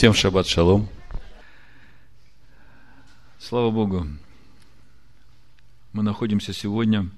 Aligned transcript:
Всем 0.00 0.14
шаббат 0.14 0.46
шалом. 0.46 0.88
Слава 3.38 3.70
Богу, 3.70 4.06
мы 5.92 6.02
находимся 6.02 6.54
сегодня 6.54 7.10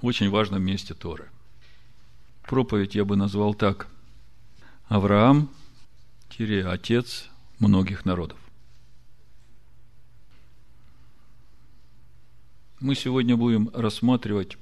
в 0.00 0.06
очень 0.06 0.30
важном 0.30 0.62
месте 0.62 0.94
Торы. 0.94 1.28
Проповедь 2.44 2.94
я 2.94 3.04
бы 3.04 3.16
назвал 3.16 3.52
так. 3.52 3.88
Авраам, 4.88 5.50
отец 6.64 7.28
многих 7.58 8.06
народов. 8.06 8.38
Мы 12.80 12.94
сегодня 12.94 13.36
будем 13.36 13.68
рассматривать 13.74 14.56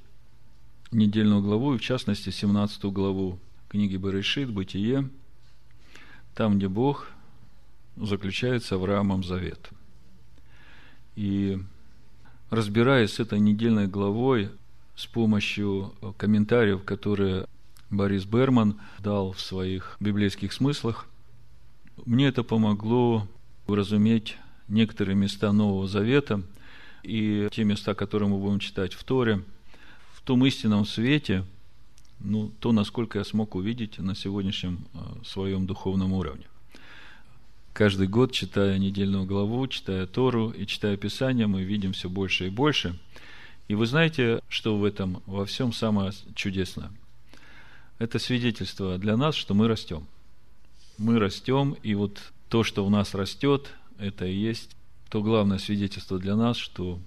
недельную 0.91 1.41
главу, 1.41 1.75
и 1.75 1.77
в 1.77 1.81
частности 1.81 2.29
17 2.29 2.83
главу 2.87 3.39
книги 3.69 3.95
Берешит, 3.95 4.49
Бытие, 4.49 5.09
там, 6.35 6.57
где 6.57 6.67
Бог 6.67 7.07
заключает 7.95 8.63
с 8.63 8.71
Авраамом 8.71 9.23
завет. 9.23 9.69
И 11.15 11.59
разбираясь 12.49 13.13
с 13.13 13.19
этой 13.19 13.39
недельной 13.39 13.87
главой 13.87 14.49
с 14.95 15.05
помощью 15.05 15.93
комментариев, 16.17 16.83
которые 16.83 17.47
Борис 17.89 18.25
Берман 18.25 18.79
дал 18.99 19.31
в 19.33 19.41
своих 19.41 19.97
библейских 19.99 20.53
смыслах, 20.53 21.07
мне 22.05 22.27
это 22.27 22.43
помогло 22.43 23.27
уразуметь 23.67 24.37
некоторые 24.67 25.15
места 25.15 25.51
Нового 25.51 25.87
Завета– 25.87 26.41
и 27.03 27.47
те 27.51 27.63
места, 27.63 27.93
которые 27.95 28.29
мы 28.29 28.37
будем 28.37 28.59
читать 28.59 28.93
в 28.93 29.03
Торе, 29.03 29.43
в 30.13 30.21
том 30.21 30.45
истинном 30.45 30.85
свете, 30.85 31.45
ну, 32.19 32.51
то, 32.59 32.71
насколько 32.71 33.17
я 33.17 33.25
смог 33.25 33.55
увидеть 33.55 33.97
на 33.97 34.15
сегодняшнем 34.15 34.85
э, 34.93 34.97
своем 35.25 35.65
духовном 35.65 36.13
уровне. 36.13 36.45
Каждый 37.73 38.07
год, 38.07 38.33
читая 38.33 38.77
недельную 38.77 39.25
главу, 39.25 39.65
читая 39.67 40.05
Тору 40.05 40.49
и 40.49 40.65
читая 40.65 40.97
Писание, 40.97 41.47
мы 41.47 41.63
видим 41.63 41.93
все 41.93 42.09
больше 42.09 42.47
и 42.47 42.49
больше. 42.49 42.99
И 43.69 43.75
вы 43.75 43.85
знаете, 43.85 44.41
что 44.49 44.77
в 44.77 44.83
этом 44.83 45.23
во 45.25 45.45
всем 45.45 45.71
самое 45.71 46.11
чудесное? 46.35 46.91
Это 47.97 48.19
свидетельство 48.19 48.97
для 48.97 49.15
нас, 49.15 49.35
что 49.35 49.53
мы 49.53 49.69
растем. 49.69 50.05
Мы 50.97 51.17
растем, 51.17 51.77
и 51.81 51.95
вот 51.95 52.21
то, 52.49 52.63
что 52.63 52.85
у 52.85 52.89
нас 52.89 53.15
растет, 53.15 53.69
это 53.97 54.25
и 54.25 54.35
есть 54.35 54.75
то 55.09 55.21
главное 55.21 55.57
свидетельство 55.57 56.19
для 56.19 56.35
нас, 56.35 56.57
что 56.57 56.99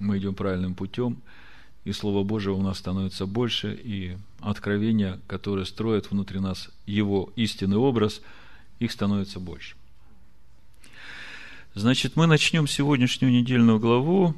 мы 0.00 0.18
идем 0.18 0.34
правильным 0.34 0.74
путем, 0.74 1.22
и 1.84 1.92
Слово 1.92 2.22
Божие 2.22 2.54
у 2.54 2.62
нас 2.62 2.78
становится 2.78 3.24
больше, 3.24 3.78
и 3.82 4.18
откровения, 4.40 5.20
которые 5.26 5.64
строят 5.64 6.10
внутри 6.10 6.40
нас 6.40 6.68
Его 6.86 7.32
истинный 7.36 7.78
образ, 7.78 8.20
их 8.78 8.92
становится 8.92 9.40
больше. 9.40 9.76
Значит, 11.74 12.16
мы 12.16 12.26
начнем 12.26 12.66
сегодняшнюю 12.66 13.32
недельную 13.32 13.78
главу 13.78 14.34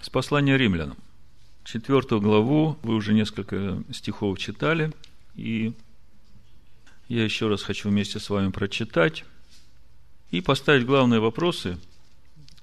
с 0.00 0.08
послания 0.08 0.56
римлянам. 0.56 0.96
Четвертую 1.64 2.20
главу 2.20 2.78
вы 2.82 2.94
уже 2.94 3.12
несколько 3.12 3.82
стихов 3.92 4.38
читали, 4.38 4.92
и 5.34 5.74
я 7.08 7.24
еще 7.24 7.48
раз 7.48 7.62
хочу 7.62 7.90
вместе 7.90 8.18
с 8.18 8.30
вами 8.30 8.50
прочитать 8.50 9.24
и 10.30 10.40
поставить 10.40 10.86
главные 10.86 11.20
вопросы 11.20 11.78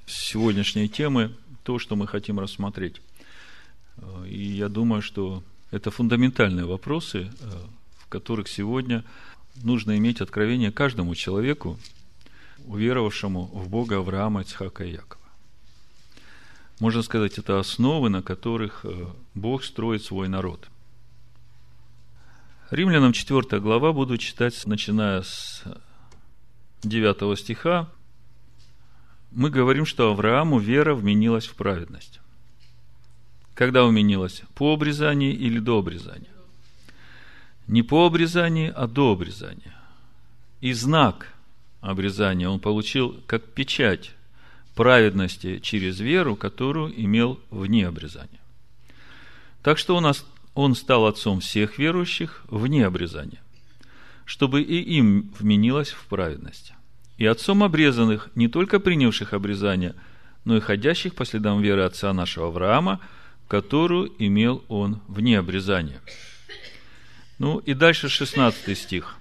сегодняшней 0.07 0.87
темы, 0.87 1.35
то, 1.63 1.79
что 1.79 1.95
мы 1.95 2.07
хотим 2.07 2.39
рассмотреть. 2.39 3.01
И 4.25 4.41
я 4.41 4.69
думаю, 4.69 5.01
что 5.01 5.43
это 5.69 5.91
фундаментальные 5.91 6.65
вопросы, 6.65 7.29
в 7.99 8.07
которых 8.07 8.47
сегодня 8.47 9.03
нужно 9.63 9.97
иметь 9.97 10.21
откровение 10.21 10.71
каждому 10.71 11.15
человеку, 11.15 11.77
уверовавшему 12.65 13.45
в 13.45 13.69
Бога 13.69 13.97
Авраама, 13.97 14.41
Ицхака 14.41 14.83
и 14.83 14.91
Якова. 14.91 15.23
Можно 16.79 17.01
сказать, 17.01 17.37
это 17.37 17.59
основы, 17.59 18.09
на 18.09 18.21
которых 18.21 18.81
э, 18.83 19.07
Бог 19.33 19.63
строит 19.63 20.03
свой 20.03 20.27
народ. 20.27 20.67
Римлянам 22.69 23.13
4 23.13 23.59
глава 23.61 23.93
буду 23.93 24.17
читать, 24.17 24.65
начиная 24.65 25.21
с 25.21 25.63
9 26.83 27.39
стиха, 27.39 27.89
мы 29.31 29.49
говорим, 29.49 29.85
что 29.85 30.11
Аврааму 30.11 30.59
вера 30.59 30.93
вменилась 30.93 31.47
в 31.47 31.55
праведность. 31.55 32.19
Когда 33.53 33.85
вменилась? 33.85 34.43
По 34.55 34.73
обрезании 34.73 35.33
или 35.33 35.59
до 35.59 35.79
обрезания? 35.79 36.36
Не 37.67 37.83
по 37.83 38.05
обрезании, 38.05 38.71
а 38.73 38.87
до 38.87 39.11
обрезания. 39.11 39.75
И 40.61 40.73
знак 40.73 41.33
обрезания 41.81 42.49
он 42.49 42.59
получил 42.59 43.21
как 43.27 43.43
печать 43.43 44.11
праведности 44.75 45.59
через 45.59 45.99
веру, 45.99 46.35
которую 46.35 46.93
имел 46.99 47.39
вне 47.49 47.87
обрезания. 47.87 48.39
Так 49.63 49.77
что 49.77 49.97
у 49.97 49.99
нас 49.99 50.25
он 50.53 50.75
стал 50.75 51.05
отцом 51.05 51.39
всех 51.39 51.77
верующих 51.77 52.43
вне 52.49 52.85
обрезания 52.85 53.41
чтобы 54.27 54.61
и 54.61 54.77
им 54.97 55.31
вменилось 55.39 55.89
в 55.89 56.05
праведность. 56.05 56.73
И 57.17 57.25
отцом 57.25 57.63
обрезанных, 57.63 58.29
не 58.35 58.49
только 58.49 58.79
принявших 58.79 59.33
обрезание, 59.33 59.95
но 60.43 60.57
и 60.57 60.59
ходящих 60.59 61.15
по 61.15 61.25
следам 61.25 61.61
веры 61.61 61.83
отца 61.83 62.13
нашего 62.13 62.47
Авраама, 62.47 62.99
которую 63.47 64.11
имел 64.19 64.63
он 64.67 64.99
вне 65.07 65.39
обрезания. 65.39 66.01
Ну 67.39 67.59
и 67.59 67.73
дальше 67.73 68.09
16 68.09 68.77
стих. 68.77 69.17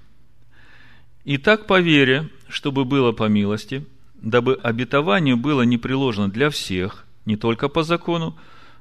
«И 1.25 1.39
так 1.39 1.67
по 1.67 1.81
вере, 1.81 2.29
чтобы 2.49 2.85
было 2.85 3.13
по 3.13 3.25
милости, 3.25 3.85
дабы 4.15 4.55
обетование 4.55 5.37
было 5.37 5.63
непреложно 5.63 6.31
для 6.31 6.51
всех, 6.51 7.05
не 7.25 7.37
только 7.37 7.69
по 7.69 7.83
закону, 7.83 8.37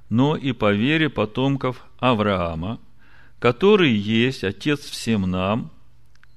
но 0.09 0.35
и 0.35 0.51
по 0.51 0.71
вере 0.71 1.09
потомков 1.09 1.83
Авраама, 1.99 2.79
который 3.39 3.91
есть 3.91 4.43
Отец 4.43 4.79
всем 4.81 5.29
нам, 5.29 5.71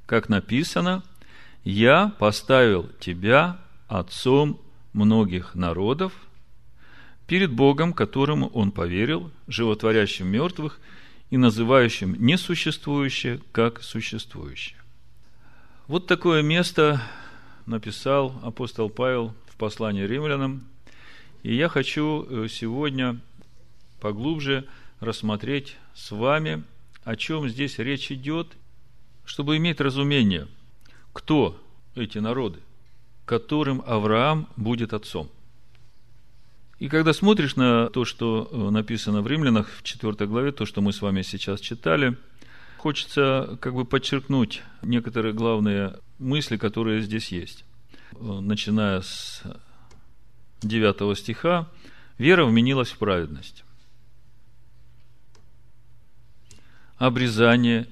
как 0.07 0.29
написано, 0.29 1.05
«Я 1.65 2.13
поставил 2.19 2.89
тебя 2.99 3.59
отцом 3.89 4.61
многих 4.93 5.55
народов 5.55 6.13
перед 7.27 7.53
Богом, 7.53 7.93
которому 7.93 8.49
он 8.49 8.73
поверил, 8.73 9.31
животворящим 9.47 10.27
мертвых 10.29 10.81
и 11.31 11.37
называющим 11.37 12.15
несуществующее 12.19 13.41
как 13.53 13.83
существующее». 13.83 14.79
Вот 15.87 16.07
такое 16.07 16.43
место 16.43 17.03
написал 17.67 18.39
апостол 18.43 18.91
Павел 18.91 19.35
в 19.47 19.57
послании 19.57 20.07
римлянам. 20.07 20.65
И 21.43 21.55
я 21.55 21.69
хочу 21.69 22.27
э, 22.29 22.49
сегодня 22.49 23.19
поглубже 24.01 24.67
рассмотреть 25.01 25.77
с 25.95 26.11
вами, 26.11 26.65
о 27.05 27.17
чем 27.17 27.49
здесь 27.49 27.79
речь 27.79 28.11
идет 28.13 28.49
чтобы 29.29 29.59
иметь 29.59 29.79
разумение, 29.79 30.49
кто 31.13 31.61
эти 31.95 32.17
народы, 32.17 32.61
которым 33.27 33.83
Авраам 33.87 34.49
будет 34.57 34.95
отцом. 34.95 35.29
И 36.79 36.89
когда 36.89 37.13
смотришь 37.13 37.57
на 37.57 37.89
то, 37.91 38.05
что 38.05 38.49
э, 38.51 38.71
написано 38.71 39.21
в 39.21 39.27
Римлянах 39.27 39.69
в 39.69 39.83
4 39.83 40.27
главе, 40.27 40.53
то, 40.53 40.65
что 40.65 40.81
мы 40.81 40.93
с 40.93 41.03
вами 41.03 41.23
сейчас 41.23 41.61
читали, 41.61 42.17
хочется 42.77 43.59
как 43.61 43.75
бы 43.75 43.85
подчеркнуть 43.85 44.63
некоторые 44.83 45.35
главные 45.35 45.99
мысли, 46.19 46.57
которые 46.57 47.03
здесь 47.03 47.33
есть. 47.33 47.65
Э, 48.13 48.39
начиная 48.41 49.01
с 49.01 49.43
9 50.63 51.19
стиха, 51.19 51.69
вера 52.17 52.45
вменилась 52.45 52.91
в 52.91 52.99
праведность. 52.99 53.65
Обрезание 56.97 57.89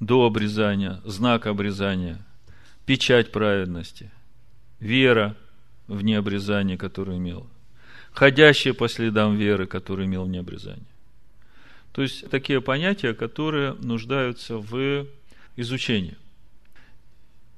до 0.00 0.26
обрезания, 0.26 1.00
знак 1.04 1.46
обрезания, 1.46 2.26
печать 2.84 3.32
праведности, 3.32 4.10
вера 4.80 5.34
в 5.86 6.02
необрезание, 6.02 6.76
которую 6.76 7.18
имел, 7.18 7.48
ходящие 8.12 8.74
по 8.74 8.88
следам 8.88 9.36
веры, 9.36 9.66
который 9.66 10.06
имел 10.06 10.26
необрезание. 10.26 10.86
То 11.92 12.02
есть, 12.02 12.28
такие 12.30 12.60
понятия, 12.60 13.14
которые 13.14 13.74
нуждаются 13.74 14.56
в 14.56 15.06
изучении. 15.56 16.16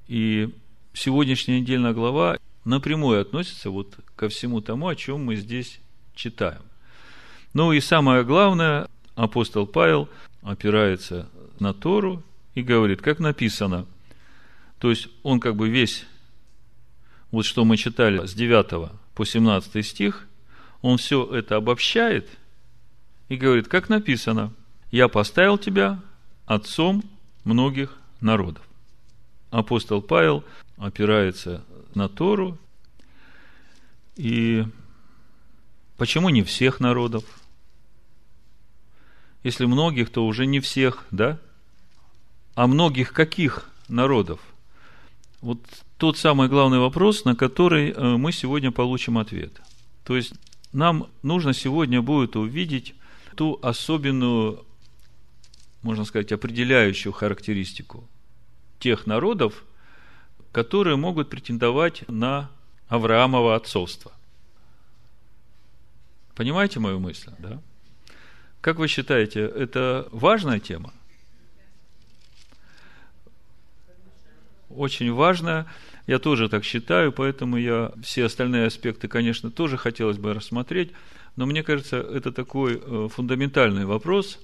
И 0.08 0.50
сегодняшняя 0.92 1.60
недельная 1.60 1.92
глава 1.92 2.38
напрямую 2.64 3.20
относится 3.20 3.70
вот 3.70 3.94
ко 4.16 4.28
всему 4.28 4.60
тому, 4.60 4.88
о 4.88 4.96
чем 4.96 5.24
мы 5.24 5.36
здесь 5.36 5.80
читаем. 6.14 6.62
Ну 7.52 7.72
и 7.72 7.80
самое 7.80 8.24
главное, 8.24 8.88
апостол 9.14 9.66
Павел 9.66 10.08
опирается 10.42 11.28
на 11.60 11.72
Тору 11.72 12.22
и 12.54 12.62
говорит, 12.62 13.00
как 13.00 13.20
написано. 13.20 13.86
То 14.78 14.90
есть 14.90 15.08
он 15.22 15.40
как 15.40 15.56
бы 15.56 15.68
весь, 15.68 16.04
вот 17.30 17.44
что 17.44 17.64
мы 17.64 17.76
читали 17.76 18.24
с 18.26 18.34
9 18.34 18.90
по 19.14 19.24
17 19.24 19.86
стих, 19.86 20.26
он 20.84 20.98
все 20.98 21.24
это 21.34 21.56
обобщает 21.56 22.28
и 23.30 23.36
говорит, 23.36 23.68
как 23.68 23.88
написано, 23.88 24.52
я 24.90 25.08
поставил 25.08 25.56
тебя 25.56 26.02
отцом 26.44 27.02
многих 27.44 27.96
народов. 28.20 28.62
апостол 29.50 30.02
Павел 30.02 30.44
опирается 30.76 31.64
на 31.94 32.10
Тору. 32.10 32.58
И 34.16 34.66
почему 35.96 36.28
не 36.28 36.42
всех 36.42 36.80
народов? 36.80 37.24
Если 39.42 39.64
многих, 39.64 40.10
то 40.10 40.26
уже 40.26 40.44
не 40.44 40.60
всех, 40.60 41.06
да? 41.10 41.40
А 42.56 42.66
многих 42.66 43.14
каких 43.14 43.70
народов? 43.88 44.38
Вот 45.40 45.60
тот 45.96 46.18
самый 46.18 46.48
главный 46.48 46.78
вопрос, 46.78 47.24
на 47.24 47.34
который 47.34 47.90
э, 47.90 48.16
мы 48.18 48.32
сегодня 48.32 48.70
получим 48.70 49.16
ответ. 49.16 49.62
То 50.04 50.14
есть 50.14 50.34
нам 50.74 51.08
нужно 51.22 51.54
сегодня 51.54 52.02
будет 52.02 52.36
увидеть 52.36 52.94
ту 53.36 53.58
особенную, 53.62 54.66
можно 55.82 56.04
сказать, 56.04 56.32
определяющую 56.32 57.12
характеристику 57.12 58.06
тех 58.80 59.06
народов, 59.06 59.64
которые 60.52 60.96
могут 60.96 61.30
претендовать 61.30 62.06
на 62.08 62.50
Авраамово 62.88 63.54
отцовство. 63.54 64.12
Понимаете 66.34 66.80
мою 66.80 66.98
мысль, 66.98 67.30
да? 67.38 67.62
Как 68.60 68.78
вы 68.78 68.88
считаете, 68.88 69.40
это 69.40 70.08
важная 70.10 70.58
тема? 70.58 70.92
Очень 74.76 75.12
важная. 75.12 75.66
Я 76.06 76.18
тоже 76.18 76.48
так 76.48 76.64
считаю, 76.64 77.12
поэтому 77.12 77.56
я 77.56 77.92
все 78.02 78.24
остальные 78.24 78.66
аспекты, 78.66 79.08
конечно, 79.08 79.50
тоже 79.50 79.76
хотелось 79.76 80.18
бы 80.18 80.34
рассмотреть. 80.34 80.90
Но 81.36 81.46
мне 81.46 81.62
кажется, 81.62 81.98
это 81.98 82.32
такой 82.32 82.80
э, 82.82 83.08
фундаментальный 83.12 83.84
вопрос, 83.84 84.38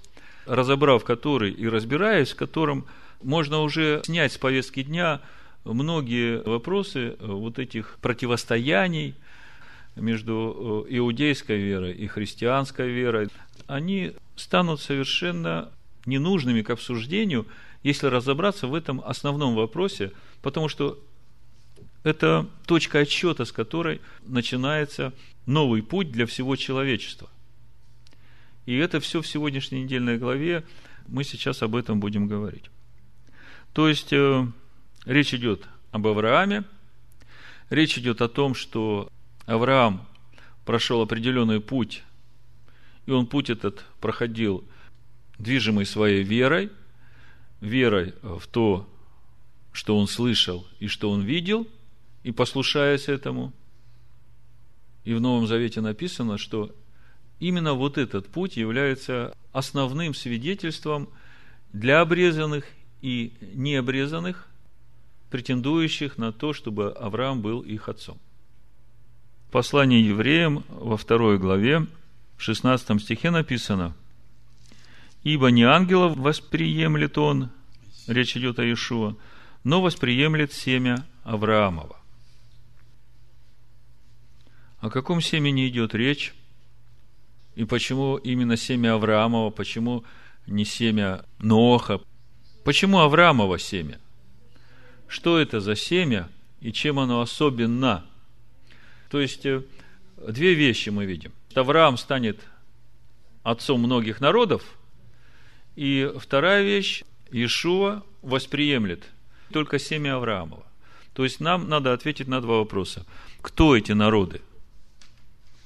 разобрав 0.46 1.04
который 1.04 1.50
и 1.50 1.68
разбираясь, 1.68 2.30
в 2.30 2.36
котором 2.36 2.86
можно 3.22 3.60
уже 3.60 4.02
снять 4.04 4.32
с 4.32 4.38
повестки 4.38 4.82
дня 4.82 5.20
многие 5.64 6.42
вопросы 6.42 6.98
э, 7.08 7.14
вот 7.20 7.58
этих 7.58 7.98
противостояний 8.00 9.14
между 9.96 10.86
э, 10.88 10.96
иудейской 10.96 11.58
верой 11.58 11.92
и 11.92 12.06
христианской 12.06 12.88
верой. 12.88 13.28
Они 13.66 14.12
станут 14.36 14.80
совершенно 14.80 15.70
ненужными 16.06 16.62
к 16.62 16.70
обсуждению, 16.70 17.46
если 17.82 18.06
разобраться 18.06 18.66
в 18.66 18.74
этом 18.74 19.00
основном 19.00 19.54
вопросе, 19.54 20.12
потому 20.42 20.68
что 20.68 20.98
это 22.02 22.48
точка 22.66 23.00
отсчета, 23.00 23.44
с 23.44 23.52
которой 23.52 24.00
начинается 24.22 25.12
новый 25.46 25.82
путь 25.82 26.10
для 26.10 26.26
всего 26.26 26.56
человечества. 26.56 27.28
И 28.66 28.76
это 28.76 29.00
все 29.00 29.20
в 29.20 29.26
сегодняшней 29.26 29.82
недельной 29.82 30.18
главе, 30.18 30.64
мы 31.08 31.24
сейчас 31.24 31.62
об 31.62 31.74
этом 31.74 32.00
будем 32.00 32.28
говорить. 32.28 32.70
То 33.72 33.88
есть, 33.88 34.12
э, 34.12 34.46
речь 35.04 35.34
идет 35.34 35.66
об 35.92 36.06
Аврааме, 36.06 36.64
речь 37.68 37.98
идет 37.98 38.20
о 38.20 38.28
том, 38.28 38.54
что 38.54 39.10
Авраам 39.46 40.06
прошел 40.64 41.00
определенный 41.00 41.60
путь, 41.60 42.02
и 43.06 43.10
он 43.10 43.26
путь 43.26 43.50
этот 43.50 43.84
проходил 44.00 44.64
движимый 45.38 45.86
своей 45.86 46.22
верой, 46.22 46.70
верой 47.60 48.14
в 48.22 48.46
то, 48.46 48.88
что 49.72 49.96
он 49.96 50.06
слышал 50.08 50.66
и 50.78 50.88
что 50.88 51.10
он 51.10 51.22
видел, 51.22 51.66
и 52.22 52.32
послушаясь 52.32 53.08
этому. 53.08 53.52
И 55.04 55.14
в 55.14 55.20
Новом 55.20 55.46
Завете 55.46 55.80
написано, 55.80 56.38
что 56.38 56.74
именно 57.38 57.74
вот 57.74 57.98
этот 57.98 58.28
путь 58.28 58.56
является 58.56 59.34
основным 59.52 60.14
свидетельством 60.14 61.08
для 61.72 62.00
обрезанных 62.00 62.66
и 63.00 63.32
необрезанных, 63.54 64.46
претендующих 65.30 66.18
на 66.18 66.32
то, 66.32 66.52
чтобы 66.52 66.90
Авраам 66.92 67.40
был 67.40 67.60
их 67.60 67.88
отцом. 67.88 68.18
В 69.48 69.52
послании 69.52 70.02
евреям 70.02 70.64
во 70.68 70.96
второй 70.96 71.38
главе, 71.38 71.86
в 72.36 72.42
16 72.42 73.00
стихе 73.00 73.30
написано, 73.30 73.94
«Ибо 75.22 75.48
не 75.48 75.64
ангелов 75.64 76.16
восприемлет 76.16 77.18
он, 77.18 77.50
речь 78.06 78.36
идет 78.36 78.58
о 78.58 78.64
Иешуа, 78.64 79.16
но 79.64 79.82
восприемлет 79.82 80.52
семя 80.52 81.06
Авраамова». 81.24 82.00
О 84.80 84.88
каком 84.88 85.20
семени 85.20 85.68
идет 85.68 85.94
речь? 85.94 86.34
И 87.54 87.64
почему 87.64 88.16
именно 88.16 88.56
семя 88.56 88.94
Авраамова, 88.94 89.50
почему 89.50 90.04
не 90.46 90.64
семя 90.64 91.24
Ноха? 91.38 92.00
Почему 92.64 93.00
Авраамово 93.00 93.58
семя? 93.58 94.00
Что 95.06 95.38
это 95.38 95.60
за 95.60 95.76
семя 95.76 96.30
и 96.60 96.72
чем 96.72 96.98
оно 96.98 97.20
особенно? 97.20 98.06
То 99.10 99.20
есть, 99.20 99.44
э, 99.44 99.62
две 100.16 100.54
вещи 100.54 100.88
мы 100.88 101.04
видим. 101.04 101.32
Авраам 101.54 101.98
станет 101.98 102.40
отцом 103.42 103.80
многих 103.80 104.20
народов, 104.20 104.62
и 105.76 106.12
вторая 106.18 106.62
вещь, 106.62 107.04
Иешуа 107.30 108.02
восприемлет 108.22 109.04
только 109.52 109.78
семя 109.78 110.16
Авраамова. 110.16 110.66
То 111.12 111.24
есть, 111.24 111.40
нам 111.40 111.68
надо 111.68 111.92
ответить 111.92 112.28
на 112.28 112.40
два 112.40 112.58
вопроса. 112.58 113.06
Кто 113.42 113.76
эти 113.76 113.92
народы? 113.92 114.40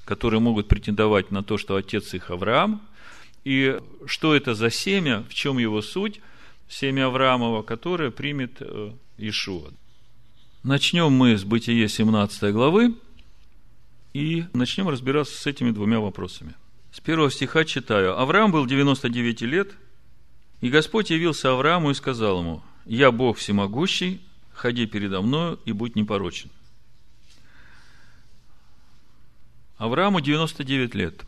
которые 0.04 0.40
могут 0.40 0.68
претендовать 0.68 1.30
на 1.30 1.42
то, 1.42 1.58
что 1.58 1.76
отец 1.76 2.14
их 2.14 2.30
Авраам, 2.30 2.82
и 3.44 3.78
что 4.06 4.34
это 4.34 4.54
за 4.54 4.70
семя, 4.70 5.24
в 5.28 5.34
чем 5.34 5.58
его 5.58 5.82
суть, 5.82 6.20
семя 6.68 7.06
Авраамова, 7.06 7.62
которое 7.62 8.10
примет 8.10 8.56
э, 8.60 8.92
Ишуа. 9.18 9.70
Начнем 10.62 11.12
мы 11.12 11.36
с 11.36 11.44
Бытие 11.44 11.88
17 11.88 12.52
главы 12.52 12.94
и 14.14 14.44
начнем 14.54 14.88
разбираться 14.88 15.36
с 15.36 15.46
этими 15.46 15.70
двумя 15.72 16.00
вопросами. 16.00 16.54
С 16.90 17.00
первого 17.00 17.30
стиха 17.30 17.64
читаю. 17.64 18.18
Авраам 18.18 18.50
был 18.52 18.66
99 18.66 19.42
лет, 19.42 19.72
и 20.64 20.70
Господь 20.70 21.11
явился 21.11 21.52
Аврааму 21.52 21.90
и 21.90 21.94
сказал 21.94 22.40
ему, 22.40 22.62
«Я 22.87 23.12
Бог 23.12 23.37
всемогущий, 23.37 24.22
ходи 24.55 24.87
передо 24.87 25.20
мною 25.20 25.61
и 25.66 25.72
будь 25.72 25.94
непорочен». 25.94 26.49
Аврааму 29.76 30.22
99 30.22 30.94
лет. 30.94 31.26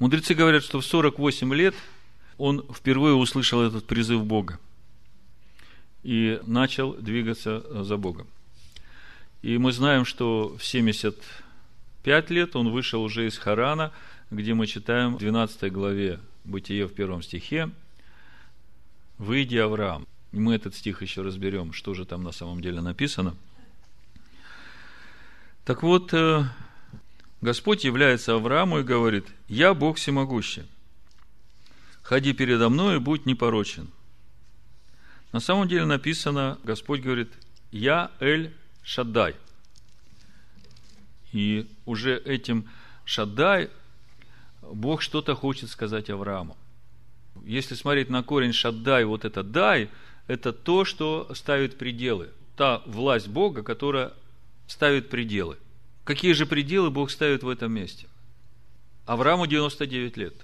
Мудрецы 0.00 0.34
говорят, 0.34 0.64
что 0.64 0.80
в 0.80 0.84
48 0.84 1.54
лет 1.54 1.76
он 2.38 2.66
впервые 2.74 3.14
услышал 3.14 3.62
этот 3.62 3.86
призыв 3.86 4.24
Бога 4.24 4.58
и 6.02 6.40
начал 6.44 6.92
двигаться 6.94 7.84
за 7.84 7.96
Богом. 7.96 8.26
И 9.42 9.58
мы 9.58 9.70
знаем, 9.70 10.04
что 10.04 10.56
в 10.58 10.64
75 10.64 12.30
лет 12.30 12.56
он 12.56 12.72
вышел 12.72 13.00
уже 13.00 13.28
из 13.28 13.38
Харана, 13.38 13.92
где 14.32 14.54
мы 14.54 14.66
читаем 14.66 15.14
в 15.14 15.18
12 15.18 15.70
главе 15.70 16.18
Бытие 16.42 16.88
в 16.88 16.94
первом 16.94 17.22
стихе 17.22 17.70
«Выйди, 19.22 19.56
Авраам». 19.56 20.08
Мы 20.32 20.56
этот 20.56 20.74
стих 20.74 21.00
еще 21.00 21.22
разберем, 21.22 21.72
что 21.72 21.94
же 21.94 22.04
там 22.04 22.24
на 22.24 22.32
самом 22.32 22.60
деле 22.60 22.80
написано. 22.80 23.36
Так 25.64 25.84
вот, 25.84 26.12
э, 26.12 26.42
Господь 27.40 27.84
является 27.84 28.34
Аврааму 28.34 28.80
и 28.80 28.82
говорит, 28.82 29.28
«Я 29.46 29.74
Бог 29.74 29.98
всемогущий. 29.98 30.64
Ходи 32.02 32.32
передо 32.32 32.68
мной 32.68 32.96
и 32.96 32.98
будь 32.98 33.24
непорочен». 33.24 33.90
На 35.30 35.38
самом 35.38 35.68
деле 35.68 35.84
написано, 35.84 36.58
Господь 36.64 37.00
говорит, 37.00 37.30
«Я 37.70 38.10
Эль 38.18 38.52
Шаддай». 38.82 39.36
И 41.30 41.70
уже 41.86 42.18
этим 42.18 42.68
Шаддай 43.04 43.70
Бог 44.62 45.00
что-то 45.00 45.36
хочет 45.36 45.70
сказать 45.70 46.10
Аврааму. 46.10 46.56
Если 47.44 47.74
смотреть 47.74 48.10
на 48.10 48.22
корень 48.22 48.52
Шаддай, 48.52 49.04
вот 49.04 49.24
это 49.24 49.42
Дай, 49.42 49.90
это 50.26 50.52
то, 50.52 50.84
что 50.84 51.30
ставит 51.34 51.78
пределы. 51.78 52.30
Та 52.56 52.82
власть 52.86 53.28
Бога, 53.28 53.62
которая 53.62 54.12
ставит 54.66 55.08
пределы– 55.10 55.58
Какие 56.04 56.32
же 56.32 56.46
пределы 56.46 56.90
Бог 56.90 57.10
ставит 57.10 57.42
в 57.42 57.48
этом 57.48 57.72
месте? 57.72 58.08
Аврааму 59.06 59.46
99 59.46 60.16
лет. 60.16 60.34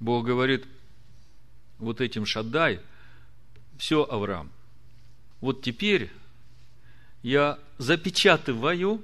Бог 0.00 0.26
говорит, 0.26 0.66
вот 1.78 2.00
этим 2.00 2.26
Шаддай, 2.26 2.80
все, 3.78 4.04
Авраам, 4.04 4.50
вот 5.40 5.62
теперь 5.62 6.10
я 7.22 7.58
запечатываю 7.78 9.02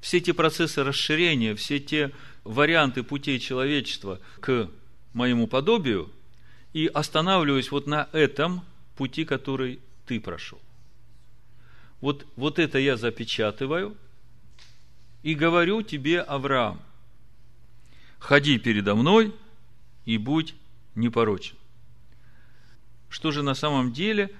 все 0.00 0.20
те 0.20 0.32
процессы 0.32 0.82
расширения, 0.82 1.54
все 1.54 1.80
те 1.80 2.12
варианты 2.44 3.02
путей 3.02 3.38
человечества 3.38 4.20
к 4.40 4.70
моему 5.18 5.46
подобию 5.46 6.10
и 6.72 6.86
останавливаюсь 6.86 7.70
вот 7.70 7.86
на 7.86 8.08
этом 8.12 8.62
пути, 8.96 9.24
который 9.24 9.80
ты 10.06 10.20
прошел. 10.20 10.60
Вот, 12.00 12.26
вот 12.36 12.58
это 12.58 12.78
я 12.78 12.96
запечатываю– 12.96 13.96
и 15.22 15.34
говорю 15.34 15.82
тебе, 15.82 16.20
Авраам, 16.20 16.80
ходи 18.18 18.58
передо 18.58 18.94
мной 18.94 19.34
и 20.04 20.16
будь 20.16 20.54
непорочен. 20.94 21.56
Что 23.08 23.30
же 23.30 23.42
на 23.42 23.54
самом 23.54 23.92
деле 23.92 24.30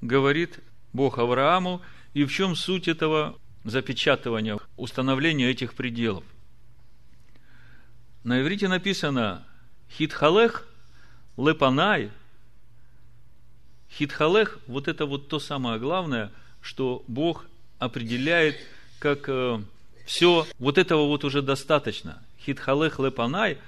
говорит 0.00 0.60
Бог 0.92 1.18
Аврааму, 1.18 1.82
и 2.14 2.24
в 2.24 2.32
чем 2.32 2.54
суть 2.54 2.88
этого 2.88 3.38
запечатывания, 3.64 4.58
установления 4.76 5.50
этих 5.50 5.74
пределов. 5.74 6.24
На 8.22 8.40
иврите 8.40 8.68
написано 8.68 9.46
Хитхалех 9.96 10.66
Лепанай. 11.36 12.10
Хитхалех, 13.90 14.58
вот 14.66 14.88
это 14.88 15.06
вот 15.06 15.28
то 15.28 15.38
самое 15.38 15.78
главное, 15.78 16.32
что 16.60 17.04
Бог 17.06 17.46
определяет 17.78 18.56
как 18.98 19.28
э, 19.28 19.62
все, 20.04 20.46
вот 20.58 20.78
этого 20.78 21.06
вот 21.06 21.24
уже 21.24 21.42
достаточно. 21.42 22.20
Хитхалех 22.40 22.98
Лепанай 22.98 23.58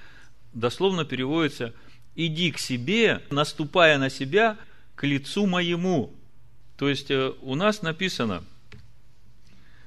дословно 0.53 1.05
переводится 1.05 1.73
«иди 2.15 2.51
к 2.51 2.57
себе, 2.57 3.21
наступая 3.29 3.97
на 3.97 4.09
себя, 4.09 4.57
к 4.95 5.05
лицу 5.05 5.45
моему». 5.45 6.13
То 6.77 6.89
есть, 6.89 7.09
э, 7.09 7.33
у 7.41 7.55
нас 7.55 7.81
написано 7.81 8.43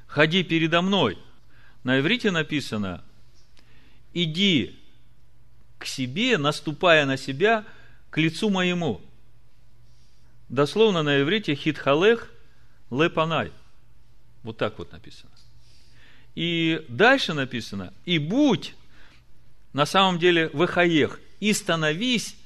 «ходи 0.07 0.43
передо 0.43 0.81
мной». 0.81 1.19
На 1.83 2.01
иврите 2.01 2.31
написано 2.31 3.03
иди 4.15 4.80
к 5.81 5.87
себе, 5.87 6.37
наступая 6.39 7.07
на 7.07 7.17
себя, 7.17 7.65
к 8.11 8.19
лицу 8.19 8.51
моему. 8.51 9.01
Дословно 10.51 11.03
на 11.03 11.23
иврите 11.23 11.55
хитхалех 11.55 12.31
лепанай. 12.91 13.51
Вот 14.43 14.59
так 14.59 14.79
вот 14.79 14.93
написано. 14.93 15.31
И 16.35 16.85
дальше 16.89 17.33
написано, 17.33 17.93
и 18.05 18.19
будь, 18.19 18.75
на 19.73 19.87
самом 19.87 20.19
деле, 20.19 20.49
выхаех, 20.53 21.19
и 21.41 21.53
становись 21.55 22.37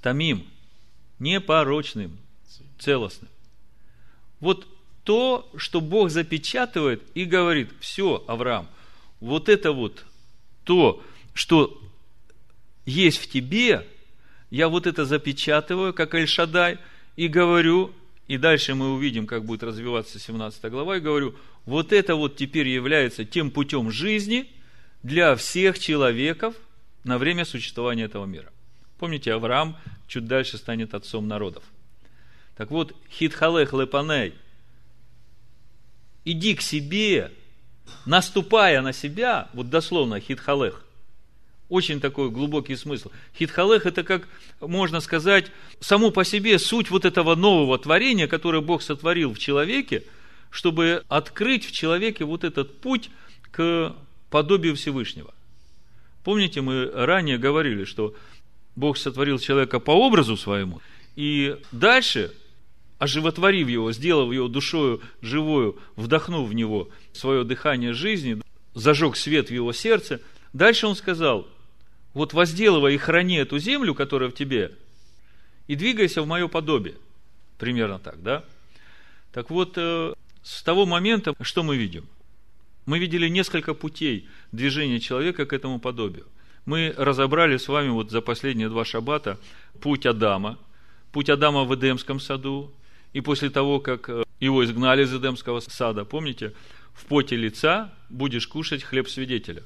тамим, 0.00 0.46
непорочным, 1.18 2.18
целостным. 2.78 3.30
Вот 4.40 4.66
то, 5.04 5.50
что 5.56 5.82
Бог 5.82 6.10
запечатывает 6.10 7.02
и 7.14 7.24
говорит, 7.24 7.70
все, 7.80 8.24
Авраам, 8.26 8.68
вот 9.20 9.48
это 9.50 9.72
вот 9.72 10.04
то, 10.64 11.02
что 11.38 11.80
есть 12.84 13.18
в 13.18 13.30
тебе, 13.30 13.86
я 14.50 14.68
вот 14.68 14.88
это 14.88 15.04
запечатываю, 15.04 15.94
как 15.94 16.14
Эль-Шадай, 16.14 16.78
и 17.14 17.28
говорю, 17.28 17.92
и 18.26 18.38
дальше 18.38 18.74
мы 18.74 18.92
увидим, 18.92 19.24
как 19.28 19.44
будет 19.44 19.62
развиваться 19.62 20.18
17 20.18 20.64
глава, 20.64 20.96
и 20.96 21.00
говорю, 21.00 21.36
вот 21.64 21.92
это 21.92 22.16
вот 22.16 22.34
теперь 22.34 22.66
является 22.66 23.24
тем 23.24 23.52
путем 23.52 23.92
жизни 23.92 24.50
для 25.04 25.36
всех 25.36 25.78
человеков 25.78 26.56
на 27.04 27.18
время 27.18 27.44
существования 27.44 28.06
этого 28.06 28.26
мира. 28.26 28.50
Помните, 28.98 29.32
Авраам 29.32 29.76
чуть 30.08 30.26
дальше 30.26 30.58
станет 30.58 30.92
отцом 30.92 31.28
народов. 31.28 31.62
Так 32.56 32.72
вот, 32.72 32.96
хитхалех 33.12 33.72
лепаней, 33.72 34.34
иди 36.24 36.56
к 36.56 36.62
себе, 36.62 37.30
наступая 38.06 38.82
на 38.82 38.92
себя, 38.92 39.48
вот 39.52 39.70
дословно 39.70 40.18
хитхалех, 40.18 40.84
очень 41.68 42.00
такой 42.00 42.30
глубокий 42.30 42.76
смысл. 42.76 43.10
Хитхалех– 43.36 43.86
это, 43.86 44.02
как 44.02 44.28
можно 44.60 45.00
сказать, 45.00 45.50
само 45.80 46.10
по 46.10 46.24
себе 46.24 46.58
суть 46.58 46.90
вот 46.90 47.04
этого 47.04 47.34
нового 47.34 47.78
творения, 47.78 48.26
которое 48.26 48.60
Бог 48.60 48.82
сотворил 48.82 49.34
в 49.34 49.38
человеке, 49.38 50.04
чтобы 50.50 51.04
открыть 51.08 51.66
в 51.66 51.72
человеке 51.72 52.24
вот 52.24 52.44
этот 52.44 52.80
путь 52.80 53.10
к 53.50 53.94
подобию 54.30 54.76
Всевышнего. 54.76 55.34
Помните, 56.24 56.60
мы 56.60 56.90
ранее 56.92 57.38
говорили, 57.38 57.84
что 57.84 58.14
Бог 58.76 58.96
сотворил 58.96 59.38
человека 59.38 59.80
по 59.80 59.90
образу 59.90 60.36
своему, 60.36 60.80
и 61.16 61.56
дальше, 61.72 62.32
оживотворив 62.98 63.68
его, 63.68 63.92
сделав 63.92 64.32
его 64.32 64.48
душою 64.48 65.00
живою, 65.20 65.76
вдохнув 65.96 66.48
в 66.48 66.52
него– 66.52 66.88
свое 67.18 67.44
дыхание 67.44 67.92
жизни, 67.92 68.40
зажег 68.74 69.16
свет 69.16 69.48
в 69.48 69.52
его 69.52 69.72
сердце. 69.72 70.20
Дальше 70.52 70.86
он 70.86 70.96
сказал, 70.96 71.46
вот 72.18 72.32
возделывай 72.32 72.96
и 72.96 72.98
храни 72.98 73.36
эту 73.36 73.60
землю, 73.60 73.94
которая 73.94 74.28
в 74.28 74.34
тебе, 74.34 74.72
и 75.68 75.76
двигайся 75.76 76.20
в 76.20 76.26
мое 76.26 76.48
подобие. 76.48 76.96
Примерно 77.58 78.00
так, 78.00 78.20
да? 78.24 78.44
Так 79.32 79.50
вот, 79.50 79.74
э, 79.76 80.14
с 80.42 80.62
того 80.64 80.84
момента, 80.84 81.32
что 81.42 81.62
мы 81.62 81.76
видим? 81.76 82.08
Мы 82.86 82.98
видели 82.98 83.28
несколько 83.28 83.72
путей 83.72 84.28
движения 84.50 84.98
человека 84.98 85.46
к 85.46 85.52
этому 85.52 85.78
подобию. 85.78 86.26
Мы 86.66 86.92
разобрали 86.96 87.56
с 87.56 87.68
вами 87.68 87.90
вот 87.90 88.10
за 88.10 88.20
последние 88.20 88.68
два 88.68 88.84
шаббата 88.84 89.38
путь 89.80 90.04
Адама, 90.04 90.58
путь 91.12 91.30
Адама 91.30 91.62
в 91.62 91.72
Эдемском 91.72 92.18
саду, 92.18 92.72
и 93.12 93.20
после 93.20 93.48
того, 93.48 93.78
как 93.78 94.08
э, 94.08 94.24
его 94.40 94.64
изгнали 94.64 95.04
из 95.04 95.14
Эдемского 95.14 95.60
сада, 95.60 96.04
помните, 96.04 96.52
в 96.94 97.04
поте 97.04 97.36
лица 97.36 97.94
будешь 98.08 98.48
кушать 98.48 98.82
хлеб 98.82 99.08
свидетеля. 99.08 99.62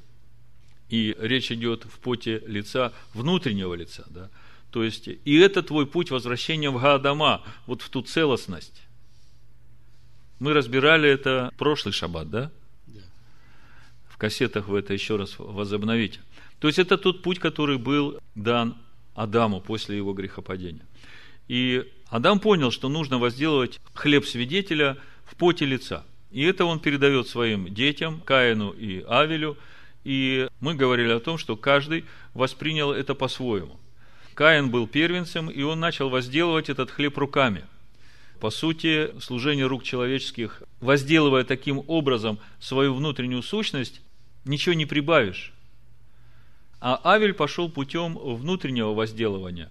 И 0.92 1.16
речь 1.18 1.50
идет 1.50 1.84
в 1.84 1.98
поте 2.00 2.42
лица, 2.46 2.92
внутреннего 3.14 3.72
лица. 3.72 4.04
Да? 4.10 4.28
То 4.70 4.84
есть, 4.84 5.08
и 5.08 5.38
это 5.38 5.62
твой 5.62 5.86
путь 5.86 6.10
возвращения 6.10 6.68
в 6.68 6.78
Гаадама, 6.78 7.42
вот 7.66 7.80
в 7.80 7.88
ту 7.88 8.02
целостность. 8.02 8.82
Мы 10.38 10.52
разбирали 10.52 11.08
это 11.08 11.50
прошлый 11.56 11.94
шаббат, 11.94 12.28
да? 12.28 12.50
да? 12.86 13.00
В 14.10 14.18
кассетах 14.18 14.68
вы 14.68 14.80
это 14.80 14.92
еще 14.92 15.16
раз 15.16 15.36
возобновите. 15.38 16.20
То 16.58 16.68
есть, 16.68 16.78
это 16.78 16.98
тот 16.98 17.22
путь, 17.22 17.38
который 17.38 17.78
был 17.78 18.18
дан 18.34 18.76
Адаму 19.14 19.62
после 19.62 19.96
его 19.96 20.12
грехопадения. 20.12 20.86
И 21.48 21.90
Адам 22.08 22.38
понял, 22.38 22.70
что 22.70 22.90
нужно 22.90 23.18
возделывать 23.18 23.80
хлеб 23.94 24.26
свидетеля 24.26 24.98
в 25.24 25.36
поте 25.36 25.64
лица– 25.64 26.04
и 26.32 26.42
это 26.44 26.64
он 26.64 26.80
передает 26.80 27.28
своим 27.28 27.72
детям, 27.72 28.20
Каину 28.20 28.70
и 28.70 29.04
Авелю. 29.06 29.58
И 30.04 30.48
мы 30.60 30.74
говорили 30.74 31.10
о 31.10 31.20
том, 31.20 31.38
что 31.38 31.56
каждый 31.56 32.04
воспринял 32.34 32.92
это 32.92 33.14
по-своему. 33.14 33.78
Каин 34.34 34.70
был 34.70 34.86
первенцем, 34.86 35.48
и 35.48 35.62
он 35.62 35.80
начал 35.80 36.08
возделывать 36.08 36.68
этот 36.68 36.90
хлеб 36.90 37.16
руками. 37.18 37.64
По 38.40 38.50
сути, 38.50 39.10
служение 39.20 39.66
рук 39.66 39.84
человеческих, 39.84 40.62
возделывая 40.80 41.44
таким 41.44 41.84
образом 41.86 42.38
свою 42.58 42.94
внутреннюю 42.94 43.42
сущность, 43.42 44.00
ничего 44.44 44.74
не 44.74 44.86
прибавишь. 44.86 45.52
А 46.80 47.00
Авель 47.04 47.34
пошел 47.34 47.70
путем 47.70 48.18
внутреннего 48.18 48.92
возделывания, 48.92 49.70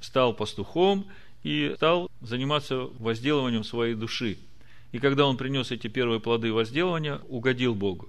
стал 0.00 0.34
пастухом 0.34 1.06
и 1.44 1.72
стал 1.76 2.10
заниматься 2.20 2.88
возделыванием 2.98 3.62
своей 3.62 3.94
души– 3.94 4.38
и 4.92 4.98
когда 4.98 5.26
он 5.26 5.36
принес 5.36 5.70
эти 5.70 5.86
первые 5.86 6.20
плоды 6.20 6.52
возделывания, 6.52 7.20
угодил 7.28 7.74
Богу. 7.74 8.08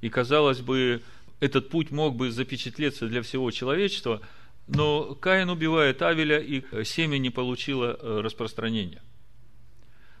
И, 0.00 0.08
казалось 0.08 0.60
бы, 0.60 1.02
этот 1.40 1.68
путь 1.68 1.90
мог 1.90 2.16
бы 2.16 2.30
запечатлеться 2.30 3.06
для 3.06 3.22
всего 3.22 3.50
человечества, 3.50 4.20
но 4.66 5.14
Каин 5.14 5.50
убивает 5.50 6.00
Авеля, 6.02 6.38
и 6.38 6.62
семя 6.84 7.18
не 7.18 7.30
получило 7.30 7.98
э, 7.98 8.20
распространения. 8.22 9.02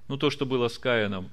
Ну, 0.08 0.16
то, 0.16 0.30
что 0.30 0.44
было 0.44 0.66
с 0.68 0.76
Каином, 0.76 1.30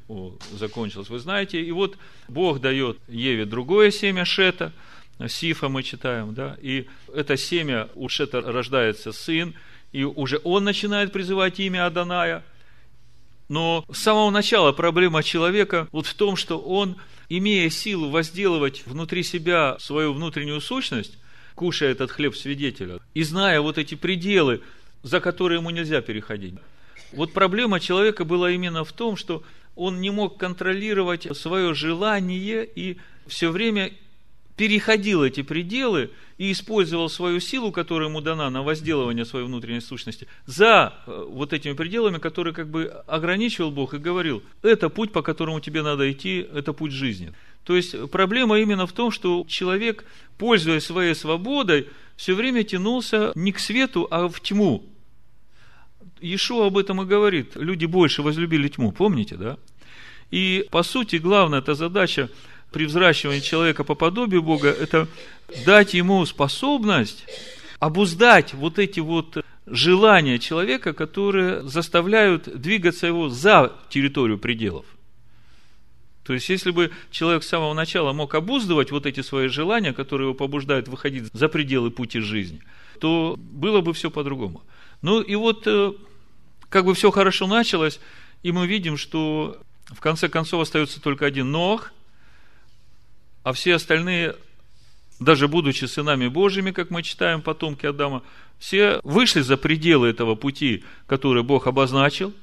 закончилось, 0.53 1.09
вы 1.09 1.17
знаете. 1.17 1.59
И 1.59 1.71
вот 1.71 1.97
Бог 2.27 2.61
дает 2.61 2.99
Еве 3.07 3.45
другое 3.45 3.89
семя 3.89 4.23
Шета, 4.23 4.71
Сифа 5.27 5.67
мы 5.67 5.81
читаем, 5.81 6.35
да, 6.35 6.55
и 6.61 6.85
это 7.11 7.37
семя, 7.37 7.89
у 7.95 8.07
Шета 8.07 8.39
рождается 8.39 9.11
сын, 9.11 9.55
и 9.91 10.03
уже 10.03 10.39
он 10.43 10.63
начинает 10.63 11.11
призывать 11.11 11.59
имя 11.59 11.87
Аданая– 11.87 12.43
но 13.49 13.85
с 13.91 13.99
самого 13.99 14.29
начала 14.29 14.71
проблема 14.71 15.23
человека 15.23 15.87
вот 15.91 16.05
в 16.05 16.13
том, 16.13 16.35
что 16.35 16.59
он, 16.59 16.97
имея 17.29 17.69
силу 17.69 18.09
возделывать 18.09 18.83
внутри 18.85 19.23
себя 19.23 19.77
свою 19.79 20.13
внутреннюю 20.13 20.61
сущность, 20.61 21.17
кушая 21.55 21.91
этот 21.91 22.11
хлеб 22.11 22.35
свидетеля, 22.35 22.99
и 23.13 23.23
зная 23.23 23.61
вот 23.61 23.77
эти 23.77 23.95
пределы, 23.95 24.61
за 25.03 25.19
которые 25.19 25.59
ему 25.59 25.69
нельзя 25.69 26.01
переходить. 26.01 26.55
Вот 27.11 27.33
проблема 27.33 27.79
человека 27.79 28.25
была 28.25 28.51
именно 28.51 28.83
в 28.83 28.91
том, 28.91 29.15
что 29.15 29.43
он 29.75 30.01
не 30.01 30.09
мог 30.09 30.37
контролировать 30.37 31.27
свое 31.37 31.73
желание 31.73 32.65
и 32.65 32.97
все 33.27 33.49
время 33.49 33.91
переходил 34.57 35.23
эти 35.23 35.43
пределы 35.43 36.09
и 36.37 36.51
использовал 36.51 37.09
свою 37.09 37.39
силу, 37.39 37.71
которая 37.71 38.09
ему 38.09 38.21
дана 38.21 38.49
на 38.49 38.63
возделывание 38.63 39.23
своей 39.23 39.45
внутренней 39.45 39.81
сущности, 39.81 40.27
за 40.45 40.95
э, 41.05 41.25
вот 41.29 41.53
этими 41.53 41.73
пределами, 41.73 42.17
которые 42.17 42.53
как 42.53 42.67
бы 42.69 42.85
ограничивал 43.07 43.71
Бог 43.71 43.93
и 43.93 43.99
говорил, 43.99 44.43
это 44.63 44.89
путь, 44.89 45.11
по 45.11 45.21
которому 45.21 45.59
тебе 45.59 45.83
надо 45.83 46.11
идти, 46.11 46.45
это 46.53 46.73
путь 46.73 46.91
жизни. 46.91 47.33
То 47.63 47.75
есть 47.75 48.09
проблема 48.09 48.59
именно 48.59 48.87
в 48.87 48.93
том, 48.93 49.11
что 49.11 49.45
человек, 49.47 50.05
пользуясь 50.37 50.85
своей 50.85 51.13
свободой, 51.13 51.87
все 52.15 52.33
время 52.33 52.63
тянулся 52.63 53.31
не 53.35 53.51
к 53.51 53.59
свету, 53.59 54.07
а 54.09 54.27
в 54.27 54.39
тьму. 54.41 54.83
Ишуа 56.19 56.67
об 56.67 56.77
этом 56.77 57.01
и 57.03 57.05
говорит. 57.05 57.55
Люди 57.55 57.85
больше 57.85 58.23
возлюбили 58.23 58.69
тьму, 58.69 58.91
помните, 58.91 59.35
да? 59.35 59.57
И, 60.31 60.67
по 60.71 60.81
сути, 60.81 61.17
главная 61.17 61.59
эта 61.59 61.75
задача 61.75 62.29
при 62.77 62.85
взращивании 62.85 63.39
человека 63.39 63.83
по 63.83 63.95
подобию 63.95 64.43
Бога, 64.43 64.69
это 64.69 65.07
дать 65.65 65.95
ему 65.95 66.23
способность 66.27 67.25
обуздать 67.79 68.53
вот 68.53 68.77
эти 68.77 68.99
вот 68.99 69.43
желания 69.65 70.37
человека, 70.37 70.93
которые 70.93 71.63
заставляют 71.63 72.43
двигаться 72.61 73.07
его 73.07 73.29
за 73.29 73.73
территорию 73.89 74.37
пределов. 74.37 74.85
То 76.23 76.33
есть, 76.33 76.49
если 76.49 76.69
бы 76.69 76.91
человек 77.09 77.41
с 77.41 77.47
самого 77.47 77.73
начала 77.73 78.13
мог 78.13 78.35
обуздывать 78.35 78.91
вот 78.91 79.07
эти 79.07 79.21
свои 79.21 79.47
желания, 79.47 79.91
которые 79.91 80.27
его 80.27 80.35
побуждают 80.35 80.87
выходить 80.87 81.33
за 81.33 81.47
пределы 81.49 81.89
пути 81.89 82.19
жизни, 82.19 82.61
то 82.99 83.39
было 83.39 83.81
бы 83.81 83.93
все 83.93 84.11
по-другому. 84.11 84.61
Ну 85.01 85.21
и 85.21 85.33
вот, 85.33 85.63
э, 85.65 85.93
как 86.69 86.85
бы 86.85 86.93
все 86.93 87.09
хорошо 87.09 87.47
началось, 87.47 87.99
и 88.43 88.51
мы 88.51 88.67
видим, 88.67 88.97
что 88.97 89.57
в 89.87 89.99
конце 89.99 90.29
концов 90.29 90.61
остается 90.61 91.01
только 91.01 91.25
один 91.25 91.49
Нох, 91.49 91.91
а 93.47 93.53
все 93.53 93.75
остальные, 93.75 94.35
даже 95.21 95.47
будучи 95.47 95.85
сынами 95.85 96.27
Божьими, 96.27 96.71
как 96.71 96.89
мы 96.89 97.01
читаем, 97.01 97.41
потомки 97.41 97.85
Адама, 97.85 98.21
все 98.59 98.99
вышли 99.05 99.39
за 99.39 99.55
пределы 99.55 100.09
этого 100.09 100.35
пути, 100.35 100.83
который 101.05 101.43
Бог 101.43 101.65
обозначил, 101.65 102.33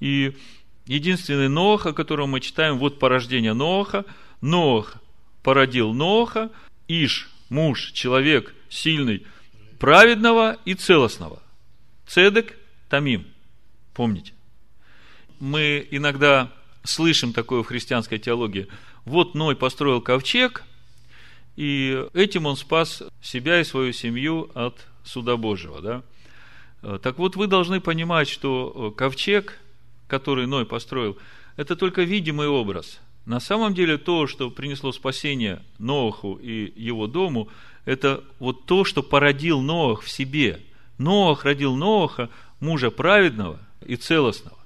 и 0.00 0.36
единственный 0.84 1.48
Ноха, 1.48 1.88
о 1.88 1.92
котором 1.94 2.28
мы 2.28 2.40
читаем, 2.40 2.76
вот 2.76 2.98
порождение 2.98 3.54
Ноха. 3.54 4.04
Нох 4.42 4.96
породил 5.42 5.94
Ноха, 5.94 6.50
Иш, 6.88 7.30
муж, 7.48 7.92
человек 7.92 8.54
сильный, 8.68 9.26
праведного 9.78 10.58
и 10.66 10.74
целостного. 10.74 11.42
Цедек, 12.06 12.54
Тамим. 12.90 13.26
Помните? 13.94 14.34
Мы 15.40 15.88
иногда 15.90 16.52
слышим 16.84 17.32
такое 17.32 17.62
в 17.62 17.66
христианской 17.66 18.18
теологии. 18.18 18.68
Вот 19.04 19.34
Ной 19.34 19.56
построил 19.56 20.00
ковчег, 20.00 20.64
и 21.56 22.06
этим 22.14 22.46
он 22.46 22.56
спас 22.56 23.02
себя 23.20 23.60
и 23.60 23.64
свою 23.64 23.92
семью 23.92 24.50
от 24.54 24.86
суда 25.04 25.36
Божьего. 25.36 25.80
Да? 25.80 26.98
Так 26.98 27.18
вот, 27.18 27.36
вы 27.36 27.46
должны 27.46 27.80
понимать, 27.80 28.28
что 28.28 28.92
ковчег– 28.96 29.58
который 30.12 30.46
Ной 30.46 30.66
построил, 30.66 31.16
это 31.56 31.74
только 31.74 32.02
видимый 32.02 32.46
образ. 32.46 33.00
На 33.24 33.40
самом 33.40 33.72
деле 33.72 33.96
то, 33.96 34.26
что 34.26 34.50
принесло 34.50 34.92
спасение 34.92 35.62
Ноаху 35.78 36.34
и 36.34 36.70
его 36.76 37.06
дому, 37.06 37.48
это 37.86 38.22
вот 38.38 38.66
то, 38.66 38.84
что 38.84 39.02
породил 39.02 39.62
Ноах 39.62 40.02
в 40.02 40.10
себе. 40.10 40.60
Ноах 40.98 41.46
родил 41.46 41.76
Ноаха, 41.76 42.28
мужа 42.60 42.90
праведного 42.90 43.58
и 43.86 43.96
целостного. 43.96 44.58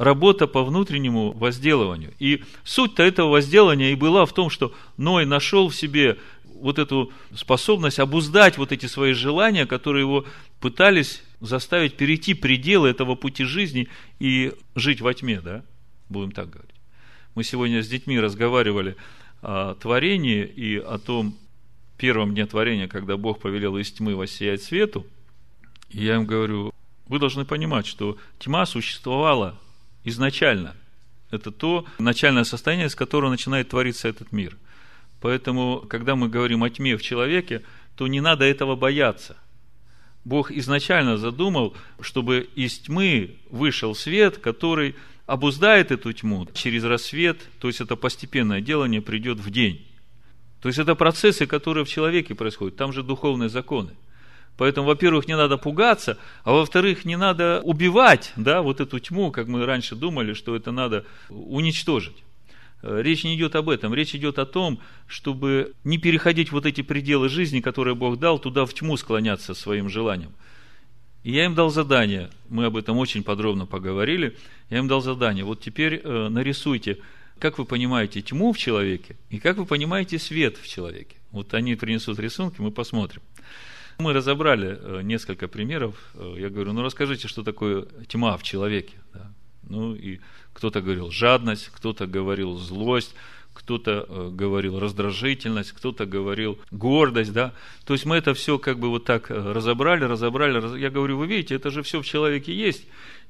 Работа 0.00 0.46
по 0.46 0.64
внутреннему 0.64 1.32
возделыванию. 1.32 2.14
И 2.18 2.42
суть-то 2.64 3.02
этого 3.02 3.28
возделывания 3.28 3.92
и 3.92 3.96
была 3.96 4.24
в 4.24 4.32
том, 4.32 4.48
что 4.48 4.72
Ной 4.96 5.26
нашел 5.26 5.68
в 5.68 5.76
себе 5.76 6.16
вот 6.54 6.78
эту 6.78 7.12
способность 7.34 7.98
обуздать 7.98 8.56
вот 8.56 8.72
эти 8.72 8.86
свои 8.86 9.12
желания, 9.12 9.66
которые 9.66 10.04
его 10.04 10.24
пытались 10.58 11.22
заставить 11.40 11.98
перейти 11.98 12.32
пределы 12.32 12.88
этого 12.88 13.14
пути 13.14 13.44
жизни 13.44 13.88
и 14.20 14.54
жить 14.74 15.02
во 15.02 15.12
тьме, 15.12 15.42
да? 15.42 15.62
Будем 16.08 16.32
так 16.32 16.48
говорить. 16.48 16.74
Мы 17.34 17.44
сегодня 17.44 17.82
с 17.82 17.88
детьми 17.88 18.18
разговаривали 18.18 18.96
о 19.42 19.74
творении 19.74 20.46
и 20.46 20.78
о 20.78 20.96
том 20.96 21.36
первом 21.98 22.32
дне 22.32 22.46
творения, 22.46 22.88
когда 22.88 23.18
Бог 23.18 23.38
повелел 23.38 23.76
из 23.76 23.92
тьмы 23.92 24.16
воссиять 24.16 24.62
свету. 24.62 25.04
И 25.90 26.02
я 26.02 26.14
им 26.14 26.24
говорю, 26.24 26.72
вы 27.06 27.18
должны 27.18 27.44
понимать, 27.44 27.86
что 27.86 28.16
тьма 28.38 28.64
существовала 28.64 29.58
изначально. 30.04 30.74
Это 31.30 31.50
то 31.50 31.84
начальное 31.98 32.44
состояние, 32.44 32.88
с 32.88 32.94
которого 32.94 33.30
начинает 33.30 33.68
твориться 33.68 34.08
этот 34.08 34.32
мир. 34.32 34.56
Поэтому, 35.20 35.84
когда 35.88 36.16
мы 36.16 36.28
говорим 36.28 36.64
о 36.64 36.70
тьме 36.70 36.96
в 36.96 37.02
человеке, 37.02 37.62
то 37.96 38.06
не 38.06 38.20
надо 38.20 38.44
этого 38.44 38.76
бояться– 38.76 39.36
Бог 40.24 40.50
изначально 40.50 41.16
задумал, 41.16 41.74
чтобы 42.00 42.48
из 42.54 42.78
тьмы 42.78 43.36
вышел 43.50 43.94
свет, 43.94 44.38
который 44.38 44.94
обуздает 45.26 45.90
эту 45.90 46.12
тьму 46.12 46.46
через 46.52 46.84
рассвет, 46.84 47.40
то 47.58 47.68
есть 47.68 47.80
это 47.80 47.96
постепенное 47.96 48.60
делание 48.60 49.00
придет 49.00 49.38
в 49.38 49.50
день. 49.50 49.86
То 50.60 50.68
есть 50.68 50.78
это 50.78 50.94
процессы, 50.94 51.46
которые 51.46 51.84
в 51.84 51.88
человеке 51.88 52.34
происходят, 52.34 52.76
там 52.76 52.92
же 52.92 53.02
духовные 53.02 53.48
законы. 53.48 53.92
Поэтому, 54.60 54.88
во-первых, 54.88 55.26
не 55.26 55.38
надо 55.38 55.56
пугаться, 55.56 56.18
а 56.44 56.52
во-вторых, 56.52 57.06
не 57.06 57.16
надо 57.16 57.62
убивать 57.64 58.34
да, 58.36 58.60
вот 58.60 58.82
эту 58.82 58.98
тьму, 58.98 59.30
как 59.30 59.48
мы 59.48 59.64
раньше 59.64 59.96
думали, 59.96 60.34
что 60.34 60.54
это 60.54 60.70
надо 60.70 61.06
уничтожить. 61.30 62.18
Э, 62.82 63.00
речь 63.00 63.24
не 63.24 63.36
идет 63.36 63.56
об 63.56 63.70
этом. 63.70 63.94
Речь 63.94 64.14
идет 64.14 64.38
о 64.38 64.44
том, 64.44 64.78
чтобы 65.06 65.72
не 65.82 65.96
переходить 65.96 66.52
вот 66.52 66.66
эти 66.66 66.82
пределы 66.82 67.30
жизни, 67.30 67.60
которые 67.60 67.94
Бог 67.94 68.18
дал, 68.18 68.38
туда 68.38 68.66
в 68.66 68.74
тьму 68.74 68.98
склоняться 68.98 69.54
своим 69.54 69.88
желанием. 69.88 70.32
И 71.22 71.32
я 71.32 71.46
им 71.46 71.54
дал 71.54 71.70
задание, 71.70 72.28
мы 72.50 72.66
об 72.66 72.76
этом 72.76 72.98
очень 72.98 73.22
подробно 73.22 73.64
поговорили, 73.64 74.36
я 74.68 74.80
им 74.80 74.88
дал 74.88 75.00
задание, 75.00 75.42
вот 75.42 75.62
теперь 75.62 76.02
э, 76.04 76.28
нарисуйте, 76.28 76.98
как 77.38 77.56
вы 77.56 77.64
понимаете 77.64 78.20
тьму 78.20 78.52
в 78.52 78.58
человеке 78.58 79.16
и 79.30 79.38
как 79.38 79.56
вы 79.56 79.64
понимаете 79.64 80.18
свет 80.18 80.58
в 80.58 80.68
человеке. 80.68 81.16
Вот 81.30 81.54
они 81.54 81.76
принесут 81.76 82.18
рисунки, 82.18 82.60
мы 82.60 82.70
посмотрим. 82.70 83.22
Мы 84.00 84.14
разобрали 84.14 84.78
э, 84.80 85.02
несколько 85.02 85.46
примеров. 85.46 85.94
Э, 86.14 86.34
я 86.38 86.48
говорю, 86.48 86.72
ну 86.72 86.82
расскажите, 86.82 87.28
что 87.28 87.42
такое 87.42 87.86
тьма 88.08 88.36
в 88.36 88.42
человеке. 88.42 88.94
Да? 89.12 89.30
Ну 89.68 89.94
и 89.94 90.20
кто-то 90.54 90.80
говорил 90.80 91.10
жадность, 91.10 91.68
кто-то 91.68 92.06
говорил 92.06 92.56
злость, 92.56 93.14
кто-то 93.52 94.06
э, 94.08 94.30
говорил 94.32 94.80
раздражительность, 94.80 95.72
кто-то 95.72 96.06
говорил 96.06 96.58
гордость, 96.70 97.32
да. 97.32 97.52
То 97.84 97.92
есть 97.92 98.06
мы 98.06 98.16
это 98.16 98.32
все 98.32 98.58
как 98.58 98.78
бы 98.78 98.88
вот 98.88 99.04
так 99.04 99.28
разобрали, 99.28 100.04
разобрали. 100.04 100.78
Я 100.78 100.90
говорю, 100.90 101.18
вы 101.18 101.26
видите, 101.26 101.54
это 101.54 101.70
же 101.70 101.82
все 101.82 102.00
в 102.00 102.06
человеке 102.06 102.54
есть. 102.54 102.86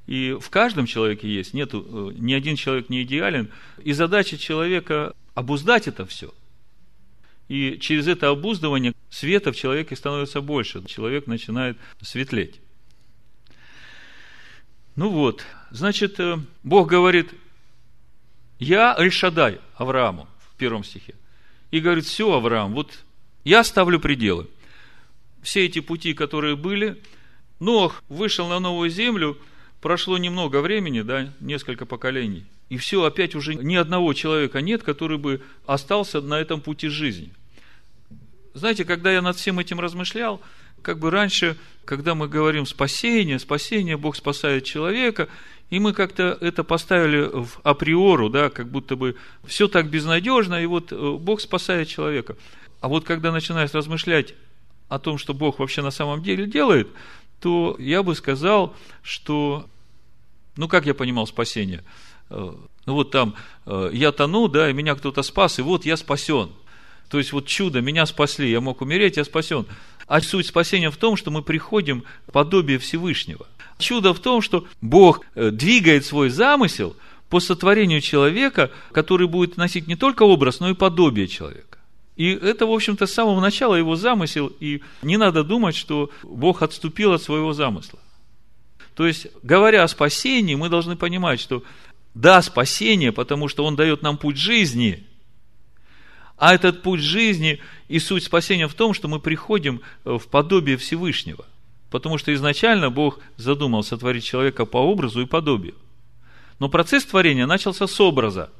И 0.06 0.37
в 0.40 0.50
каждом 0.50 0.87
человеке 0.87 1.28
есть, 1.28 1.52
нету, 1.52 2.12
ни 2.16 2.33
один 2.33 2.56
человек 2.56 2.88
не 2.90 3.02
идеален. 3.02 3.50
И 3.83 3.92
задача 3.92 4.38
человека 4.38 5.14
обуздать 5.35 5.88
это 5.88 6.06
все. 6.06 6.33
И 7.51 7.81
через 7.81 8.07
это 8.07 8.29
обуздывание 8.29 8.93
света 9.09 9.51
в 9.51 9.57
человеке 9.57 9.97
становится 9.97 10.41
больше. 10.41 10.85
Человек 10.85 11.27
начинает 11.27 11.77
светлеть. 12.01 12.61
Ну 14.95 15.09
вот, 15.09 15.43
значит, 15.73 16.21
э, 16.21 16.39
Бог 16.63 16.89
говорит, 16.89 17.35
я 18.61 18.95
Эльшадай 18.97 19.59
Аврааму 19.75 20.29
в 20.39 20.57
первом 20.59 20.85
стихе. 20.85 21.17
И 21.73 21.81
говорит, 21.81 22.05
все, 22.05 22.33
Авраам, 22.33 22.73
вот 22.73 23.01
я 23.43 23.65
ставлю 23.65 23.99
пределы. 23.99 24.47
Все 25.43 25.67
эти 25.67 25.81
пути, 25.81 26.15
которые 26.15 26.55
были, 26.55 27.03
Нох 27.59 28.05
вышел 28.09 28.47
на 28.47 28.61
новую 28.61 28.91
землю, 28.91 29.37
прошло 29.81 30.19
немного 30.19 30.61
времени, 30.61 31.01
да, 31.03 31.35
несколько 31.41 31.85
поколений, 31.85 32.45
и 32.69 32.77
все, 32.77 33.03
опять 33.03 33.35
уже 33.35 33.57
ни 33.57 33.75
одного 33.75 34.15
человека 34.15 34.61
нет, 34.61 34.85
который 34.85 35.19
бы 35.19 35.43
остался 35.67 36.21
на 36.21 36.41
этом 36.41 36.61
пути 36.61 36.87
жизни. 36.87 37.33
Знаете, 38.55 38.85
когда 38.85 39.13
я 39.13 39.23
над 39.23 39.37
всем 39.37 39.59
этим 39.59 39.81
размышлял, 39.81 40.41
как 40.83 40.99
бы 40.99 41.11
раньше, 41.11 41.57
когда 41.85 42.15
мы 42.15 42.29
говорим 42.29 42.67
спасение, 42.67 43.39
спасение, 43.39 43.97
Бог 43.97 44.17
спасает 44.17 44.65
человека, 44.65 45.29
и 45.71 45.79
мы 45.79 45.93
как-то 45.93 46.37
это 46.41 46.65
поставили 46.65 47.23
в 47.23 47.61
априору, 47.63 48.29
да, 48.29 48.51
как 48.51 48.69
будто 48.69 48.97
бы 48.97 49.17
все 49.45 49.69
так 49.69 49.89
безнадежно, 49.89 50.61
и 50.63 50.67
вот 50.67 50.93
э, 50.93 51.17
Бог 51.21 51.41
спасает 51.41 51.89
человека. 51.89 52.37
А 52.81 52.89
вот 52.89 53.05
когда 53.05 53.31
начинаешь 53.31 53.73
размышлять 53.73 54.35
о 54.89 54.99
том, 54.99 55.17
что 55.17 55.33
Бог 55.33 55.59
вообще 55.59 55.83
на 55.83 55.93
самом 55.93 56.23
деле 56.23 56.47
делает, 56.47 56.89
то 57.41 57.77
я 57.79 58.03
бы 58.03 58.15
сказал, 58.17 58.75
что, 59.03 59.67
ну, 60.57 60.67
как 60.67 60.87
я 60.87 60.95
понимал 60.95 61.27
спасение? 61.29 61.85
Э, 62.31 62.53
ну, 62.87 62.95
вот 62.95 63.13
там, 63.13 63.37
э, 63.67 63.91
я 63.93 64.11
тону, 64.11 64.49
да, 64.49 64.71
и 64.71 64.73
меня 64.73 64.97
кто-то 64.97 65.23
спас, 65.23 65.61
и 65.61 65.63
вот 65.63 65.85
я 65.85 65.97
спасен. 65.97 66.51
То 67.11 67.18
есть, 67.18 67.33
вот 67.33 67.46
чудо, 67.46 67.81
меня 67.81 68.07
спасли, 68.07 68.51
я 68.51 68.61
мог 68.61 68.81
умереть, 68.81 69.16
я 69.16 69.25
спасен. 69.25 69.66
А 70.07 70.20
суть 70.20 70.46
спасения 70.46 70.90
в 70.90 70.96
том, 70.96 71.16
что 71.16 71.33
мы 71.33 71.42
приходим 71.42 72.05
в 72.29 72.33
подобие 72.33 72.79
Всевышнего. 72.79 73.46
Чудо 73.79 74.14
в 74.14 74.20
том, 74.20 74.40
что 74.40 74.66
Бог 74.81 75.23
э, 75.35 75.51
двигает 75.51 76.07
свой 76.07 76.31
замысел 76.31 76.96
по 77.29 77.40
сотворению 77.40 78.01
человека, 78.01 78.70
который 78.92 79.27
будет 79.27 79.57
носить 79.57 79.88
не 79.88 79.96
только 79.96 80.23
образ, 80.23 80.61
но 80.61 80.70
и 80.70 80.75
подобие 80.75 81.27
человека. 81.27 81.79
И 82.16 82.31
это, 82.31 82.66
в 82.66 82.73
общем-то, 82.73 83.07
с 83.07 83.12
самого 83.12 83.40
начала 83.40 83.75
его 83.75 83.96
замысел, 83.96 84.53
и 84.61 84.83
не 85.03 85.16
надо 85.16 85.42
думать, 85.42 85.75
что 85.75 86.11
Бог 86.23 86.62
отступил 86.62 87.12
от 87.12 87.23
своего 87.23 87.53
замысла. 87.53 87.99
То 88.94 89.07
есть, 89.07 89.29
говоря 89.42 89.83
о 89.83 89.88
спасении, 89.88 90.55
мы 90.55 90.68
должны 90.68 90.94
понимать, 90.94 91.40
что 91.40 91.64
да, 92.14 92.42
спасение, 92.42 93.11
потому 93.11 93.49
что 93.49 93.64
Он 93.64 93.75
дает 93.75 94.03
нам 94.03 94.16
путь 94.16 94.37
жизни, 94.37 95.07
а 96.40 96.55
этот 96.55 96.81
путь 96.81 97.00
жизни 97.00 97.61
и 97.88 97.98
суть 97.98 98.24
спасения 98.24 98.66
в 98.66 98.72
том, 98.72 98.94
что 98.94 99.09
мы 99.09 99.20
приходим 99.20 99.83
э, 100.07 100.16
в 100.16 100.26
подобие 100.26 100.79
Всевышнего. 100.79 101.44
Потому 101.90 102.16
что 102.16 102.33
изначально 102.33 102.88
Бог 102.88 103.20
задумал 103.37 103.83
сотворить 103.83 104.24
человека 104.24 104.64
по 104.64 104.79
образу 104.79 105.20
и 105.20 105.26
подобию. 105.26 105.74
Но 106.59 106.70
процесс 106.70 107.05
творения 107.05 107.46
начался 107.46 107.87
с 107.87 108.00
образа. 108.00 108.50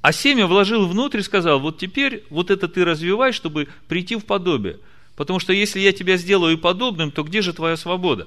А 0.00 0.10
семя 0.10 0.46
вложил 0.46 0.86
внутрь 0.86 1.18
и 1.18 1.22
сказал, 1.22 1.60
вот 1.60 1.76
теперь 1.76 2.24
вот 2.30 2.50
это 2.50 2.66
ты 2.66 2.86
развивай, 2.86 3.32
чтобы 3.32 3.68
прийти 3.86 4.16
в 4.16 4.24
подобие. 4.24 4.78
Потому 5.16 5.38
что 5.38 5.52
если 5.52 5.80
я 5.80 5.92
тебя 5.92 6.16
сделаю 6.16 6.56
подобным, 6.56 7.10
то 7.10 7.24
где 7.24 7.42
же 7.42 7.52
твоя 7.52 7.76
свобода? 7.76 8.26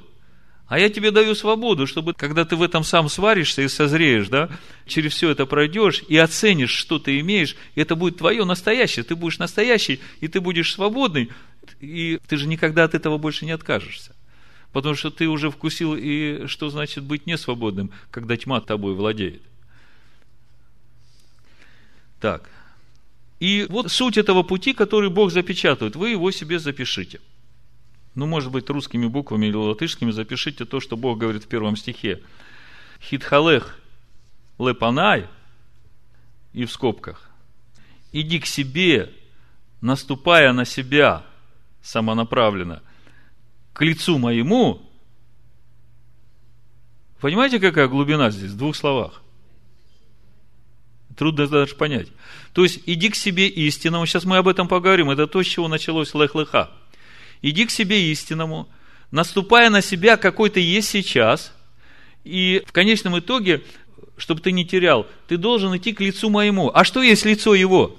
А 0.69 0.77
я 0.77 0.89
тебе 0.89 1.09
даю 1.09 1.33
свободу, 1.33 1.87
чтобы, 1.87 2.13
когда 2.13 2.45
ты 2.45 2.55
в 2.55 2.61
этом 2.61 2.83
сам 2.83 3.09
сваришься 3.09 3.63
и 3.63 3.67
созреешь, 3.67 4.29
да, 4.29 4.51
через 4.85 5.13
все 5.13 5.31
это 5.31 5.47
пройдешь 5.47 6.03
и 6.07 6.15
оценишь, 6.15 6.69
что 6.69 6.99
ты 6.99 7.19
имеешь, 7.21 7.55
это 7.73 7.95
будет 7.95 8.17
твое 8.19 8.45
настоящее, 8.45 9.03
ты 9.03 9.15
будешь 9.15 9.39
настоящий, 9.39 9.99
и 10.19 10.27
ты 10.27 10.39
будешь 10.39 10.71
свободный, 10.71 11.31
и 11.79 12.19
ты 12.27 12.37
же 12.37 12.47
никогда 12.47 12.83
от 12.83 12.93
этого 12.93 13.17
больше 13.17 13.45
не 13.45 13.51
откажешься. 13.51 14.15
Потому 14.71 14.93
что 14.93 15.09
ты 15.09 15.27
уже 15.27 15.49
вкусил, 15.49 15.95
и 15.95 16.45
что 16.45 16.69
значит 16.69 17.03
быть 17.03 17.25
несвободным, 17.25 17.89
когда 18.11 18.37
тьма 18.37 18.61
тобой 18.61 18.93
владеет. 18.93 19.41
Так. 22.21 22.47
И 23.39 23.65
вот 23.69 23.91
суть 23.91 24.19
этого 24.19 24.43
пути, 24.43 24.73
который 24.73 25.09
Бог 25.09 25.31
запечатывает, 25.31 25.95
вы 25.95 26.11
его 26.11 26.29
себе 26.29 26.59
запишите– 26.59 27.19
ну, 28.19 28.25
может 28.25 28.51
быть, 28.51 28.69
русскими 28.69 29.07
буквами 29.07 29.45
или 29.47 29.55
латышскими, 29.55 30.11
запишите 30.11 30.65
то, 30.65 30.81
что 30.81 30.97
Бог 30.97 31.17
говорит 31.17 31.45
в 31.45 31.47
первом 31.47 31.77
стихе. 31.77 32.21
Хитхалех 33.01 33.79
лепанай, 34.59 35.27
и 36.51 36.65
в 36.65 36.71
скобках, 36.71 37.29
иди 38.11 38.39
к 38.39 38.45
себе, 38.45 39.13
наступая 39.79 40.51
на 40.51 40.65
себя 40.65 41.25
самонаправленно, 41.81 42.83
к 43.71 43.81
лицу 43.81 44.17
моему, 44.17 44.85
Понимаете, 47.21 47.59
какая 47.59 47.89
глубина 47.89 48.29
здесь, 48.31 48.51
в 48.51 48.57
двух 48.57 48.75
словах? 48.75 49.21
Трудно 51.17 51.47
даже 51.47 51.75
понять. 51.75 52.07
То 52.53 52.63
есть, 52.63 52.81
иди 52.85 53.09
к 53.09 53.15
себе 53.15 53.49
истинному. 53.49 54.05
Сейчас 54.05 54.23
мы 54.23 54.37
об 54.37 54.47
этом 54.47 54.69
поговорим. 54.69 55.09
Это 55.09 55.27
то, 55.27 55.43
с 55.43 55.45
чего 55.45 55.67
началось 55.67 56.13
лех-леха 56.13 56.71
иди 57.41 57.65
к 57.65 57.71
себе 57.71 58.11
истинному, 58.11 58.67
наступая 59.11 59.69
на 59.69 59.81
себя, 59.81 60.17
какой 60.17 60.49
ты 60.49 60.59
есть 60.59 60.89
сейчас, 60.89 61.53
и 62.23 62.63
в 62.65 62.71
конечном 62.71 63.17
итоге, 63.19 63.63
чтобы 64.17 64.41
ты 64.41 64.51
не 64.51 64.65
терял, 64.65 65.07
ты 65.27 65.37
должен 65.37 65.75
идти 65.75 65.93
к 65.93 66.01
лицу 66.01 66.29
моему. 66.29 66.69
А 66.73 66.83
что 66.83 67.01
есть 67.01 67.25
лицо 67.25 67.55
его? 67.55 67.97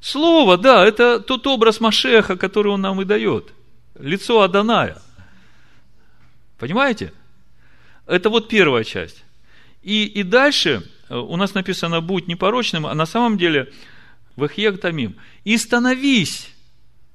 Слово, 0.00 0.56
да, 0.56 0.86
это 0.86 1.20
тот 1.20 1.46
образ 1.46 1.80
Машеха, 1.80 2.36
который 2.36 2.68
он 2.72 2.80
нам 2.80 3.02
и 3.02 3.04
дает. 3.04 3.52
Лицо 3.98 4.42
Аданая. 4.42 5.02
Понимаете? 6.58 7.12
Это 8.06 8.30
вот 8.30 8.48
первая 8.48 8.84
часть. 8.84 9.24
И, 9.82 10.04
и 10.04 10.22
дальше 10.22 10.88
э, 11.08 11.16
у 11.16 11.36
нас 11.36 11.54
написано 11.54 12.00
«будь 12.00 12.28
непорочным», 12.28 12.86
а 12.86 12.94
на 12.94 13.06
самом 13.06 13.36
деле 13.36 13.72
«вахьег 14.36 14.80
тамим». 14.80 15.16
«И 15.44 15.56
становись 15.58 16.48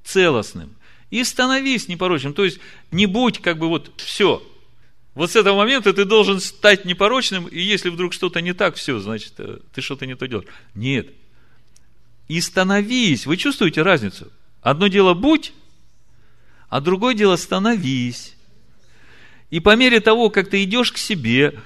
целостным. 0.04 0.76
И 1.10 1.24
становись 1.24 1.88
непорочным. 1.88 2.34
То 2.34 2.46
есть, 2.46 2.60
не 2.92 3.06
будь 3.06 3.40
как 3.40 3.58
бы 3.58 3.68
вот 3.68 3.92
все. 3.98 4.42
Вот 5.14 5.32
с 5.32 5.36
этого 5.36 5.58
момента 5.58 5.94
ты 5.94 6.06
должен 6.06 6.40
стать 6.40 6.86
непорочным, 6.86 7.48
и 7.48 7.60
если 7.60 7.90
вдруг 7.90 8.14
что-то 8.14 8.40
не 8.40 8.54
так, 8.54 8.76
все, 8.76 8.98
значит, 9.00 9.34
э, 9.40 9.60
ты 9.74 9.82
что-то 9.82 10.06
не 10.06 10.16
то 10.16 10.28
делаешь. 10.28 10.48
Нет. 10.74 11.10
И 12.30 12.40
становись. 12.40 13.26
Вы 13.26 13.36
чувствуете 13.36 13.82
разницу? 13.82 14.32
Одно 14.62 14.88
дело 14.88 15.14
будь, 15.14 15.52
а 16.70 16.80
другое 16.80 17.14
дело 17.14 17.36
становись. 17.36 18.36
И 19.50 19.60
по 19.60 19.76
мере 19.76 20.00
того, 20.00 20.30
как 20.30 20.50
ты 20.50 20.64
идешь 20.64 20.94
к 20.94 20.98
себе, 20.98 21.60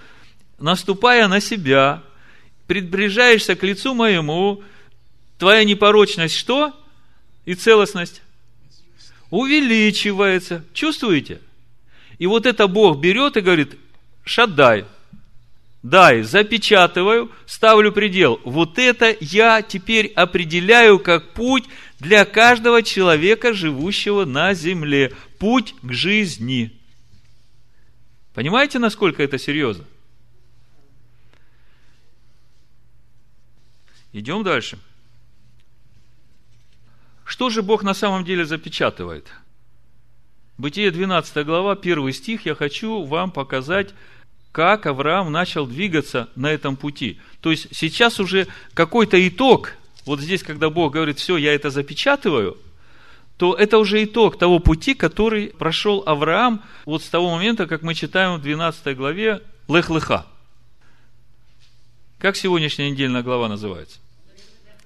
наступая 0.58 1.28
на 1.28 1.40
себя, 1.40 2.02
приближаешься 2.66 3.56
к 3.56 3.62
лицу 3.62 3.94
моему, 3.94 4.64
твоя 5.38 5.64
непорочность 5.64 6.36
что? 6.36 6.74
И 7.46 7.54
целостность 7.54 8.24
увеличивается. 9.36 10.64
Чувствуете? 10.74 11.42
И 12.18 12.26
вот 12.26 12.46
это 12.46 12.68
Бог 12.68 13.00
берет 13.00 13.36
и 13.36 13.42
говорит, 13.42 13.78
шатдай, 14.24 14.86
дай, 15.84 16.22
запечатываю, 16.22 17.30
ставлю 17.46 17.92
предел. 17.92 18.40
Вот 18.46 18.80
это 18.80 19.16
я 19.20 19.62
теперь 19.62 20.08
определяю 20.16 21.00
как 21.00 21.34
путь 21.34 21.66
для 22.00 22.24
каждого 22.24 22.82
человека, 22.82 23.54
живущего 23.54 24.24
на 24.24 24.54
земле. 24.54 25.12
Путь 25.38 25.76
к 25.82 25.92
жизни. 25.92 26.72
Понимаете, 28.34 28.80
насколько 28.80 29.22
это 29.22 29.38
серьезно? 29.38 29.84
Идем 34.14 34.44
дальше. 34.44 34.78
Что 37.26 37.50
же 37.50 37.64
Бог 37.64 37.84
на 37.84 37.96
самом 37.96 38.24
деле 38.24 38.46
запечатывает? 38.46 39.28
Бытие 40.58 40.92
12 40.92 41.46
глава, 41.46 41.74
1 41.74 42.14
стих, 42.14 42.46
я 42.46 42.56
хочу 42.56 43.04
вам 43.04 43.32
показать, 43.32 43.94
как 44.54 44.86
Авраам 44.86 45.32
начал 45.32 45.66
двигаться 45.66 46.30
на 46.36 46.50
этом 46.52 46.78
пути. 46.78 47.20
То 47.42 47.52
есть 47.52 47.76
сейчас 47.76 48.22
уже 48.22 48.48
какой-то 48.74 49.28
итог, 49.28 49.74
вот 50.06 50.22
здесь, 50.22 50.44
когда 50.44 50.70
Бог 50.70 50.94
говорит, 50.94 51.18
все, 51.18 51.36
я 51.36 51.54
это 51.54 51.72
запечатываю, 51.72 52.58
то 53.38 53.54
это 53.54 53.80
уже 53.80 54.02
итог 54.04 54.38
того 54.38 54.60
пути, 54.60 54.94
который 54.94 55.48
прошел 55.48 56.04
Авраам 56.06 56.64
вот 56.86 57.04
с 57.04 57.10
того 57.10 57.32
момента, 57.32 57.68
как 57.68 57.82
мы 57.82 57.96
читаем 57.96 58.36
в 58.36 58.42
12 58.42 58.96
главе 58.96 59.42
Лех-Леха. 59.68 60.26
Как 62.20 62.38
сегодняшняя 62.38 62.90
недельная 62.90 63.24
глава 63.24 63.50
называется? 63.50 64.00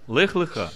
Лех-Леха. 0.07 0.71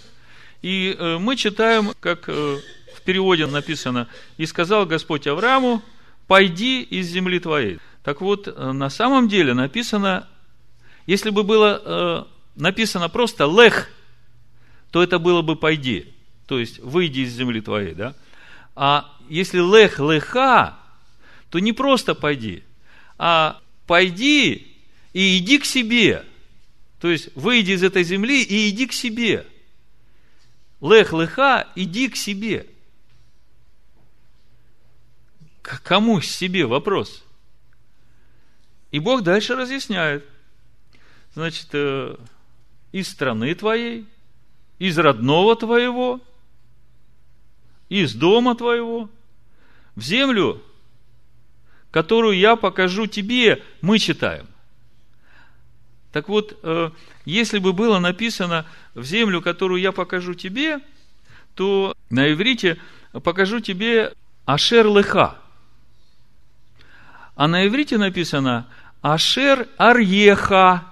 И 0.63 0.95
э, 0.97 1.17
мы 1.17 1.35
читаем, 1.35 1.91
как 1.99 2.29
э, 2.29 2.57
в 2.95 3.01
переводе 3.01 3.45
написано, 3.45 4.07
«И 4.37 4.45
сказал 4.45 4.85
Господь 4.85 5.27
Аврааму, 5.27 5.83
пойди 6.25 6.81
из 6.81 7.07
земли 7.07 7.39
твоей». 7.39 7.79
Так 8.01 8.21
вот, 8.21 8.47
э, 8.47 8.71
на 8.71 8.89
самом 8.89 9.27
деле 9.27 9.53
написано, 9.53 10.25
если 11.05 11.31
бы 11.31 11.43
было 11.43 12.27
написано 12.55 13.09
просто 13.09 13.45
«лех», 13.45 13.89
то 14.89 15.03
это 15.03 15.19
было 15.19 15.41
бы 15.41 15.57
«пойди», 15.57 16.13
то 16.47 16.57
есть 16.57 16.79
«выйди 16.79 17.21
из 17.21 17.33
земли 17.33 17.59
твоей», 17.59 17.93
да? 17.93 18.15
А 18.73 19.13
если 19.27 19.59
«лех 19.59 19.99
леха», 19.99 20.77
то 21.49 21.59
не 21.59 21.73
просто 21.73 22.15
«пойди», 22.15 22.63
а 23.17 23.59
«пойди 23.85 24.77
и 25.11 25.37
иди 25.39 25.57
к 25.57 25.65
себе», 25.65 26.23
то 27.01 27.09
есть 27.09 27.35
выйди 27.35 27.71
из 27.71 27.83
этой 27.83 28.05
земли 28.05 28.41
и 28.41 28.69
иди 28.69 28.87
к 28.87 28.93
себе– 28.93 29.45
Лех 30.83 31.13
леха, 31.13 31.65
иди 31.75 32.09
к 32.09 32.17
себе. 32.17 32.67
К 35.61 35.81
кому 35.81 36.19
к 36.19 36.25
себе 36.25 36.65
вопрос? 36.65 37.23
И 38.91 38.99
Бог 38.99 39.23
дальше 39.23 39.55
разъясняет. 39.55 40.25
Значит, 41.35 41.69
э, 41.71 42.17
из 42.91 43.07
страны 43.07 43.55
твоей, 43.55 44.05
из 44.77 44.99
родного 44.99 45.55
твоего, 45.55 46.19
из 47.87 48.13
дома 48.13 48.53
твоего, 48.53 49.09
в 49.95 50.01
землю, 50.01 50.61
которую 51.91 52.37
я 52.37 52.57
покажу 52.57 53.07
тебе, 53.07 53.63
мы 53.79 53.99
читаем. 53.99 54.47
Так 56.13 56.29
вот, 56.29 56.59
э, 56.61 56.91
если 57.25 57.57
бы 57.57 57.73
было 57.73 57.97
написано 57.97 58.67
в 58.93 59.03
землю, 59.03 59.41
которую 59.41 59.81
я 59.81 59.91
покажу 59.91 60.35
тебе, 60.35 60.79
то 61.55 61.95
на 62.11 62.31
иврите 62.31 62.77
покажу 63.23 63.59
тебе 63.59 64.13
Ашер 64.45 64.85
Леха. 64.87 65.39
А 67.35 67.47
на 67.47 67.65
иврите 67.65 67.97
написано 67.97 68.67
Ашер 69.01 69.67
Арьеха. 69.77 70.83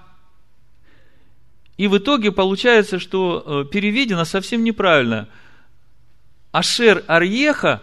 И 1.76 1.86
в 1.86 1.98
итоге 1.98 2.32
получается, 2.32 2.98
что 2.98 3.44
э, 3.64 3.70
переведено 3.70 4.24
совсем 4.24 4.64
неправильно. 4.64 5.28
Ашер 6.50 7.04
Арьеха, 7.06 7.80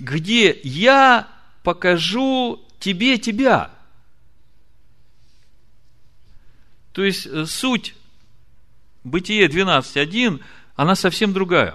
где 0.00 0.58
я 0.64 1.28
покажу 1.62 2.60
тебе 2.80 3.16
тебя. 3.16 3.70
То 6.92 7.04
есть 7.04 7.26
э, 7.26 7.46
суть 7.46 7.94
Бытие 9.04 9.48
12.1, 9.48 10.42
она 10.76 10.94
совсем 10.94 11.32
другая. 11.32 11.74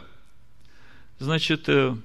Значит, 1.17 1.67
э, 1.69 1.95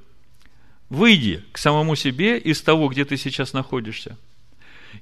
выйди 0.88 1.44
к 1.52 1.58
самому 1.58 1.94
себе 1.94 2.38
из 2.38 2.62
того, 2.62 2.88
где 2.88 3.04
ты 3.04 3.16
сейчас 3.16 3.52
находишься, 3.52 4.16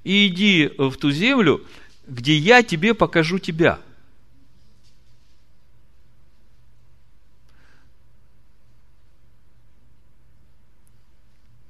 и 0.05 0.27
иди 0.27 0.71
в 0.77 0.97
ту 0.97 1.11
землю, 1.11 1.65
где 2.07 2.37
я 2.37 2.63
тебе 2.63 2.95
покажу 2.95 3.39
тебя. 3.39 3.79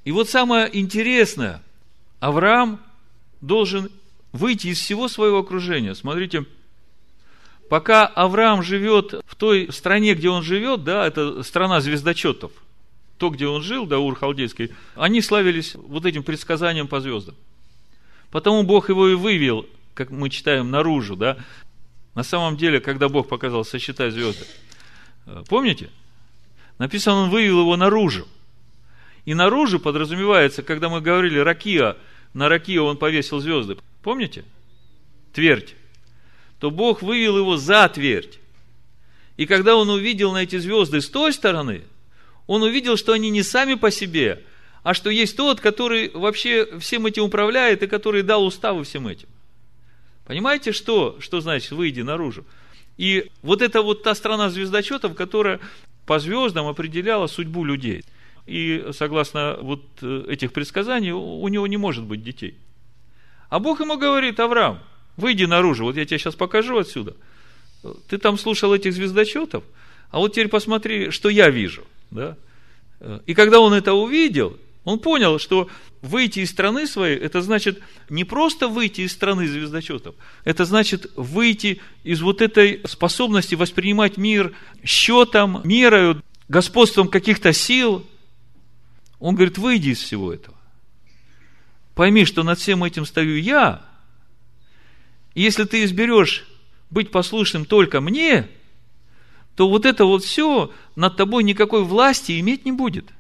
И 0.05 0.11
вот 0.11 0.31
самое 0.31 0.71
интересное, 0.79 1.63
Авраам 2.19 2.81
должен 3.43 3.91
выйти 4.39 4.69
из 4.69 4.79
всего 4.79 5.09
своего 5.09 5.39
окружения. 5.39 5.95
Смотрите, 5.95 6.47
пока 7.69 8.07
Авраам 8.07 8.63
живет 8.63 9.21
в 9.27 9.35
той 9.37 9.71
стране, 9.73 10.15
где 10.15 10.31
он 10.31 10.43
живет, 10.43 10.85
да, 10.85 11.07
это 11.07 11.43
страна 11.43 11.81
звездочетов, 11.81 12.53
то, 13.19 13.31
где 13.31 13.47
он 13.47 13.63
жил, 13.63 13.87
да, 13.87 13.99
Ур-Халдейский, 13.99 14.71
они 14.95 15.21
славились 15.21 15.75
вот 15.75 16.07
этим 16.07 16.23
предсказанием 16.23 16.89
по 16.89 17.01
звездам. 17.01 17.35
Потому 18.31 18.63
Бог 18.63 18.89
его 18.89 19.09
и 19.09 19.15
вывел, 19.15 19.67
как 19.95 20.11
мы 20.11 20.31
читаем, 20.31 20.71
наружу, 20.71 21.17
да. 21.17 21.37
На 22.15 22.23
самом 22.23 22.57
деле, 22.57 22.81
когда 22.81 23.09
Бог 23.09 23.29
показал, 23.29 23.65
сосчитай 23.65 24.11
звезды, 24.11 24.45
э, 25.27 25.43
помните? 25.49 25.91
Написано, 26.79 27.17
он 27.17 27.31
вывел 27.31 27.61
его 27.61 27.77
наружу. 27.77 28.27
И 29.25 29.35
наружу 29.35 29.79
подразумевается, 29.79 30.63
когда 30.63 30.89
мы 30.89 31.01
говорили 31.01 31.39
Ракия, 31.39 31.97
на 32.35 32.49
Ракия 32.49 32.81
он 32.81 32.97
повесил 32.97 33.41
звезды. 33.41 33.77
Помните? 34.09 34.47
Твердь. 35.35 35.75
То 36.61 36.71
Бог 36.71 37.03
вывел 37.03 37.37
его 37.37 37.59
за 37.59 37.87
твердь. 37.91 38.39
И 39.37 39.45
когда 39.45 39.77
он 39.77 39.91
увидел 39.91 40.33
на 40.33 40.45
эти 40.45 40.57
звезды 40.57 41.03
с 41.03 41.11
той 41.11 41.31
стороны, 41.31 41.83
он 42.47 42.63
увидел, 42.63 42.97
что 42.97 43.13
они 43.13 43.29
не 43.29 43.43
сами 43.43 43.75
по 43.75 43.91
себе, 43.91 44.43
а 44.83 44.95
что 44.95 45.11
есть 45.11 45.37
тот, 45.37 45.61
который 45.61 46.11
вообще 46.15 46.79
всем 46.79 47.05
этим 47.05 47.25
управляет 47.25 47.83
и 47.83 47.87
который 47.87 48.23
дал 48.23 48.47
уставы 48.47 48.85
всем 48.85 49.07
этим. 49.07 49.29
Понимаете, 50.25 50.73
что, 50.73 51.19
что 51.21 51.43
значит 51.43 51.73
выйди 51.73 52.01
наружу? 52.01 52.47
И 52.97 53.31
вот 53.43 53.61
это 53.61 53.83
вот 53.83 54.05
та 54.05 54.15
страна 54.15 54.49
звездочетов, 54.49 55.17
которая 55.17 55.61
по 56.07 56.19
звездам 56.19 56.67
определяла 56.67 57.27
судьбу 57.27 57.63
людей. 57.63 58.07
И 58.47 58.87
согласно 58.93 59.59
вот 59.61 59.83
э, 60.01 60.25
этих 60.29 60.55
предсказаний, 60.55 61.11
у 61.11 61.47
него 61.49 61.67
не 61.67 61.77
может 61.77 62.05
быть 62.05 62.25
детей. 62.25 62.57
А 63.49 63.59
Бог 63.59 63.81
ему 63.81 63.97
говорит, 63.97 64.39
Авраам, 64.41 64.81
выйди 65.17 65.45
наружу, 65.45 65.85
вот 65.85 65.97
я 65.97 66.05
тебе 66.05 66.19
сейчас 66.19 66.35
покажу 66.35 66.79
отсюда. 66.79 67.17
Ты 68.09 68.19
там 68.19 68.39
слушал 68.39 68.75
этих 68.75 68.93
звездочетов, 68.93 69.65
а 70.11 70.19
вот 70.19 70.33
теперь 70.33 70.49
посмотри, 70.49 71.11
что 71.11 71.29
я 71.29 71.49
вижу. 71.49 71.85
Да? 72.11 72.37
И 73.27 73.35
когда 73.35 73.61
он 73.61 73.73
это 73.73 73.95
увидел, 73.95 74.57
он 74.85 74.99
понял, 74.99 75.39
что 75.39 75.69
выйти 76.03 76.41
из 76.41 76.51
страны 76.51 76.87
своей, 76.87 77.17
это 77.17 77.43
значит 77.43 77.81
не 78.09 78.25
просто 78.25 78.69
выйти 78.69 79.03
из 79.03 79.13
страны 79.13 79.47
звездочетов, 79.47 80.15
это 80.45 80.65
значит 80.65 81.11
выйти 81.17 81.81
из 82.05 82.21
вот 82.21 82.41
этой 82.43 82.81
способности 82.87 83.55
воспринимать 83.55 84.17
мир 84.17 84.53
счетом, 84.85 85.61
мерою, 85.65 86.23
господством 86.49 87.09
каких-то 87.09 87.53
сил. 87.53 88.07
Он 89.21 89.35
говорит, 89.35 89.59
выйди 89.59 89.91
из 89.91 90.03
всего 90.03 90.33
этого. 90.33 90.58
Пойми, 91.99 92.25
что 92.25 92.45
над 92.45 92.59
всем 92.59 92.83
этим 92.85 93.05
стою 93.05 93.37
я. 93.39 93.83
И 95.35 95.43
если 95.43 95.65
ты 95.65 95.85
изберешь 95.85 96.47
быть 96.89 97.11
послушным 97.11 97.67
только 97.67 98.01
мне, 98.01 98.49
то 99.55 99.69
вот 99.69 99.85
это 99.85 100.05
вот 100.07 100.23
все 100.23 100.73
над 100.97 101.17
тобой 101.17 101.43
никакой 101.43 101.83
власти 101.83 102.41
иметь 102.41 102.65
не 102.65 102.73
будет– 102.73 103.11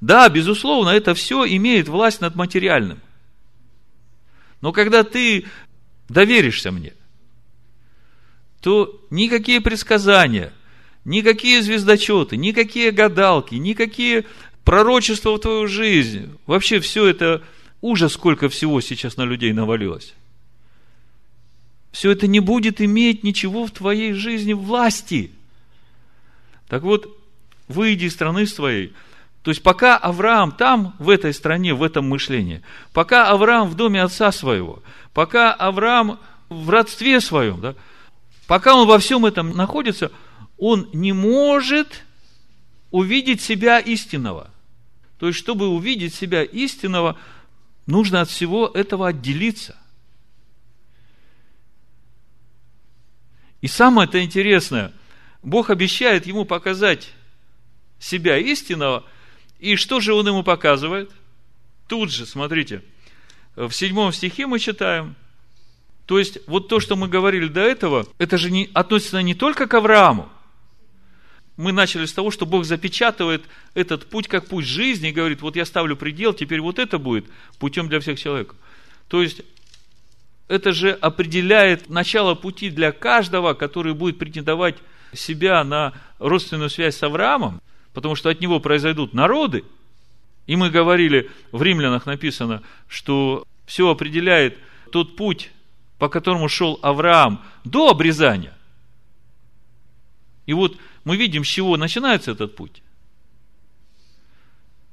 да, 0.00 0.28
безусловно, 0.28 0.90
это 0.90 1.14
все 1.14 1.46
имеет 1.46 1.88
власть 1.88 2.20
над 2.20 2.34
материальным. 2.34 3.00
Но 4.60 4.72
когда 4.72 5.04
ты 5.04 5.46
доверишься 6.08 6.70
мне, 6.70 6.92
то 8.60 9.00
никакие 9.10 9.60
предсказания, 9.60 10.52
никакие 11.04 11.62
звездочеты, 11.62 12.36
никакие 12.36 12.90
гадалки, 12.90 13.54
никакие 13.54 14.26
пророчества 14.66 15.30
в 15.30 15.38
твою 15.38 15.66
жизнь, 15.66 16.36
вообще 16.46 16.80
все 16.80 17.06
это, 17.06 17.42
ужас, 17.80 18.12
сколько 18.12 18.50
всего 18.50 18.82
сейчас 18.82 19.16
на 19.16 19.22
людей 19.22 19.54
навалилось. 19.54 20.12
Все 21.92 22.10
это 22.10 22.26
не 22.26 22.40
будет 22.40 22.82
иметь 22.82 23.24
ничего 23.24 23.64
в 23.64 23.70
твоей 23.70 24.12
жизни 24.12 24.52
власти. 24.52 25.30
Так 26.68 26.82
вот, 26.82 27.18
выйди 27.68 28.04
из 28.04 28.12
страны 28.12 28.46
своей– 28.46 28.92
то 29.46 29.50
есть, 29.50 29.62
пока 29.62 29.96
Авраам 29.96 30.50
там, 30.50 30.96
в 30.98 31.08
этой 31.08 31.32
стране, 31.32 31.72
в 31.72 31.84
этом 31.84 32.08
мышлении, 32.08 32.62
пока 32.92 33.28
Авраам 33.28 33.68
в 33.68 33.76
доме 33.76 34.02
отца 34.02 34.32
своего, 34.32 34.82
пока 35.14 35.54
Авраам 35.54 36.18
в 36.48 36.68
родстве 36.68 37.20
своем, 37.20 37.60
да, 37.60 37.76
пока 38.48 38.74
он 38.74 38.88
во 38.88 38.98
всем 38.98 39.24
этом 39.24 39.56
находится, 39.56 40.10
он 40.58 40.88
не 40.92 41.12
может 41.12 42.02
увидеть 42.90 43.40
себя 43.40 43.78
истинного. 43.78 44.50
То 45.18 45.28
есть, 45.28 45.38
чтобы 45.38 45.68
увидеть 45.68 46.14
себя 46.14 46.42
истинного, 46.42 47.18
нужно 47.86 48.20
от 48.20 48.28
всего 48.28 48.68
этого 48.68 49.08
отделиться. 49.08 49.76
И 53.60 53.68
самое 53.68 54.08
это 54.08 54.22
интересное, 54.22 54.92
Бог 55.42 55.70
обещает 55.70 56.26
ему 56.26 56.44
показать 56.44 57.12
себя 57.98 58.36
истинного– 58.38 59.04
и 59.58 59.76
что 59.76 60.00
же 60.00 60.12
он 60.12 60.26
ему 60.26 60.42
показывает? 60.42 61.10
Тут 61.88 62.10
же, 62.10 62.26
смотрите, 62.26 62.82
в 63.54 63.70
седьмом 63.72 64.12
стихе 64.12 64.46
мы 64.46 64.58
читаем, 64.58 65.14
то 66.04 66.18
есть, 66.18 66.38
вот 66.46 66.68
то, 66.68 66.78
что 66.78 66.94
мы 66.96 67.08
говорили 67.08 67.48
до 67.48 67.60
этого, 67.60 68.06
это 68.18 68.38
же 68.38 68.50
не, 68.50 68.70
относится 68.74 69.22
не 69.22 69.34
только 69.34 69.66
к 69.66 69.74
Аврааму. 69.74 70.28
Мы 71.56 71.72
начали 71.72 72.04
с 72.04 72.12
того, 72.12 72.30
что 72.30 72.44
Бог 72.46 72.64
запечатывает 72.64 73.44
этот 73.74 74.06
путь 74.06 74.28
как 74.28 74.46
путь 74.46 74.66
жизни 74.66 75.08
и 75.08 75.12
говорит, 75.12 75.40
вот 75.40 75.56
я 75.56 75.64
ставлю 75.64 75.96
предел, 75.96 76.34
теперь 76.34 76.60
вот 76.60 76.78
это 76.78 76.98
будет 76.98 77.26
путем 77.58 77.88
для 77.88 78.00
всех 78.00 78.20
человеков. 78.20 78.56
То 79.08 79.22
есть, 79.22 79.42
это 80.48 80.72
же 80.72 80.92
определяет 80.92 81.88
начало 81.88 82.34
пути 82.34 82.70
для 82.70 82.92
каждого, 82.92 83.54
который 83.54 83.94
будет 83.94 84.18
претендовать 84.18 84.76
себя 85.12 85.64
на 85.64 85.94
родственную 86.18 86.70
связь 86.70 86.96
с 86.96 87.02
Авраамом 87.02 87.60
потому 87.96 88.14
что 88.14 88.28
от 88.28 88.42
него 88.42 88.60
произойдут 88.60 89.14
народы. 89.14 89.64
И 90.46 90.54
мы 90.54 90.68
говорили, 90.68 91.30
в 91.50 91.62
римлянах 91.62 92.04
написано, 92.04 92.62
что 92.88 93.46
все 93.64 93.88
определяет 93.88 94.58
тот 94.92 95.16
путь, 95.16 95.50
по 95.96 96.10
которому 96.10 96.46
шел 96.50 96.78
Авраам 96.82 97.42
до 97.64 97.88
обрезания. 97.88 98.52
И 100.44 100.52
вот 100.52 100.76
мы 101.06 101.16
видим, 101.16 101.42
с 101.42 101.48
чего 101.48 101.78
начинается 101.78 102.32
этот 102.32 102.54
путь. 102.54 102.82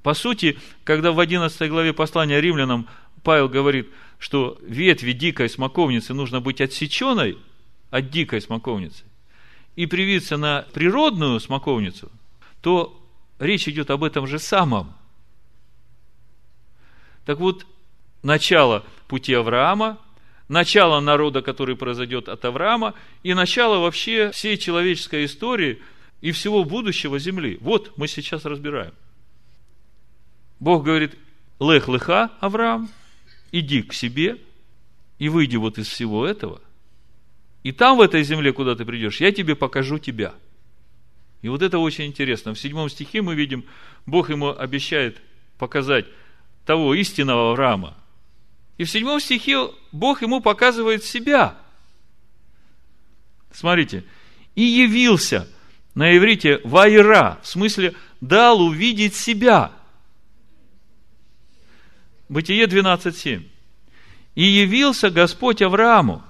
По 0.01 0.13
сути, 0.13 0.57
когда 0.85 1.11
в 1.11 1.19
11 1.19 1.69
главе 1.69 1.91
послания 1.91 2.39
римлянам 2.39 2.87
Павел 3.23 3.49
говорит, 3.49 3.89
что 4.17 4.57
ветви 4.61 5.11
дикой 5.11 5.49
смоковницы 5.49 6.13
нужно 6.13 6.39
быть 6.39 6.61
отсеченной 6.61 7.37
от 7.91 8.09
дикой 8.09 8.39
смоковницы 8.39 9.03
и 9.75 9.85
привиться 9.85 10.37
на 10.37 10.65
природную 10.73 11.41
смоковницу– 11.41 12.09
то 12.63 12.97
речь 13.39 13.67
идет 13.67 13.91
об 13.91 14.05
этом 14.05 14.25
же 14.25 14.39
самом. 14.39 14.95
Так 17.25 17.39
вот, 17.39 17.67
начало 18.23 18.85
пути 19.09 19.33
Авраама, 19.33 19.99
начало 20.47 21.01
народа, 21.01 21.41
который 21.41 21.75
произойдет 21.75 22.29
от 22.29 22.45
Авраама, 22.45 22.93
и 23.21 23.33
начало 23.33 23.79
вообще 23.79 24.31
всей 24.31 24.57
человеческой 24.57 25.25
истории 25.25 25.81
и 26.23 26.31
всего 26.31 26.63
будущего 26.63 27.19
земли. 27.19 27.59
Вот 27.61 27.95
мы 27.97 28.07
сейчас 28.07 28.45
разбираем. 28.45 28.93
Бог 30.59 30.83
говорит, 30.83 31.15
лех 31.59 31.87
леха, 31.87 32.31
Авраам, 32.39 32.89
иди 33.51 33.83
к 33.83 33.93
себе 33.93 34.39
и 35.19 35.29
выйди 35.29 35.57
вот 35.57 35.77
из 35.77 35.87
всего 35.87 36.25
этого. 36.25 36.61
И 37.61 37.71
там, 37.71 37.97
в 37.97 38.01
этой 38.01 38.23
земле, 38.23 38.51
куда 38.53 38.75
ты 38.75 38.83
придешь, 38.83 39.21
я 39.21 39.31
тебе 39.31 39.55
покажу 39.55 39.99
тебя– 39.99 40.33
и 41.43 41.49
вот 41.49 41.61
это 41.61 41.77
очень 41.77 42.05
интересно. 42.05 42.53
В 42.53 42.59
седьмом 42.59 42.89
стихе 42.89 43.21
мы 43.21 43.35
видим, 43.35 43.65
Бог 44.05 44.29
ему 44.29 44.57
обещает 44.57 45.21
показать 45.57 46.05
того 46.65 46.95
истинного 46.95 47.51
Авраама. 47.51 47.97
И 48.77 48.85
в 48.85 48.89
седьмом 48.89 49.19
стихе 49.19 49.69
Бог 49.91 50.21
ему 50.21 50.39
показывает 50.39 51.03
себя. 51.03 51.57
Смотрите. 53.51 54.05
И 54.55 54.63
явился 54.63 55.49
на 55.95 56.15
иврите 56.17 56.59
вайра, 56.63 57.39
в 57.41 57.47
смысле 57.47 57.95
дал 58.21 58.61
увидеть 58.61 59.15
себя. 59.15 59.71
Бытие 62.29 62.65
12.7. 62.65 63.47
И 64.35 64.43
явился 64.43 65.11
Господь 65.11 65.61
Аврааму 65.61 66.23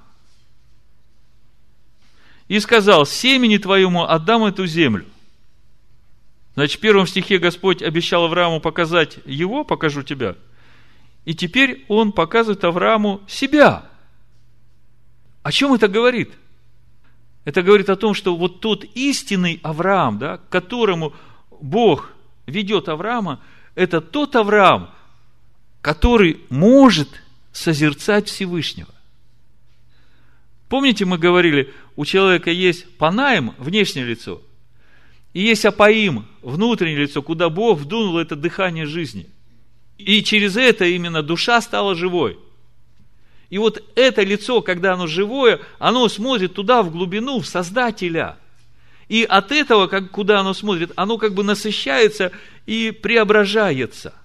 и 2.49 2.59
сказал, 2.59 3.05
семени 3.05 3.57
твоему 3.57 4.03
отдам 4.03 4.43
эту 4.43 4.65
землю. 4.65 5.05
Значит, 6.55 6.77
в 6.77 6.81
первом 6.81 7.07
стихе 7.07 7.37
Господь 7.37 7.81
обещал 7.81 8.25
Аврааму 8.25 8.59
показать 8.59 9.19
его, 9.25 9.63
покажу 9.63 10.03
тебя. 10.03 10.35
И 11.23 11.33
теперь 11.33 11.85
он 11.87 12.11
показывает 12.11 12.63
Аврааму 12.65 13.21
себя. 13.27 13.89
О 15.41 15.51
чем 15.51 15.73
это 15.73 15.87
говорит? 15.87 16.31
Это 17.45 17.61
говорит 17.61 17.89
о 17.89 17.95
том, 17.95 18.13
что 18.13 18.35
вот 18.35 18.61
тот 18.61 18.85
истинный 18.95 19.59
Авраам, 19.63 20.17
да, 20.17 20.37
к 20.37 20.49
которому 20.49 21.13
Бог 21.61 22.11
ведет 22.45 22.89
Авраама, 22.89 23.39
это 23.75 24.01
тот 24.01 24.35
Авраам, 24.35 24.89
который 25.81 26.39
может 26.49 27.09
созерцать 27.51 28.29
Всевышнего. 28.29 28.93
Помните, 30.69 31.05
мы 31.05 31.17
говорили, 31.17 31.73
у 31.95 32.05
человека 32.05 32.49
есть 32.49 32.89
панаем, 32.97 33.53
внешнее 33.57 34.05
лицо, 34.05 34.41
и 35.33 35.41
есть 35.41 35.65
апаим, 35.65 36.25
внутреннее 36.41 36.99
лицо, 36.99 37.21
куда 37.21 37.49
Бог 37.49 37.79
вдунул 37.79 38.17
это 38.17 38.35
дыхание 38.35 38.85
жизни. 38.85 39.27
И 39.97 40.23
через 40.23 40.57
это 40.57 40.85
именно 40.85 41.21
душа 41.21 41.61
стала 41.61 41.95
живой. 41.95 42.39
И 43.53 43.59
вот 43.59 43.83
это 43.93 44.23
лицо, 44.23 44.63
когда 44.63 44.93
оно 44.93 45.05
живое, 45.05 45.59
оно 45.77 46.09
смотрит 46.09 46.55
туда, 46.55 46.81
в 46.81 46.89
глубину, 46.89 47.39
в 47.39 47.45
Создателя. 47.45 48.39
И 49.09 49.23
от 49.23 49.51
этого, 49.51 49.85
как, 49.85 50.09
куда 50.09 50.39
оно 50.39 50.55
смотрит, 50.55 50.91
оно 50.95 51.19
как 51.19 51.35
бы 51.35 51.43
насыщается 51.43 52.31
и 52.65 52.89
преображается. 52.89 54.15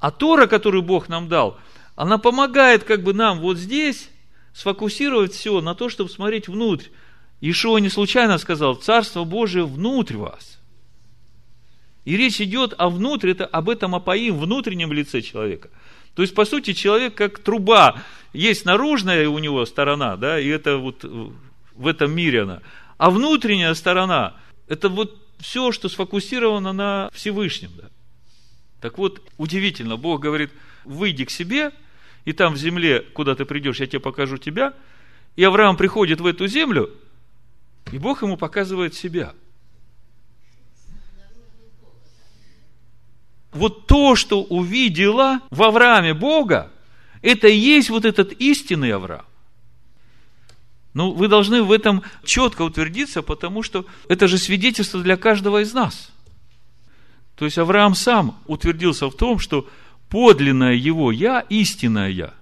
А 0.00 0.10
Тора, 0.10 0.46
которую 0.46 0.82
Бог 0.82 1.10
нам 1.10 1.28
дал, 1.28 1.58
она 1.94 2.16
помогает 2.16 2.84
как 2.84 3.02
бы 3.02 3.12
нам 3.12 3.40
вот 3.40 3.58
здесь 3.58 4.08
сфокусировать 4.54 5.34
все 5.34 5.60
на 5.60 5.74
то, 5.74 5.90
чтобы 5.90 6.08
смотреть 6.08 6.48
внутрь. 6.48 6.86
Ишуа 7.42 7.80
не 7.80 7.90
случайно 7.90 8.38
сказал, 8.38 8.76
Царство 8.76 9.24
Божие 9.24 9.66
внутрь 9.66 10.16
вас. 10.16 10.58
И 12.06 12.16
речь 12.16 12.40
идет 12.40 12.72
о 12.78 12.88
внутрь, 12.88 13.32
это 13.32 13.44
об 13.44 13.68
этом 13.68 13.94
апоим, 13.94 14.38
внутреннем 14.38 14.90
лице 14.90 15.20
человека. 15.20 15.68
То 16.14 16.22
есть, 16.22 16.34
по 16.34 16.44
сути, 16.44 16.72
человек 16.72 17.14
как 17.14 17.38
труба. 17.38 18.02
Есть 18.32 18.64
наружная 18.64 19.28
у 19.28 19.38
него 19.38 19.64
сторона, 19.66 20.16
да, 20.16 20.38
и 20.38 20.48
это 20.48 20.78
вот 20.78 21.04
в 21.04 21.86
этом 21.86 22.12
мире 22.12 22.42
она. 22.42 22.60
А 22.98 23.10
внутренняя 23.10 23.74
сторона, 23.74 24.34
это 24.68 24.88
вот 24.88 25.18
все, 25.38 25.72
что 25.72 25.88
сфокусировано 25.88 26.72
на 26.72 27.10
Всевышнем, 27.12 27.70
да. 27.76 27.88
Так 28.80 28.98
вот, 28.98 29.22
удивительно, 29.38 29.96
Бог 29.96 30.20
говорит, 30.20 30.50
выйди 30.84 31.24
к 31.24 31.30
себе, 31.30 31.72
и 32.24 32.32
там 32.32 32.54
в 32.54 32.56
земле, 32.56 33.00
куда 33.00 33.34
ты 33.34 33.44
придешь, 33.44 33.80
я 33.80 33.86
тебе 33.86 34.00
покажу 34.00 34.38
тебя. 34.38 34.74
И 35.36 35.44
Авраам 35.44 35.76
приходит 35.76 36.20
в 36.20 36.26
эту 36.26 36.46
землю, 36.46 36.90
и 37.90 37.98
Бог 37.98 38.22
ему 38.22 38.36
показывает 38.36 38.94
себя. 38.94 39.34
Вот 43.52 43.86
то, 43.86 44.16
что 44.16 44.42
увидела 44.42 45.40
в 45.50 45.62
Аврааме 45.62 46.14
Бога, 46.14 46.70
это 47.20 47.48
и 47.48 47.56
есть 47.56 47.90
вот 47.90 48.04
этот 48.04 48.32
истинный 48.32 48.92
Авраам. 48.92 49.26
Ну, 50.94 51.12
вы 51.12 51.28
должны 51.28 51.62
в 51.62 51.72
этом 51.72 52.02
четко 52.24 52.62
утвердиться, 52.62 53.22
потому 53.22 53.62
что 53.62 53.86
это 54.08 54.28
же 54.28 54.36
свидетельство 54.38 55.02
для 55.02 55.16
каждого 55.16 55.62
из 55.62 55.72
нас– 55.72 56.10
то 57.36 57.46
есть 57.46 57.58
Авраам 57.58 57.96
сам 57.96 58.38
утвердился 58.46 59.08
в 59.08 59.16
том, 59.16 59.40
что 59.40 59.68
подлинное 60.08 60.74
его 60.74 61.10
«я», 61.10 61.40
истинное 61.48 62.08
«я», 62.08 62.34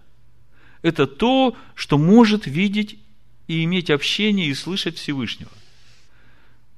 это 0.82 1.06
то, 1.06 1.56
что 1.74 1.96
может 1.96 2.46
видеть 2.46 2.98
и 3.46 3.64
иметь 3.64 3.90
общение 3.90 4.46
и 4.46 4.54
слышать 4.54 4.98
Всевышнего. 4.98 5.50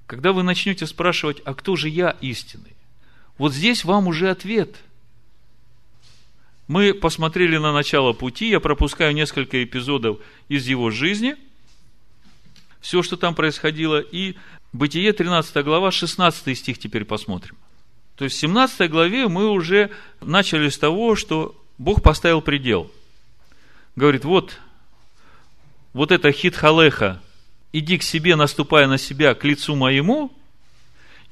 Когда 0.07 0.33
вы 0.33 0.43
начнете 0.43 0.87
спрашивать, 0.87 1.41
а 1.45 1.55
кто 1.55 1.77
же 1.77 1.89
я 1.89 2.17
истинный? 2.21 2.77
Вот 3.43 3.53
здесь 3.53 3.85
вам 3.85 4.07
уже 4.07 4.31
ответ. 4.31 4.77
Мы 6.69 6.95
посмотрели 6.95 7.57
на 7.57 7.73
начало 7.73 8.13
пути, 8.13 8.49
я 8.49 8.61
пропускаю 8.61 9.13
несколько 9.13 9.65
эпизодов 9.65 10.21
из 10.49 10.69
его 10.69 10.93
жизни, 10.93 11.35
все, 12.81 13.03
что 13.03 13.17
там 13.17 13.35
происходило, 13.35 13.99
и 13.99 14.37
Бытие 14.73 15.13
13 15.13 15.65
глава, 15.65 15.91
16 15.91 16.57
стих 16.57 16.79
теперь 16.79 17.05
посмотрим– 17.05 17.57
то 18.17 18.25
есть 18.25 18.37
в 18.37 18.41
17 18.41 18.89
главе 18.89 19.27
мы 19.27 19.51
уже 19.51 19.91
начали 20.21 20.69
с 20.69 20.79
того, 20.79 21.17
что 21.17 21.61
Бог 21.79 22.01
поставил 22.01 22.41
предел. 22.43 22.93
Говорит, 23.97 24.25
вот, 24.25 24.61
вот 25.93 26.13
это 26.13 26.31
хитхалеха, 26.31 27.21
иди 27.73 27.99
к 27.99 28.05
себе, 28.05 28.37
наступая 28.37 28.87
на 28.87 28.99
себя, 28.99 29.35
к 29.35 29.43
лицу 29.43 29.75
моему, 29.75 30.31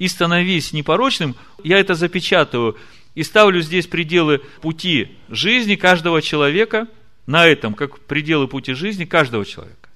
и 0.01 0.07
становись 0.07 0.73
непорочным, 0.73 1.35
я 1.63 1.77
это 1.77 1.93
запечатаю 1.93 2.75
и 3.13 3.21
ставлю 3.21 3.61
здесь 3.61 3.85
пределы 3.85 4.39
пути 4.61 5.15
жизни 5.29 5.75
каждого 5.75 6.23
человека, 6.23 6.87
на 7.27 7.45
этом, 7.45 7.75
как 7.75 7.99
пределы 7.99 8.47
пути 8.47 8.73
жизни 8.73 9.05
каждого 9.05 9.45
человека. 9.45 9.89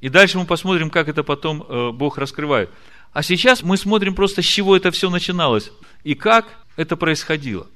И 0.00 0.08
дальше 0.08 0.38
мы 0.38 0.44
посмотрим, 0.44 0.88
как 0.88 1.08
это 1.08 1.24
потом 1.24 1.66
э, 1.68 1.90
Бог 1.90 2.16
раскрывает. 2.16 2.70
А 3.12 3.24
сейчас 3.24 3.64
мы 3.64 3.76
смотрим 3.76 4.14
просто, 4.14 4.40
с 4.40 4.44
чего 4.44 4.76
это 4.76 4.92
все 4.92 5.10
начиналось 5.10 5.72
и 6.04 6.14
как 6.14 6.46
это 6.76 6.94
происходило. 6.96 7.66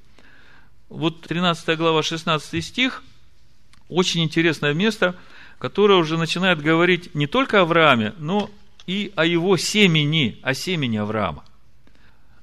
Вот 0.88 1.22
13 1.22 1.77
глава, 1.77 2.05
16 2.05 2.64
стих, 2.64 3.03
очень 3.88 4.22
интересное 4.22 4.75
место, 4.75 5.16
которое 5.59 5.98
уже 5.98 6.16
начинает 6.16 6.62
говорить 6.62 7.16
не 7.16 7.27
только 7.27 7.59
о 7.59 7.62
Аврааме, 7.62 8.14
но 8.18 8.48
и 8.87 9.12
о 9.16 9.25
его 9.25 9.57
семени, 9.57 10.38
о 10.42 10.55
семени 10.55 10.97
Авраама. 10.97 11.45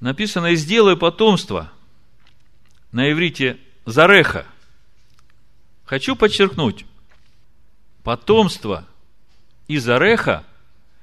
Написано, 0.00 0.46
и 0.46 0.56
сделай 0.56 0.96
потомство 0.96 1.70
на 2.92 3.10
иврите 3.10 3.58
Зареха. 3.84 4.46
Хочу 5.84 6.16
подчеркнуть, 6.16 6.86
потомство 8.02 8.86
из 9.68 9.84
Зареха 9.84 10.44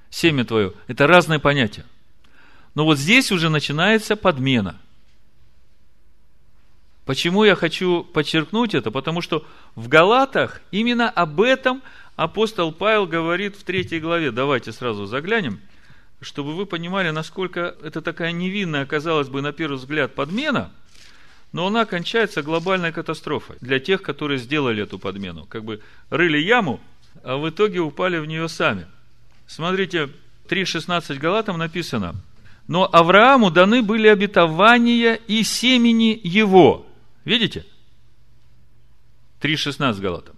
семя 0.09 0.45
твое, 0.45 0.73
это 0.87 1.07
разные 1.07 1.39
понятия. 1.39 1.85
Но 2.75 2.85
вот 2.85 2.97
здесь 2.97 3.31
уже 3.31 3.49
начинается 3.49 4.15
подмена. 4.15 4.79
Почему 7.07 7.43
я 7.43 7.55
хочу 7.55 8.03
подчеркнуть 8.03 8.75
это? 8.75 8.91
Потому 8.91 9.21
что 9.21 9.45
в 9.75 9.87
Галатах 9.87 10.61
именно 10.71 11.09
об 11.09 11.41
этом 11.41 11.81
апостол 12.15 12.71
Павел 12.71 13.07
говорит 13.07 13.55
в 13.55 13.63
третьей 13.63 13.99
главе. 13.99 14.31
Давайте 14.31 14.71
сразу 14.71 15.07
заглянем, 15.07 15.59
чтобы 16.21 16.53
вы 16.53 16.67
понимали, 16.67 17.09
насколько 17.09 17.75
это 17.81 18.01
такая 18.01 18.31
невинная, 18.31 18.85
казалось 18.85 19.29
бы, 19.29 19.41
на 19.41 19.53
первый 19.53 19.77
взгляд, 19.77 20.13
подмена, 20.13 20.71
но 21.51 21.65
она 21.65 21.85
кончается 21.85 22.43
глобальной 22.43 22.91
катастрофой 22.91 23.55
для 23.61 23.79
тех, 23.79 24.03
которые 24.03 24.37
сделали 24.37 24.83
эту 24.83 24.99
подмену. 24.99 25.45
Как 25.45 25.63
бы 25.63 25.81
рыли 26.11 26.37
яму, 26.37 26.79
а 27.23 27.37
в 27.37 27.49
итоге 27.49 27.79
упали 27.79 28.19
в 28.19 28.27
нее 28.27 28.47
сами– 28.47 28.85
Смотрите, 29.47 30.09
3.16 30.49 31.17
Галатам 31.17 31.57
написано, 31.57 32.15
но 32.67 32.87
Аврааму 32.91 33.49
даны 33.49 33.81
были 33.81 34.07
обетования 34.09 35.13
и 35.13 35.41
семени 35.43 36.19
его. 36.21 36.85
Видите? 37.27 37.65
3.16 39.41 39.99
Галатам. 39.99 40.37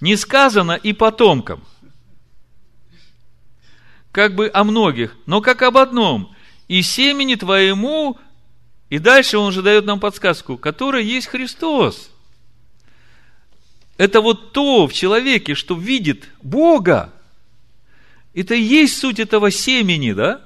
Не 0.00 0.14
сказано 0.16 0.72
и 0.72 0.92
потомкам. 0.92 1.64
Как 4.12 4.36
бы 4.36 4.48
о 4.54 4.62
многих, 4.62 5.16
но 5.26 5.40
как 5.40 5.62
об 5.62 5.76
одном. 5.76 6.36
И 6.68 6.82
семени 6.82 7.34
твоему, 7.34 8.16
и 8.90 9.00
дальше 9.00 9.38
он 9.38 9.48
уже 9.48 9.60
дает 9.60 9.84
нам 9.84 9.98
подсказку, 9.98 10.56
который 10.56 11.04
есть 11.04 11.26
Христос. 11.26 12.12
Это 13.96 14.20
вот 14.20 14.52
то 14.52 14.86
в 14.86 14.92
человеке, 14.92 15.56
что 15.56 15.74
видит 15.74 16.28
Бога, 16.42 17.12
это 18.34 18.54
и 18.54 18.62
есть 18.62 18.98
суть 18.98 19.18
этого 19.18 19.50
семени, 19.50 20.12
да? 20.12 20.44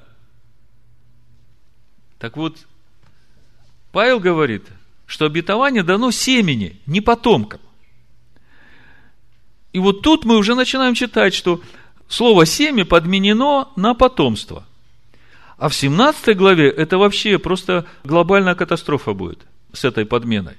Так 2.19 2.39
вот, 2.39 2.57
Павел 3.93 4.19
говорит, 4.19 4.65
что 5.07 5.25
обетование 5.25 5.83
дано 5.83 6.11
семени, 6.11 6.81
не 6.87 7.01
потомкам. 7.01 7.61
И 9.73 9.79
вот 9.79 10.03
тут 10.03 10.25
мы 10.25 10.37
уже 10.37 10.55
начинаем 10.55 10.95
читать, 10.95 11.35
что 11.35 11.61
слово 12.09 12.47
«семя» 12.47 12.85
подменено 12.85 13.69
на 13.77 13.95
потомство. 13.95 14.65
А 15.59 15.69
в 15.69 15.75
17 15.75 16.37
главе 16.37 16.69
это 16.69 16.99
вообще 16.99 17.39
просто 17.39 17.87
глобальная 18.05 18.55
катастрофа 18.55 19.13
будет 19.13 19.41
с 19.73 19.85
этой 19.85 20.07
подменой. 20.07 20.55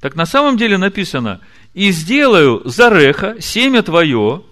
Так 0.00 0.16
на 0.16 0.26
самом 0.26 0.56
деле 0.56 0.78
написано, 0.78 1.40
«И 1.74 1.90
сделаю 1.92 2.62
зареха, 2.64 3.40
семя 3.40 3.82
твое, 3.82 4.42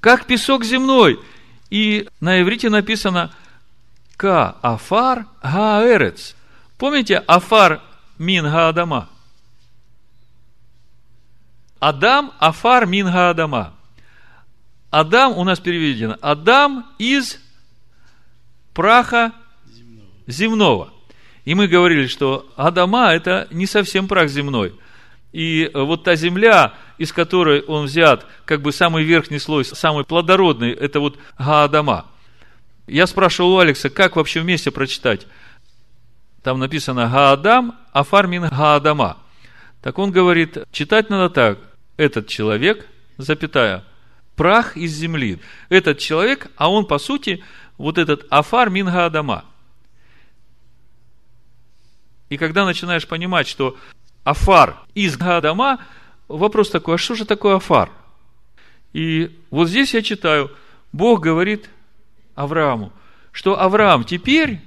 как 0.00 0.26
песок 0.26 0.64
земной. 0.64 1.20
И 1.68 2.08
на 2.20 2.40
иврите 2.40 2.68
написано 2.70 3.32
Ка 4.16 4.56
Афар 4.62 5.26
Гаэрец. 5.42 6.34
Помните 6.80 7.18
Афар 7.18 7.82
Мин 8.16 8.44
Гаадама? 8.44 9.10
Адам 11.78 12.32
Афар 12.38 12.86
Мин 12.86 13.06
Гаадама. 13.06 13.74
Адам 14.88 15.36
у 15.36 15.44
нас 15.44 15.60
переведено. 15.60 16.16
Адам 16.22 16.86
из 16.98 17.38
праха 18.72 19.32
земного. 19.66 20.06
земного. 20.26 20.92
И 21.44 21.54
мы 21.54 21.68
говорили, 21.68 22.06
что 22.06 22.50
Адама 22.56 23.12
это 23.12 23.46
не 23.50 23.66
совсем 23.66 24.08
прах 24.08 24.30
земной. 24.30 24.74
И 25.32 25.70
вот 25.74 26.04
та 26.04 26.16
земля, 26.16 26.72
из 26.96 27.12
которой 27.12 27.60
он 27.60 27.84
взят, 27.84 28.26
как 28.46 28.62
бы 28.62 28.72
самый 28.72 29.04
верхний 29.04 29.38
слой, 29.38 29.66
самый 29.66 30.04
плодородный, 30.04 30.72
это 30.72 30.98
вот 31.00 31.18
Гаадама. 31.38 32.06
Я 32.86 33.06
спрашивал 33.06 33.52
у 33.52 33.58
Алекса, 33.58 33.90
как 33.90 34.16
вообще 34.16 34.40
вместе 34.40 34.70
прочитать? 34.70 35.26
Там 36.42 36.58
написано 36.58 37.08
Гаадам, 37.08 37.76
Афармин 37.92 38.48
Гаадама. 38.48 39.18
Так 39.82 39.98
он 39.98 40.10
говорит, 40.10 40.58
читать 40.72 41.10
надо 41.10 41.30
так. 41.30 41.58
Этот 41.96 42.28
человек, 42.28 42.86
запятая, 43.18 43.84
прах 44.36 44.76
из 44.76 44.92
земли. 44.92 45.38
Этот 45.68 45.98
человек, 45.98 46.50
а 46.56 46.70
он 46.70 46.86
по 46.86 46.98
сути, 46.98 47.44
вот 47.76 47.98
этот 47.98 48.26
Афар 48.30 48.70
Минга 48.70 49.06
Адама. 49.06 49.44
И 52.28 52.36
когда 52.36 52.64
начинаешь 52.64 53.06
понимать, 53.06 53.48
что 53.48 53.76
Афар 54.22 54.76
из 54.94 55.20
Адама, 55.20 55.80
вопрос 56.28 56.70
такой, 56.70 56.94
а 56.94 56.98
что 56.98 57.14
же 57.14 57.24
такое 57.24 57.56
Афар? 57.56 57.90
И 58.92 59.38
вот 59.50 59.68
здесь 59.68 59.94
я 59.94 60.02
читаю, 60.02 60.50
Бог 60.92 61.20
говорит 61.20 61.70
Аврааму, 62.34 62.92
что 63.32 63.60
Авраам, 63.60 64.04
теперь 64.04 64.60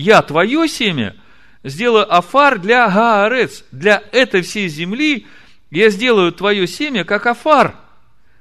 я 0.00 0.22
твое 0.22 0.66
семя 0.66 1.14
сделаю 1.62 2.12
Афар 2.12 2.58
для 2.58 2.88
Гаарец, 2.88 3.64
для 3.70 4.02
этой 4.12 4.42
всей 4.42 4.68
земли, 4.68 5.26
я 5.70 5.90
сделаю 5.90 6.32
твое 6.32 6.66
семя 6.66 7.04
как 7.04 7.26
Афар, 7.26 7.76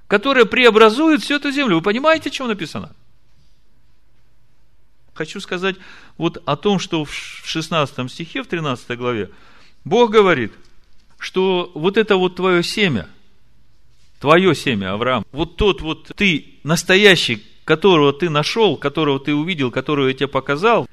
которое 0.08 0.46
преобразует 0.46 1.22
всю 1.22 1.36
эту 1.36 1.52
землю. 1.52 1.76
Вы 1.76 1.82
понимаете, 1.82 2.30
о 2.30 2.32
чем 2.32 2.48
написано? 2.48 2.96
Хочу 5.14 5.42
сказать 5.42 5.76
вот 6.18 6.42
о 6.46 6.56
том, 6.56 6.80
что 6.80 7.04
в 7.04 7.12
16 7.12 8.10
стихе, 8.10 8.42
в 8.42 8.48
13 8.48 8.98
главе, 8.98 9.30
Бог 9.84 10.12
говорит, 10.12 10.54
что 11.20 11.72
вот 11.76 11.98
это 11.98 12.16
вот 12.16 12.38
твое 12.38 12.64
семя, 12.64 13.10
твое 14.22 14.56
семя, 14.56 14.94
Авраам, 14.94 15.26
вот 15.34 15.58
тот 15.58 15.82
вот 15.82 16.12
ты 16.16 16.54
настоящий, 16.64 17.44
которого 17.66 18.14
ты 18.14 18.30
нашел, 18.30 18.78
которого 18.78 19.20
ты 19.20 19.36
увидел, 19.36 19.72
которого 19.72 20.08
я 20.08 20.14
тебе 20.14 20.28
показал, 20.30 20.88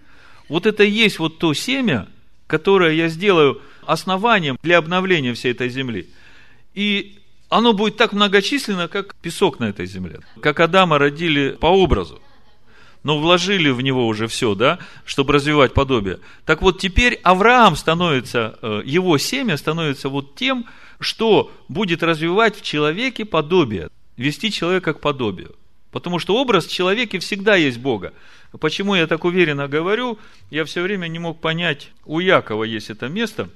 вот 0.48 0.66
это 0.66 0.84
и 0.84 0.90
есть 0.90 1.18
вот 1.18 1.38
то 1.38 1.54
семя, 1.54 2.08
которое 2.46 2.92
я 2.92 3.08
сделаю 3.08 3.60
основанием 3.86 4.58
для 4.62 4.78
обновления 4.78 5.34
всей 5.34 5.52
этой 5.52 5.68
земли. 5.68 6.08
И 6.74 7.18
оно 7.48 7.72
будет 7.72 7.96
так 7.96 8.12
многочисленно, 8.12 8.88
как 8.88 9.14
песок 9.16 9.60
на 9.60 9.66
этой 9.66 9.86
земле. 9.86 10.20
Как 10.40 10.60
Адама 10.60 10.98
родили 10.98 11.50
по 11.50 11.66
образу 11.66 12.20
но 13.06 13.20
вложили 13.20 13.70
в 13.70 13.80
него 13.82 14.04
уже 14.08 14.26
все, 14.26 14.56
да, 14.56 14.80
чтобы 15.04 15.34
развивать 15.34 15.72
подобие. 15.74 16.18
Так 16.44 16.60
вот, 16.60 16.80
теперь 16.80 17.20
Авраам 17.22 17.76
становится, 17.76 18.58
э, 18.60 18.82
его 18.84 19.16
семя 19.16 19.56
становится 19.56 20.08
вот 20.08 20.34
тем, 20.34 20.66
что 20.98 21.52
будет 21.68 22.02
развивать 22.02 22.56
в 22.56 22.62
человеке 22.62 23.24
подобие, 23.24 23.90
вести 24.16 24.50
человека 24.50 24.92
к 24.92 25.00
подобию. 25.00 25.54
Потому 25.96 26.18
что 26.18 26.36
образ 26.36 26.66
человека 26.66 27.18
всегда 27.20 27.56
есть 27.56 27.78
Бога. 27.78 28.12
Почему 28.60 28.94
я 28.94 29.06
так 29.06 29.24
уверенно 29.24 29.66
говорю, 29.66 30.18
я 30.50 30.66
все 30.66 30.82
время 30.82 31.06
не 31.06 31.18
мог 31.18 31.40
понять, 31.40 31.90
у 32.04 32.20
Якова 32.20 32.64
есть 32.64 32.90
это 32.90 33.08
место, 33.08 33.48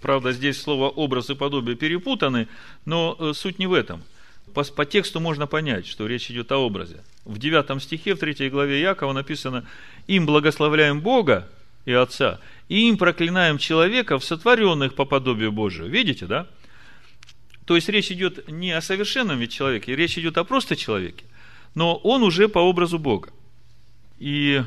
правда, 0.00 0.30
здесь 0.30 0.62
слово 0.62 0.88
образ 0.88 1.30
и 1.30 1.34
подобие 1.34 1.74
перепутаны, 1.74 2.46
но 2.84 3.16
э, 3.18 3.32
суть 3.34 3.58
не 3.58 3.66
в 3.66 3.72
этом– 3.72 4.04
по, 4.54 4.62
по 4.62 4.84
тексту 4.84 5.20
можно 5.20 5.48
понять, 5.48 5.86
что 5.86 6.06
речь 6.06 6.30
идет 6.30 6.52
о 6.52 6.58
образе. 6.58 7.02
В 7.24 7.38
9 7.38 7.82
стихе, 7.82 8.14
в 8.14 8.18
3 8.18 8.50
главе 8.50 8.80
Якова 8.80 9.12
написано, 9.12 9.64
«Им 10.06 10.26
благословляем 10.26 11.00
Бога 11.00 11.48
и 11.84 11.92
Отца, 11.92 12.40
и 12.68 12.88
им 12.88 12.98
проклинаем 12.98 13.58
человека 13.58 14.18
в 14.18 14.24
сотворенных 14.24 14.94
по 14.94 15.04
подобию 15.04 15.52
Божию». 15.52 15.90
Видите, 15.90 16.26
да? 16.26 16.46
То 17.66 17.76
есть 17.76 17.88
речь 17.88 18.10
идет 18.10 18.48
не 18.48 18.72
о 18.72 18.80
совершенном 18.80 19.38
ведь 19.38 19.52
человеке, 19.52 19.94
речь 19.94 20.16
идет 20.16 20.38
о 20.38 20.44
просто 20.44 20.74
человеке, 20.74 21.24
но 21.74 21.96
он 21.96 22.22
уже 22.22 22.48
по 22.48 22.58
образу 22.58 22.98
Бога. 22.98 23.30
И 24.18 24.62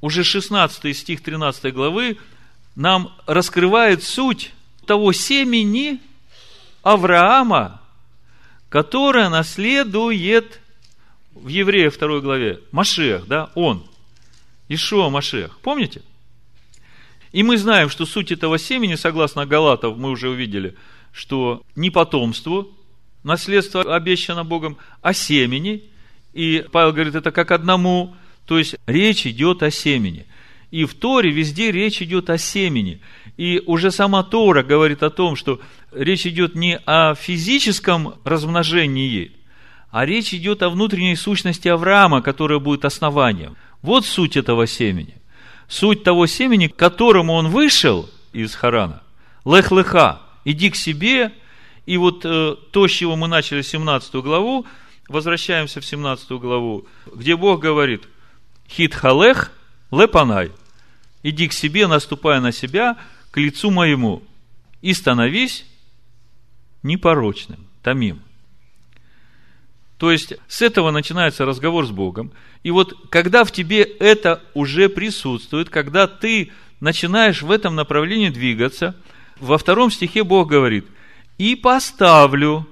уже 0.00 0.24
16 0.24 0.96
стих 0.96 1.22
13 1.22 1.72
главы 1.74 2.18
нам 2.74 3.12
раскрывает 3.26 4.02
суть 4.02 4.52
того 4.86 5.12
семени 5.12 6.00
Авраама, 6.82 7.80
которая 8.68 9.28
наследует 9.28 10.60
в 11.34 11.48
Евреях 11.48 11.94
второй 11.94 12.22
главе 12.22 12.60
Машех, 12.72 13.26
да, 13.26 13.50
он, 13.54 13.84
Ишуа 14.68 15.10
Машех. 15.10 15.58
Помните? 15.60 16.02
И 17.32 17.42
мы 17.42 17.58
знаем, 17.58 17.90
что 17.90 18.06
суть 18.06 18.32
этого 18.32 18.58
семени, 18.58 18.94
согласно 18.94 19.44
Галатов, 19.46 19.98
мы 19.98 20.10
уже 20.10 20.30
увидели, 20.30 20.74
что 21.12 21.62
не 21.74 21.90
потомству, 21.90 22.72
наследство 23.22 23.94
обещано 23.94 24.44
Богом, 24.44 24.78
а 25.02 25.12
семени. 25.12 25.82
И 26.36 26.66
Павел 26.70 26.92
говорит, 26.92 27.14
это 27.14 27.30
как 27.30 27.50
одному. 27.50 28.14
То 28.44 28.58
есть, 28.58 28.76
речь 28.86 29.26
идет 29.26 29.62
о 29.62 29.70
семени. 29.70 30.26
И 30.70 30.84
в 30.84 30.92
Торе 30.92 31.30
везде 31.30 31.72
речь 31.72 32.02
идет 32.02 32.28
о 32.28 32.36
семени. 32.36 33.00
И 33.38 33.62
уже 33.64 33.90
сама 33.90 34.22
Тора 34.22 34.62
говорит 34.62 35.02
о 35.02 35.08
том, 35.08 35.34
что 35.34 35.60
речь 35.92 36.26
идет 36.26 36.54
не 36.54 36.76
о 36.84 37.14
физическом 37.14 38.16
размножении, 38.22 39.32
а 39.90 40.04
речь 40.04 40.34
идет 40.34 40.62
о 40.62 40.68
внутренней 40.68 41.16
сущности 41.16 41.68
Авраама, 41.68 42.20
которая 42.20 42.58
будет 42.58 42.84
основанием. 42.84 43.56
Вот 43.80 44.04
суть 44.04 44.36
этого 44.36 44.66
семени. 44.66 45.16
Суть 45.68 46.04
того 46.04 46.26
семени, 46.26 46.66
к 46.66 46.76
которому 46.76 47.32
он 47.32 47.48
вышел 47.48 48.10
из 48.34 48.54
Харана. 48.54 49.02
Лех-леха, 49.46 50.20
иди 50.44 50.68
к 50.68 50.76
себе. 50.76 51.32
И 51.86 51.96
вот 51.96 52.26
э, 52.26 52.56
то, 52.72 52.88
с 52.88 52.90
чего 52.90 53.16
мы 53.16 53.26
начали 53.26 53.62
17 53.62 54.16
главу, 54.16 54.66
возвращаемся 55.08 55.80
в 55.80 55.86
17 55.86 56.30
главу, 56.32 56.86
где 57.14 57.36
Бог 57.36 57.60
говорит, 57.60 58.08
хит 58.68 58.94
халех 58.94 59.52
лепанай, 59.90 60.50
иди 61.22 61.48
к 61.48 61.52
себе, 61.52 61.86
наступая 61.86 62.40
на 62.40 62.52
себя, 62.52 62.96
к 63.30 63.38
лицу 63.38 63.70
моему, 63.70 64.22
и 64.82 64.92
становись 64.92 65.66
непорочным, 66.82 67.66
томим. 67.82 68.22
То 69.98 70.10
есть, 70.10 70.34
с 70.46 70.60
этого 70.60 70.90
начинается 70.90 71.46
разговор 71.46 71.86
с 71.86 71.90
Богом. 71.90 72.32
И 72.62 72.70
вот, 72.70 73.08
когда 73.08 73.44
в 73.44 73.52
тебе 73.52 73.82
это 73.82 74.42
уже 74.52 74.88
присутствует, 74.88 75.70
когда 75.70 76.06
ты 76.06 76.52
начинаешь 76.80 77.42
в 77.42 77.50
этом 77.50 77.74
направлении 77.74 78.28
двигаться, 78.28 78.94
во 79.40 79.56
втором 79.56 79.90
стихе 79.90 80.22
Бог 80.22 80.48
говорит, 80.48 80.86
«И 81.38 81.54
поставлю 81.56 82.66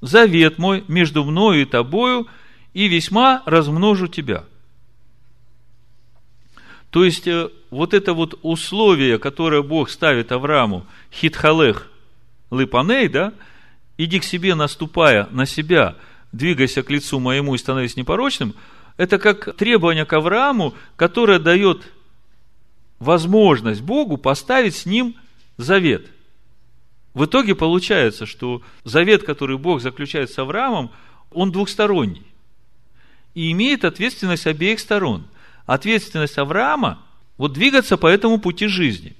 завет 0.00 0.58
мой 0.58 0.84
между 0.88 1.24
мною 1.24 1.62
и 1.62 1.64
тобою, 1.64 2.26
и 2.74 2.88
весьма 2.88 3.42
размножу 3.46 4.06
тебя». 4.06 4.44
То 6.90 7.04
есть, 7.04 7.26
э, 7.28 7.48
вот 7.70 7.94
это 7.94 8.14
вот 8.14 8.38
условие, 8.42 9.18
которое 9.18 9.62
Бог 9.62 9.90
ставит 9.90 10.32
Аврааму, 10.32 10.86
хитхалех, 11.12 11.88
лыпаней, 12.50 13.08
да, 13.08 13.32
иди 13.96 14.18
к 14.18 14.24
себе, 14.24 14.54
наступая 14.54 15.28
на 15.30 15.46
себя, 15.46 15.96
двигайся 16.32 16.82
к 16.82 16.90
лицу 16.90 17.20
моему 17.20 17.54
и 17.54 17.58
становись 17.58 17.96
непорочным, 17.96 18.54
это 18.96 19.18
как 19.18 19.56
требование 19.56 20.04
к 20.04 20.12
Аврааму, 20.12 20.74
которое 20.96 21.38
дает 21.38 21.84
возможность 22.98 23.80
Богу 23.80 24.16
поставить 24.16 24.76
с 24.76 24.84
ним 24.84 25.14
завет. 25.56 26.06
В 27.14 27.24
итоге 27.24 27.54
получается, 27.54 28.26
что 28.26 28.62
завет, 28.84 29.24
который 29.24 29.58
Бог 29.58 29.80
заключает 29.80 30.30
с 30.30 30.38
Авраамом, 30.38 30.90
он 31.32 31.52
двухсторонний. 31.52 32.26
И 33.34 33.50
имеет 33.52 33.84
ответственность 33.84 34.46
обеих 34.46 34.80
сторон. 34.80 35.26
Ответственность 35.66 36.38
Авраама– 36.38 37.02
вот 37.36 37.52
двигаться 37.52 37.96
по 37.96 38.06
этому 38.06 38.38
пути 38.38 38.66
жизни 38.66 39.16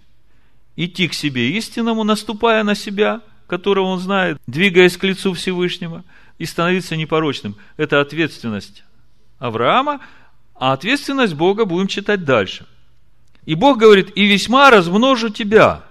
идти 0.77 1.09
к 1.09 1.15
себе 1.15 1.51
истинному, 1.51 2.05
наступая 2.05 2.63
на 2.65 2.75
себя, 2.75 3.21
которого 3.47 3.87
он 3.87 3.99
знает, 3.99 4.39
двигаясь 4.47 4.97
к 4.97 5.05
лицу 5.05 5.35
Всевышнего, 5.35 6.05
и 6.39 6.47
становиться 6.47 6.97
непорочным. 6.97 7.57
Это 7.77 8.01
ответственность 8.01 8.85
Авраама, 9.39 10.01
а 10.55 10.73
ответственность 10.73 11.35
Бога 11.35 11.67
будем 11.67 11.87
читать 11.87 12.25
дальше. 12.25 12.67
И 13.45 13.55
Бог 13.55 13.79
говорит, 13.79 14.13
и 14.15 14.25
весьма 14.25 14.71
размножу 14.71 15.29
тебя. 15.29 15.85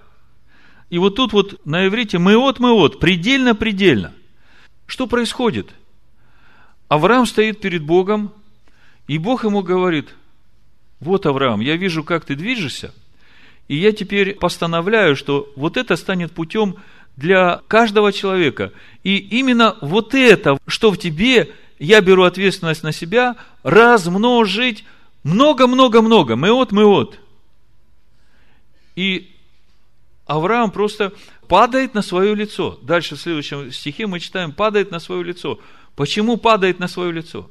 И 0.89 0.97
вот 0.97 1.15
тут 1.15 1.33
вот 1.33 1.65
на 1.65 1.87
иврите 1.87 2.17
мы 2.17 2.35
от, 2.35 2.59
мы 2.59 2.71
от, 2.71 2.99
предельно-предельно. 2.99 4.13
Что 4.87 5.07
происходит? 5.07 5.69
Авраам 6.87 7.25
стоит 7.25 7.61
перед 7.61 7.83
Богом, 7.83 8.31
и 9.07 9.17
Бог 9.17 9.43
ему 9.43 9.61
говорит, 9.61 10.15
вот, 10.99 11.25
Авраам, 11.25 11.59
я 11.59 11.77
вижу, 11.77 12.03
как 12.03 12.25
ты 12.25 12.35
движешься– 12.35 12.93
и 13.69 13.75
я 13.75 13.93
теперь 13.93 14.33
постановляю, 14.33 15.15
что 15.15 15.53
вот 15.55 15.77
это 15.77 15.95
станет 15.95 16.33
путем 16.33 16.75
для 17.15 17.61
каждого 17.67 18.11
человека. 18.11 18.73
И 19.03 19.17
именно 19.17 19.77
вот 19.81 20.15
это, 20.15 20.57
что 20.67 20.91
в 20.91 20.97
тебе, 20.97 21.53
я 21.77 22.01
беру 22.01 22.23
ответственность 22.23 22.81
на 22.81 22.91
себя, 22.91 23.35
размножить 23.61 24.85
много-много-много, 25.23 26.35
мы 26.35 26.51
от, 26.51 26.71
мы 26.71 26.83
от. 26.83 27.19
И 28.95 29.35
Авраам 30.29 30.69
просто 30.69 31.11
падает 31.47 31.95
на 31.95 32.03
свое 32.03 32.35
лицо. 32.35 32.77
Дальше 32.83 33.15
в 33.15 33.19
следующем 33.19 33.71
стихе 33.71 34.05
мы 34.05 34.19
читаем, 34.19 34.51
падает 34.51 34.91
на 34.91 34.99
свое 34.99 35.23
лицо. 35.23 35.59
Почему 35.95 36.37
падает 36.37 36.77
на 36.77 36.87
свое 36.87 37.11
лицо? 37.11 37.49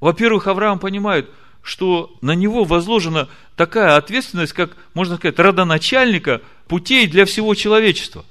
Во-первых, 0.00 0.48
Авраам 0.48 0.80
понимает, 0.80 1.30
что 1.62 2.16
на 2.20 2.34
него 2.34 2.64
возложена 2.64 3.28
такая 3.54 3.96
ответственность, 3.96 4.54
как, 4.54 4.76
можно 4.92 5.18
сказать, 5.18 5.38
родоначальника 5.38 6.42
путей 6.66 7.06
для 7.06 7.26
всего 7.26 7.54
человечества. 7.54 8.24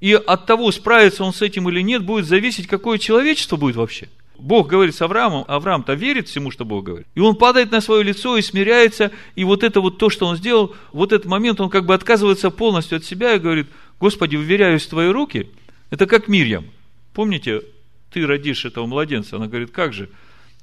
И 0.00 0.14
от 0.14 0.46
того, 0.46 0.72
справится 0.72 1.24
он 1.24 1.34
с 1.34 1.42
этим 1.42 1.68
или 1.68 1.82
нет, 1.82 2.06
будет 2.06 2.24
зависеть, 2.24 2.68
какое 2.68 2.96
человечество 2.96 3.56
будет 3.56 3.76
вообще. 3.76 4.08
Бог 4.38 4.68
говорит 4.68 4.94
с 4.94 5.02
Авраамом, 5.02 5.44
Авраам-то 5.46 5.94
верит 5.94 6.28
всему, 6.28 6.50
что 6.50 6.64
Бог 6.64 6.84
говорит. 6.84 7.06
И 7.14 7.20
он 7.20 7.36
падает 7.36 7.70
на 7.70 7.80
свое 7.80 8.02
лицо 8.02 8.36
и 8.36 8.42
смиряется, 8.42 9.12
и 9.36 9.44
вот 9.44 9.62
это 9.62 9.80
вот 9.80 9.98
то, 9.98 10.10
что 10.10 10.26
он 10.26 10.36
сделал, 10.36 10.74
вот 10.92 11.12
этот 11.12 11.26
момент, 11.26 11.60
он 11.60 11.70
как 11.70 11.86
бы 11.86 11.94
отказывается 11.94 12.50
полностью 12.50 12.96
от 12.96 13.04
себя 13.04 13.34
и 13.34 13.38
говорит, 13.38 13.68
Господи, 14.00 14.36
уверяюсь 14.36 14.84
в 14.84 14.90
Твои 14.90 15.08
руки. 15.08 15.50
Это 15.90 16.06
как 16.06 16.26
Мирьям. 16.26 16.64
Помните, 17.12 17.62
ты 18.10 18.26
родишь 18.26 18.64
этого 18.64 18.86
младенца. 18.86 19.36
Она 19.36 19.46
говорит, 19.46 19.70
как 19.70 19.92
же? 19.92 20.08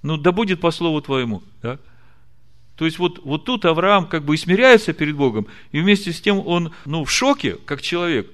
Ну, 0.02 0.18
да 0.18 0.32
будет 0.32 0.62
по 0.62 0.72
слову 0.72 1.02
твоему. 1.02 1.44
Да? 1.62 1.80
То 2.76 2.86
есть 2.86 3.00
вот, 3.00 3.20
вот 3.24 3.44
тут 3.46 3.66
Авраам 3.66 4.08
как 4.08 4.24
бы 4.24 4.36
и 4.36 4.38
смиряется 4.38 4.94
перед 4.94 5.16
Богом, 5.16 5.48
и 5.72 5.82
вместе 5.82 6.14
с 6.14 6.22
тем 6.22 6.40
он, 6.46 6.72
ну, 6.86 7.04
в 7.04 7.12
шоке, 7.12 7.58
как 7.66 7.82
человек. 7.82 8.32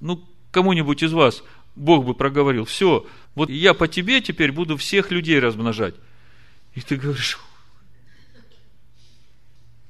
Ну, 0.00 0.22
кому-нибудь 0.52 1.02
из 1.02 1.12
вас 1.12 1.42
Бог 1.80 2.04
бы 2.04 2.12
проговорил, 2.12 2.66
все, 2.66 3.06
вот 3.34 3.48
я 3.48 3.72
по 3.72 3.88
тебе 3.88 4.20
теперь 4.20 4.52
буду 4.52 4.76
всех 4.76 5.10
людей 5.10 5.40
размножать. 5.40 5.94
И 6.74 6.82
ты 6.82 6.96
говоришь, 6.96 7.38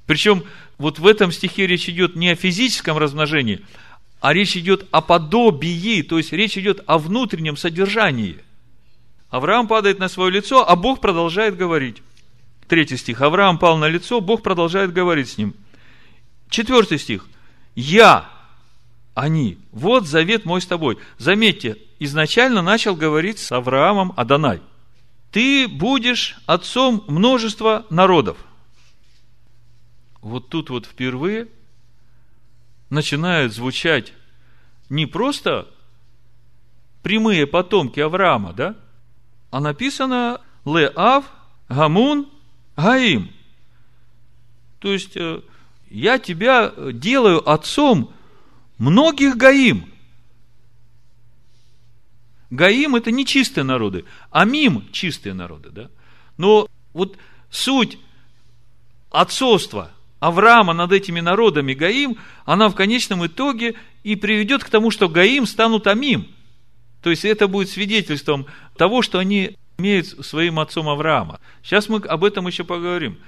причем 0.06 0.44
вот 0.78 1.00
в 1.00 1.06
этом 1.06 1.32
стихе 1.32 1.66
речь 1.66 1.88
идет 1.88 2.14
не 2.14 2.30
о 2.30 2.36
физическом 2.36 2.96
размножении, 2.96 3.64
а 4.20 4.32
речь 4.32 4.56
идет 4.56 4.86
о 4.92 5.00
подобии, 5.00 6.02
то 6.02 6.18
есть 6.18 6.32
речь 6.32 6.56
идет 6.56 6.80
о 6.86 6.96
внутреннем 6.96 7.56
содержании. 7.56 8.38
Авраам 9.28 9.66
падает 9.66 9.98
на 9.98 10.08
свое 10.08 10.30
лицо, 10.30 10.68
а 10.68 10.76
Бог 10.76 11.00
продолжает 11.00 11.56
говорить. 11.56 12.02
Третий 12.68 12.98
стих. 12.98 13.20
Авраам 13.20 13.58
пал 13.58 13.78
на 13.78 13.88
лицо, 13.88 14.20
Бог 14.20 14.44
продолжает 14.44 14.92
говорить 14.92 15.28
с 15.28 15.38
ним. 15.38 15.54
Четвертый 16.48 17.00
стих. 17.00 17.26
Я, 17.74 18.30
они. 19.14 19.58
Вот 19.72 20.06
завет 20.06 20.44
мой 20.44 20.60
с 20.60 20.66
тобой. 20.66 20.98
Заметьте, 21.18 21.76
изначально 21.98 22.62
начал 22.62 22.96
говорить 22.96 23.38
с 23.38 23.52
Авраамом 23.52 24.12
Адонай. 24.16 24.60
Ты 25.30 25.68
будешь 25.68 26.36
отцом 26.46 27.04
множества 27.06 27.86
народов. 27.90 28.36
Вот 30.20 30.48
тут 30.48 30.70
вот 30.70 30.86
впервые 30.86 31.48
начинают 32.90 33.54
звучать 33.54 34.12
не 34.88 35.06
просто 35.06 35.68
прямые 37.02 37.46
потомки 37.46 38.00
Авраама, 38.00 38.52
да? 38.52 38.76
А 39.50 39.60
написано 39.60 40.40
Леав, 40.64 41.24
Гамун, 41.68 42.28
Гаим. 42.76 43.30
То 44.80 44.92
есть, 44.92 45.16
э, 45.16 45.40
я 45.90 46.18
тебя 46.18 46.72
делаю 46.92 47.48
отцом 47.48 48.12
многих 48.80 49.36
Гаим. 49.36 49.88
Гаим– 52.50 52.94
это 52.96 53.12
не 53.12 53.24
чистые 53.24 53.62
народы, 53.62 54.04
а 54.32 54.44
Мим– 54.44 54.88
чистые 54.92 55.34
народы. 55.34 55.68
Да? 55.70 55.90
Но 56.36 56.66
вот 56.92 57.16
суть 57.50 57.98
отцовства 59.10 59.92
Авраама 60.18 60.72
над 60.72 60.92
этими 60.92 61.20
народами 61.20 61.74
Гаим, 61.74 62.16
она 62.44 62.68
в 62.68 62.74
конечном 62.74 63.24
итоге 63.24 63.76
и 64.02 64.16
приведет 64.16 64.64
к 64.64 64.70
тому, 64.70 64.90
что 64.90 65.08
Гаим 65.08 65.46
станут 65.46 65.86
Амим. 65.86 66.26
То 67.02 67.10
есть 67.10 67.24
это 67.24 67.46
будет 67.46 67.68
свидетельством 67.68 68.46
того, 68.76 69.02
что 69.02 69.18
они 69.18 69.56
имеют 69.78 70.08
своим 70.08 70.58
отцом 70.58 70.88
Авраама. 70.88 71.38
Сейчас 71.62 71.88
мы 71.88 71.98
об 71.98 72.24
этом 72.24 72.46
еще 72.46 72.64
поговорим. 72.64 73.18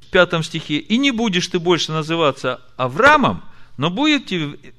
В 0.00 0.10
пятом 0.10 0.42
стихе. 0.42 0.78
«И 0.78 0.96
не 0.96 1.10
будешь 1.10 1.48
ты 1.48 1.58
больше 1.58 1.90
называться 1.90 2.60
Авраамом, 2.76 3.42
но 3.76 3.90
будет 3.90 4.30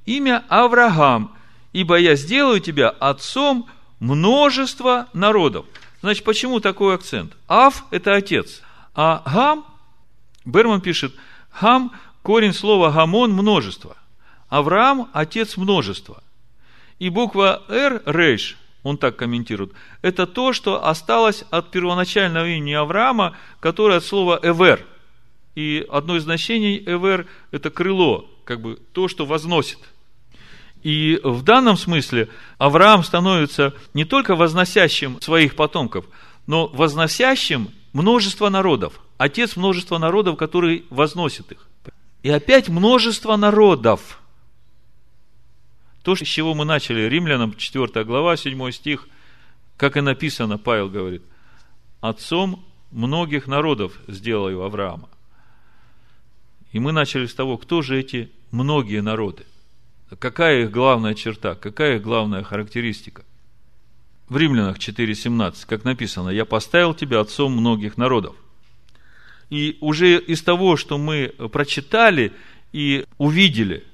имя 0.06 0.43
Авраам, 0.50 1.36
ибо 1.74 1.98
я 1.98 2.16
сделаю 2.16 2.60
тебя 2.60 2.89
отцом 2.89 3.68
множества 4.00 5.08
народов». 5.14 5.66
Значит, 6.02 6.24
почему 6.24 6.60
такой 6.60 6.93
акцент? 6.93 7.36
Ав– 7.48 7.84
это 7.91 8.14
отец, 8.14 8.62
а 8.93 9.24
Гам, 9.26 9.66
Берман 10.46 10.82
пишет, 10.82 11.16
Гам– 11.60 11.91
корень 12.22 12.54
слова 12.54 12.91
Гамон– 12.91 13.32
множество. 13.34 13.98
Авраам– 14.48 15.10
отец 15.14 15.58
множества. 15.58 16.22
И 17.00 17.10
буква 17.10 17.64
Р, 17.70 18.04
Рейш, 18.06 18.56
он 18.84 19.00
так 19.00 19.16
комментирует, 19.16 19.74
это 20.04 20.28
то, 20.28 20.54
что 20.54 20.86
осталось 20.88 21.43
от 21.50 21.72
первоначального 21.72 22.46
имени 22.46 22.74
Авраама, 22.74 23.36
которое 23.60 23.98
от 23.98 24.06
слова 24.06 24.39
Эвер. 24.43 24.86
И 25.56 25.86
одно 25.89 26.18
из 26.18 26.24
значений 26.24 26.84
Эвер– 26.86 27.26
это 27.52 27.72
крыло, 27.72 28.30
как 28.46 28.62
бы 28.62 28.80
то, 28.93 29.08
что 29.08 29.26
возносит. 29.26 29.80
И 30.84 31.20
в 31.24 31.41
данном 31.41 31.78
смысле 31.78 32.30
Авраам 32.58 33.04
становится 33.04 33.74
не 33.93 34.06
только 34.06 34.36
возносящим 34.36 35.20
своих 35.20 35.56
потомков, 35.56 36.06
но 36.48 36.68
возносящим 36.68 37.70
множество 37.91 38.50
народов. 38.50 39.00
Отец 39.18 39.56
множества 39.56 39.98
народов, 39.98 40.38
который 40.38 40.86
возносит 40.89 41.52
их. 41.52 41.68
И 42.24 42.30
опять 42.30 42.70
множество 42.70 43.36
народов– 43.36 44.20
то, 46.06 46.16
с 46.16 46.20
чего 46.20 46.54
мы 46.54 46.66
начали, 46.66 47.10
Римлянам 47.10 47.56
4 47.56 48.04
глава, 48.04 48.38
7 48.38 48.72
стих, 48.72 49.08
как 49.76 49.98
и 49.98 50.02
написано, 50.02 50.60
Павел 50.60 50.88
говорит, 50.88 51.24
отцом 52.00 52.64
многих 52.91 53.48
народов 53.48 54.00
сделаю 54.08 54.62
Авраама. 54.62 55.10
И 56.76 56.80
мы 56.80 56.91
начали 56.91 57.26
с 57.26 57.34
того, 57.34 57.57
кто 57.57 57.82
же 57.82 57.97
эти 57.97 58.30
многие 58.51 59.01
народы. 59.01 59.45
Какая 60.19 60.63
их 60.63 60.71
главная 60.71 61.13
черта, 61.13 61.55
какая 61.55 61.95
их 61.95 62.01
главная 62.01 62.43
характеристика. 62.43 63.23
В 64.28 64.36
Римлянах 64.36 64.78
4.17, 64.78 65.65
как 65.67 65.86
написано, 65.86 66.32
«Я 66.32 66.43
поставил 66.43 66.93
тебя 66.93 67.21
отцом 67.21 67.53
многих 67.53 67.95
народов». 67.95 68.36
И 69.49 69.78
уже 69.80 70.19
из 70.19 70.43
того, 70.43 70.76
что 70.76 70.97
мы 70.97 71.30
прочитали 71.53 72.34
и 72.73 73.05
увидели– 73.17 73.86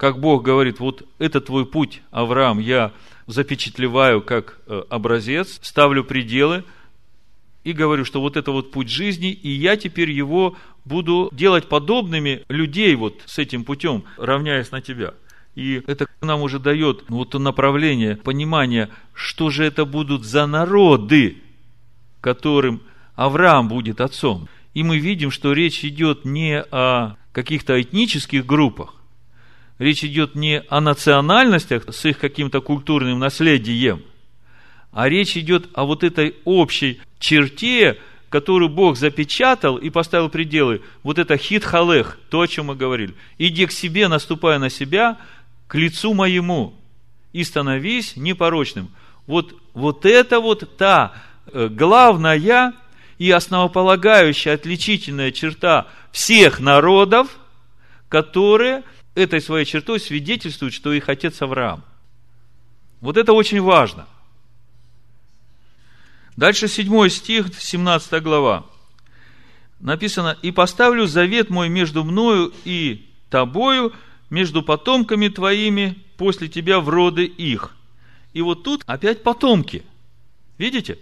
как 0.00 0.18
Бог 0.18 0.42
говорит, 0.42 0.80
вот 0.80 1.06
это 1.18 1.42
твой 1.42 1.66
путь, 1.66 2.00
Авраам, 2.10 2.58
я 2.58 2.92
запечатлеваю 3.26 4.22
как 4.22 4.58
э, 4.66 4.82
образец, 4.88 5.58
ставлю 5.60 6.04
пределы 6.04 6.64
и 7.64 7.72
говорю, 7.72 8.04
что 8.04 8.20
вот 8.20 8.36
это 8.36 8.52
вот 8.52 8.70
путь 8.70 8.88
жизни, 8.88 9.30
и 9.30 9.50
я 9.50 9.76
теперь 9.76 10.10
его 10.10 10.56
буду 10.84 11.28
делать 11.32 11.68
подобными 11.68 12.44
людей 12.48 12.94
вот 12.94 13.22
с 13.26 13.38
этим 13.38 13.64
путем, 13.64 14.04
равняясь 14.16 14.70
на 14.70 14.80
тебя. 14.80 15.14
И 15.54 15.82
это 15.86 16.06
нам 16.20 16.42
уже 16.42 16.58
дает 16.58 17.04
вот 17.08 17.30
то 17.30 17.38
направление, 17.38 18.16
понимание, 18.16 18.88
что 19.12 19.50
же 19.50 19.64
это 19.64 19.84
будут 19.84 20.24
за 20.24 20.46
народы, 20.46 21.38
которым 22.20 22.82
Авраам 23.14 23.68
будет 23.68 24.00
отцом. 24.00 24.48
И 24.72 24.82
мы 24.82 24.98
видим, 24.98 25.30
что 25.30 25.52
речь 25.52 25.84
идет 25.84 26.24
не 26.24 26.62
о 26.62 27.16
каких-то 27.32 27.80
этнических 27.80 28.46
группах, 28.46 28.94
речь 29.78 30.04
идет 30.04 30.34
не 30.34 30.62
о 30.68 30.80
национальностях 30.80 31.92
с 31.92 32.04
их 32.06 32.18
каким-то 32.18 32.60
культурным 32.60 33.18
наследием, 33.18 34.02
а 34.92 35.08
речь 35.08 35.36
идет 35.36 35.68
о 35.74 35.84
вот 35.84 36.04
этой 36.04 36.36
общей 36.44 37.00
черте, 37.20 37.98
которую 38.28 38.68
Бог 38.68 38.96
запечатал 38.96 39.76
и 39.76 39.90
поставил 39.90 40.28
пределы. 40.28 40.82
Вот 41.04 41.20
это 41.20 41.36
хит 41.36 41.64
халех, 41.64 42.18
то, 42.30 42.40
о 42.40 42.48
чем 42.48 42.66
мы 42.66 42.74
говорили. 42.74 43.14
Иди 43.38 43.66
к 43.66 43.72
себе, 43.72 44.08
наступая 44.08 44.58
на 44.58 44.70
себя, 44.70 45.18
к 45.68 45.76
лицу 45.76 46.12
моему, 46.12 46.74
и 47.32 47.44
становись 47.44 48.16
непорочным. 48.16 48.90
Вот, 49.28 49.54
вот 49.74 50.04
это 50.04 50.40
вот 50.40 50.76
та 50.76 51.12
э, 51.52 51.68
главная 51.68 52.72
и 53.18 53.30
основополагающая 53.30 54.54
отличительная 54.54 55.30
черта 55.30 55.86
всех 56.10 56.58
народов, 56.58 57.38
которые– 58.08 58.82
этой 59.14 59.40
своей 59.40 59.64
чертой 59.64 60.00
свидетельствуют, 60.00 60.74
что 60.74 60.92
их 60.92 61.08
отец 61.08 61.40
Авраам. 61.42 61.84
Вот 63.00 63.16
это 63.16 63.32
очень 63.32 63.60
важно. 63.60 64.06
Дальше 66.40 66.68
7 66.68 67.10
стих, 67.10 67.48
17 67.58 68.22
глава. 68.22 68.64
Написано, 69.78 70.38
«И 70.40 70.52
поставлю 70.52 71.06
завет 71.06 71.50
мой 71.50 71.68
между 71.68 72.02
мною 72.02 72.50
и 72.64 73.10
тобою, 73.28 73.92
между 74.30 74.62
потомками 74.62 75.28
твоими, 75.28 75.98
после 76.16 76.48
тебя 76.48 76.80
в 76.80 76.88
роды 76.88 77.26
их». 77.26 77.76
И 78.32 78.40
вот 78.40 78.62
тут 78.62 78.84
опять 78.86 79.22
потомки. 79.22 79.82
Видите? 80.56 80.96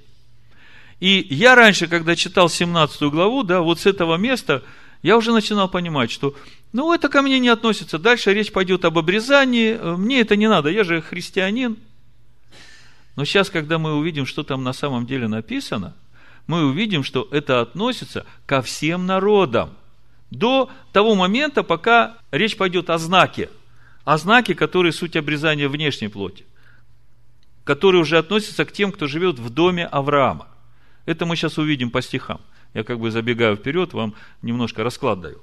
И 0.99 1.25
я 1.31 1.55
раньше, 1.55 1.87
когда 1.87 2.17
читал 2.17 2.49
17 2.49 3.01
главу, 3.03 3.45
да, 3.45 3.61
вот 3.61 3.79
с 3.79 3.87
этого 3.87 4.17
места– 4.17 4.65
я 5.03 5.17
уже 5.17 5.33
начинал 5.33 5.69
понимать, 5.69 6.11
что 6.11 6.35
ну, 6.73 6.93
это 6.93 7.09
ко 7.09 7.23
мне 7.23 7.39
не 7.39 7.49
относится. 7.49 7.99
Дальше 7.99 8.35
речь 8.35 8.51
пойдет 8.51 8.85
об 8.85 8.99
обрезании. 8.99 9.75
Мне 9.97 10.21
это 10.21 10.35
не 10.35 10.49
надо, 10.49 10.71
я 10.71 10.83
же 10.83 11.01
христианин. 11.01 11.77
Но 13.19 13.25
сейчас, 13.25 13.51
когда 13.51 13.81
мы 13.81 13.97
увидим, 13.97 14.27
что 14.27 14.45
там 14.45 14.63
на 14.63 14.73
самом 14.73 15.05
деле 15.05 15.27
написано, 15.27 15.97
мы 16.47 16.65
увидим, 16.65 17.03
что 17.03 17.27
это 17.33 17.61
относится 17.61 18.25
ко 18.47 18.63
всем 18.63 19.07
народам. 19.07 19.71
До 20.31 20.71
того 20.93 21.17
момента, 21.17 21.65
пока 21.65 22.17
речь 22.31 22.57
пойдет 22.57 22.91
о 22.91 22.99
знаке. 22.99 23.51
О 24.05 24.19
знаке, 24.19 24.55
который 24.55 24.93
суть 24.93 25.17
обрезания 25.17 25.69
внешней 25.69 26.07
плоти. 26.07 26.47
Который 27.65 28.01
уже 28.01 28.19
относится 28.19 28.65
к 28.65 28.71
тем, 28.71 28.93
кто 28.93 29.09
живет 29.09 29.41
в 29.41 29.51
доме 29.51 29.87
Авраама. 29.87 30.47
Это 31.05 31.27
мы 31.27 31.35
сейчас 31.35 31.59
увидим 31.59 31.91
по 31.91 32.03
стихам. 32.03 32.41
Я 32.73 32.85
как 32.85 33.01
бы 33.01 33.11
забегаю 33.11 33.57
вперед, 33.57 33.95
вам 33.95 34.15
немножко 34.43 34.85
расклад 34.85 35.21
даю. 35.21 35.43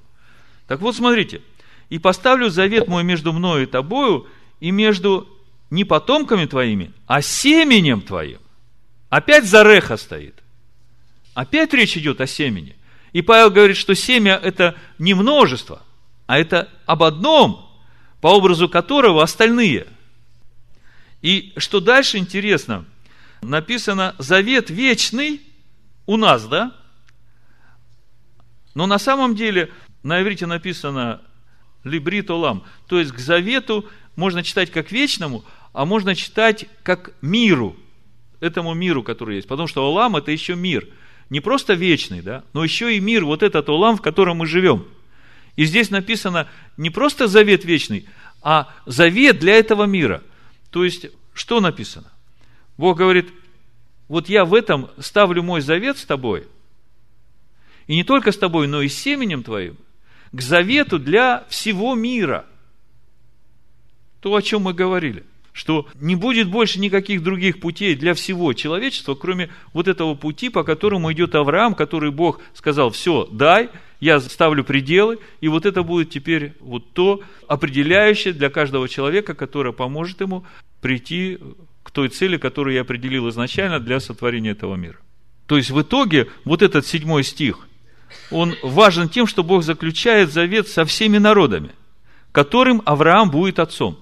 Так 0.67 0.79
вот, 0.79 0.95
смотрите. 0.95 1.41
«И 1.89 1.99
поставлю 1.99 2.49
завет 2.49 2.87
мой 2.87 3.03
между 3.03 3.33
мною 3.33 3.63
и 3.63 3.65
тобою, 3.65 4.27
и 4.61 4.71
между 4.71 5.27
не 5.69 5.83
потомками 5.83 6.45
твоими, 6.45 6.93
а 7.07 7.21
семенем 7.21 8.01
твоим». 8.01 8.39
Опять 9.09 9.45
Зареха 9.45 9.97
стоит. 9.97 10.41
Опять 11.33 11.73
речь 11.73 11.97
идет 11.97 12.21
о 12.21 12.27
семени. 12.27 12.75
И 13.13 13.21
Павел 13.21 13.49
говорит, 13.49 13.77
что 13.77 13.95
семя– 13.95 14.39
это 14.43 14.75
не 14.99 15.13
множество, 15.13 15.81
а 16.27 16.37
это 16.37 16.69
об 16.85 17.03
одном, 17.03 17.69
по 18.19 18.27
образу 18.27 18.67
которого 18.67 19.23
остальные. 19.23 19.87
И 21.21 21.53
что 21.57 21.79
дальше 21.79 22.17
интересно, 22.17 22.85
написано 23.41 24.15
«завет 24.17 24.69
вечный» 24.69 25.41
у 26.05 26.17
нас, 26.17 26.45
да? 26.47 26.75
Но 28.73 28.85
на 28.85 28.99
самом 28.99 29.35
деле 29.35 29.71
на 30.03 30.21
иврите 30.21 30.45
написано 30.45 31.21
«либрит 31.83 32.29
олам», 32.29 32.63
то 32.87 32.99
есть 32.99 33.11
к 33.11 33.19
завету 33.19 33.85
можно 34.15 34.43
читать 34.43 34.71
как 34.71 34.91
вечному, 34.91 35.45
а 35.75 35.85
можно 35.85 36.15
читать 36.15 36.67
как 36.83 37.13
миру, 37.21 37.75
этому 38.39 38.73
миру, 38.73 39.03
который 39.03 39.35
есть. 39.35 39.47
Потому 39.47 39.67
что 39.67 39.85
олам– 39.85 40.15
это 40.17 40.31
еще 40.31 40.55
мир– 40.55 40.87
не 41.29 41.39
просто 41.39 41.73
вечный, 41.73 42.21
да, 42.21 42.43
но 42.53 42.63
еще 42.63 42.95
и 42.95 42.99
мир, 42.99 43.25
вот 43.25 43.43
этот 43.43 43.67
улам, 43.67 43.97
в 43.97 44.01
котором 44.01 44.37
мы 44.37 44.45
живем. 44.45 44.85
И 45.55 45.65
здесь 45.65 45.89
написано 45.89 46.47
не 46.77 46.91
просто 46.91 47.27
завет 47.27 47.65
вечный, 47.65 48.07
а 48.41 48.71
завет 48.85 49.39
для 49.39 49.55
этого 49.55 49.85
мира. 49.85 50.21
То 50.69 50.85
есть, 50.85 51.07
что 51.33 51.59
написано? 51.59 52.11
Бог 52.77 52.97
говорит, 52.97 53.33
вот 54.07 54.29
я 54.29 54.45
в 54.45 54.53
этом 54.53 54.89
ставлю 54.99 55.41
мой 55.41 55.61
завет 55.61 55.97
с 55.97 56.05
тобой, 56.05 56.47
и 57.87 57.95
не 57.95 58.03
только 58.03 58.31
с 58.31 58.37
тобой, 58.37 58.67
но 58.67 58.81
и 58.81 58.87
с 58.87 58.97
семенем 58.97 59.41
твоим, 59.41 59.77
к 60.31 60.41
завету 60.41 60.99
для 60.99 61.43
всего 61.49 61.95
мира. 61.95 62.45
То, 64.21 64.35
о 64.35 64.41
чем 64.41 64.61
мы 64.61 64.73
говорили– 64.73 65.25
что 65.55 65.87
не 66.01 66.15
будет 66.15 66.49
больше 66.49 66.81
никаких 66.81 67.23
других 67.23 67.61
путей 67.61 67.95
для 67.95 68.13
всего 68.13 68.51
человечества, 68.51 69.15
кроме 69.15 69.49
вот 69.71 69.87
этого 69.87 70.13
пути, 70.13 70.49
по 70.49 70.65
которому 70.65 71.13
идет 71.13 71.33
Авраам, 71.33 71.75
который 71.75 72.11
Бог 72.11 72.41
сказал, 72.53 72.89
все, 72.89 73.25
дай, 73.31 73.69
я 74.01 74.19
ставлю 74.19 74.65
пределы, 74.65 75.17
и 75.39 75.47
вот 75.47 75.65
это 75.65 75.81
будет 75.81 76.09
теперь 76.09 76.55
вот 76.59 76.91
то 76.91 77.21
определяющее 77.47 78.33
для 78.33 78.49
каждого 78.49 78.89
человека, 78.89 79.33
которое 79.33 79.71
поможет 79.71 80.19
ему 80.19 80.43
прийти 80.81 81.39
к 81.83 81.91
той 81.91 82.09
цели, 82.09 82.35
которую 82.35 82.75
я 82.75 82.81
определил 82.81 83.29
изначально 83.29 83.79
для 83.79 84.01
сотворения 84.01 84.51
этого 84.51 84.75
мира. 84.75 84.97
То 85.47 85.55
есть 85.55 85.69
в 85.69 85.81
итоге 85.81 86.27
вот 86.43 86.63
этот 86.63 86.85
седьмой 86.85 87.23
стих, 87.23 87.65
он 88.29 88.55
важен 88.61 89.07
тем, 89.07 89.25
что 89.25 89.41
Бог 89.41 89.63
заключает 89.63 90.33
завет 90.33 90.67
со 90.67 90.83
всеми 90.83 91.17
народами, 91.17 91.69
которым 92.33 92.81
Авраам 92.83 93.31
будет 93.31 93.59
отцом. 93.59 93.97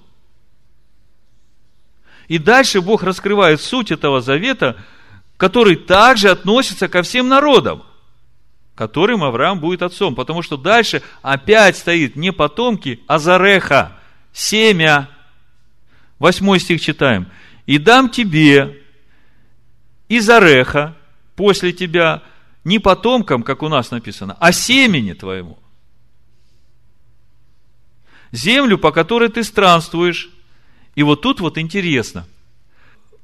И 2.28 2.38
дальше 2.38 2.80
Бог 2.80 3.02
раскрывает 3.02 3.60
суть 3.60 3.90
этого 3.90 4.20
завета, 4.20 4.76
который 5.36 5.76
также 5.76 6.30
относится 6.30 6.88
ко 6.88 7.02
всем 7.02 7.28
народам, 7.28 7.82
которым 8.74 9.22
Авраам 9.22 9.60
будет 9.60 9.82
отцом. 9.82 10.14
Потому 10.14 10.42
что 10.42 10.56
дальше 10.56 11.02
опять 11.22 11.76
стоит 11.76 12.16
не 12.16 12.32
потомки, 12.32 13.00
а 13.06 13.18
зареха, 13.18 13.98
семя. 14.32 15.08
Восьмой 16.18 16.60
стих 16.60 16.80
читаем. 16.80 17.28
«И 17.66 17.78
дам 17.78 18.08
тебе 18.10 18.82
и 20.08 20.20
зареха 20.20 20.94
после 21.34 21.72
тебя 21.72 22.22
не 22.62 22.78
потомкам, 22.78 23.42
как 23.42 23.62
у 23.62 23.68
нас 23.68 23.90
написано, 23.90 24.36
а 24.40 24.52
семени 24.52 25.12
твоему. 25.12 25.58
Землю, 28.32 28.78
по 28.78 28.90
которой 28.90 29.28
ты 29.28 29.44
странствуешь, 29.44 30.30
и 30.94 31.02
вот 31.02 31.22
тут 31.22 31.40
вот 31.40 31.58
интересно. 31.58 32.26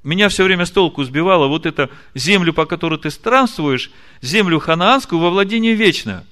Меня 0.02 0.28
все 0.28 0.44
время 0.44 0.64
с 0.64 0.70
толку 0.70 1.04
сбивало 1.04 1.46
вот 1.46 1.66
это 1.66 1.90
землю, 2.14 2.54
по 2.54 2.66
которой 2.66 2.98
ты 2.98 3.10
странствуешь, 3.10 3.90
землю 4.22 4.58
ханаанскую 4.58 5.20
во 5.20 5.30
владение 5.30 5.74
вечное. 5.74 6.24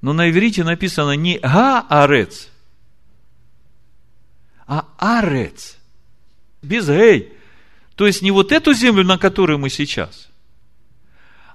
Но 0.00 0.12
на 0.12 0.30
иврите 0.30 0.64
написано 0.64 1.12
не 1.12 1.38
Га-Арец, 1.38 2.48
а 4.66 4.86
Арец. 4.98 5.76
Без 6.62 6.88
Гей. 6.88 7.32
То 7.94 8.06
есть 8.06 8.22
не 8.22 8.30
вот 8.30 8.52
эту 8.52 8.72
землю, 8.72 9.04
на 9.04 9.18
которой 9.18 9.56
мы 9.56 9.70
сейчас, 9.70 10.28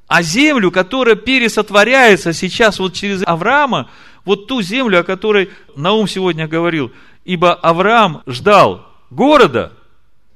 а 0.07 0.23
землю, 0.23 0.71
которая 0.71 1.15
пересотворяется 1.15 2.33
сейчас 2.33 2.79
вот 2.79 2.93
через 2.93 3.21
Авраама, 3.25 3.89
вот 4.25 4.47
ту 4.47 4.61
землю, 4.61 4.99
о 4.99 5.03
которой 5.03 5.49
Наум 5.75 6.07
сегодня 6.07 6.47
говорил. 6.47 6.91
Ибо 7.25 7.53
Авраам 7.53 8.23
ждал 8.25 8.87
города, 9.09 9.73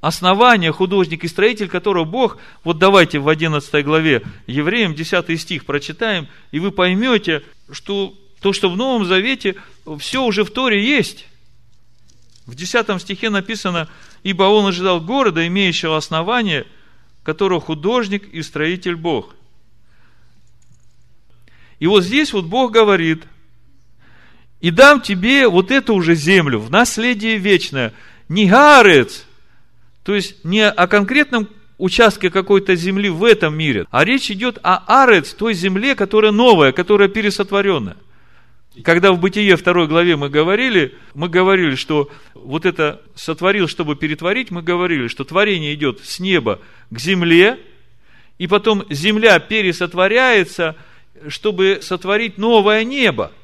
основания, 0.00 0.72
художник 0.72 1.24
и 1.24 1.28
строитель, 1.28 1.68
которого 1.68 2.04
Бог, 2.04 2.38
вот 2.64 2.78
давайте 2.78 3.18
в 3.18 3.28
11 3.28 3.84
главе 3.84 4.22
Евреям 4.46 4.94
10 4.94 5.40
стих 5.40 5.64
прочитаем, 5.64 6.28
и 6.52 6.60
вы 6.60 6.70
поймете, 6.70 7.42
что 7.70 8.14
то, 8.40 8.52
что 8.52 8.68
в 8.70 8.76
Новом 8.76 9.04
Завете, 9.04 9.56
все 9.98 10.22
уже 10.22 10.44
в 10.44 10.50
Торе 10.50 10.84
есть. 10.84 11.26
В 12.44 12.54
10 12.54 13.00
стихе 13.00 13.30
написано, 13.30 13.88
ибо 14.22 14.44
он 14.44 14.66
ожидал 14.66 15.00
города, 15.00 15.46
имеющего 15.46 15.96
основания, 15.96 16.66
которого 17.24 17.60
художник 17.60 18.28
и 18.32 18.42
строитель 18.42 18.94
Бог. 18.94 19.34
И 21.80 21.88
вот 21.88 22.04
здесь 22.04 22.32
вот 22.32 22.44
Бог 22.44 22.72
говорит– 22.72 23.24
и 24.60 24.70
дам 24.70 25.00
тебе 25.00 25.48
вот 25.48 25.70
эту 25.70 25.94
уже 25.94 26.14
землю 26.14 26.58
в 26.58 26.70
наследие 26.70 27.36
вечное. 27.36 27.92
Не 28.28 28.46
гарец, 28.46 29.26
то 30.02 30.14
есть 30.14 30.44
не 30.44 30.68
о 30.68 30.86
конкретном 30.86 31.48
участке 31.78 32.30
какой-то 32.30 32.74
земли 32.74 33.08
в 33.08 33.22
этом 33.22 33.56
мире, 33.56 33.86
а 33.90 34.04
речь 34.04 34.30
идет 34.30 34.58
о 34.62 34.82
арец, 34.86 35.34
той 35.34 35.54
земле, 35.54 35.94
которая 35.94 36.32
новая, 36.32 36.72
которая 36.72 37.08
пересотворенная. 37.08 37.96
Когда 38.82 39.12
в 39.12 39.20
Бытие 39.20 39.56
второй 39.56 39.86
главе 39.86 40.16
мы 40.16 40.28
говорили, 40.28 40.94
мы 41.14 41.28
говорили, 41.28 41.76
что 41.76 42.10
вот 42.34 42.66
это 42.66 43.00
сотворил, 43.14 43.68
чтобы 43.68 43.96
перетворить, 43.96 44.50
мы 44.50 44.62
говорили, 44.62 45.08
что 45.08 45.24
творение 45.24 45.74
идет 45.74 46.00
с 46.04 46.18
неба 46.18 46.60
к 46.90 46.98
земле, 46.98 47.58
и 48.38 48.46
потом 48.46 48.84
земля 48.90 49.38
пересотворяется, 49.38 50.76
чтобы 51.28 51.78
сотворить 51.82 52.36
новое 52.38 52.84
небо– 52.84 53.32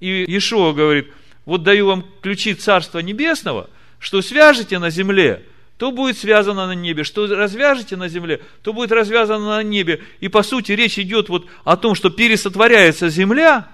и 0.00 0.24
Иешуа 0.26 0.72
говорит, 0.72 1.08
вот 1.44 1.62
даю 1.62 1.86
вам 1.86 2.04
ключи 2.22 2.54
Царства 2.54 2.98
Небесного, 2.98 3.70
что 3.98 4.22
свяжете 4.22 4.78
на 4.78 4.90
земле, 4.90 5.42
то 5.78 5.92
будет 5.92 6.16
связано 6.18 6.66
на 6.66 6.74
небе, 6.74 7.04
что 7.04 7.26
развяжете 7.26 7.96
на 7.96 8.08
земле, 8.08 8.40
то 8.62 8.72
будет 8.72 8.92
развязано 8.92 9.56
на 9.56 9.62
небе. 9.62 10.02
И 10.20 10.28
по 10.28 10.42
сути 10.42 10.72
речь 10.72 10.98
идет 10.98 11.28
вот 11.28 11.46
о 11.64 11.76
том, 11.76 11.94
что 11.94 12.10
пересотворяется 12.10 13.08
земля, 13.10 13.68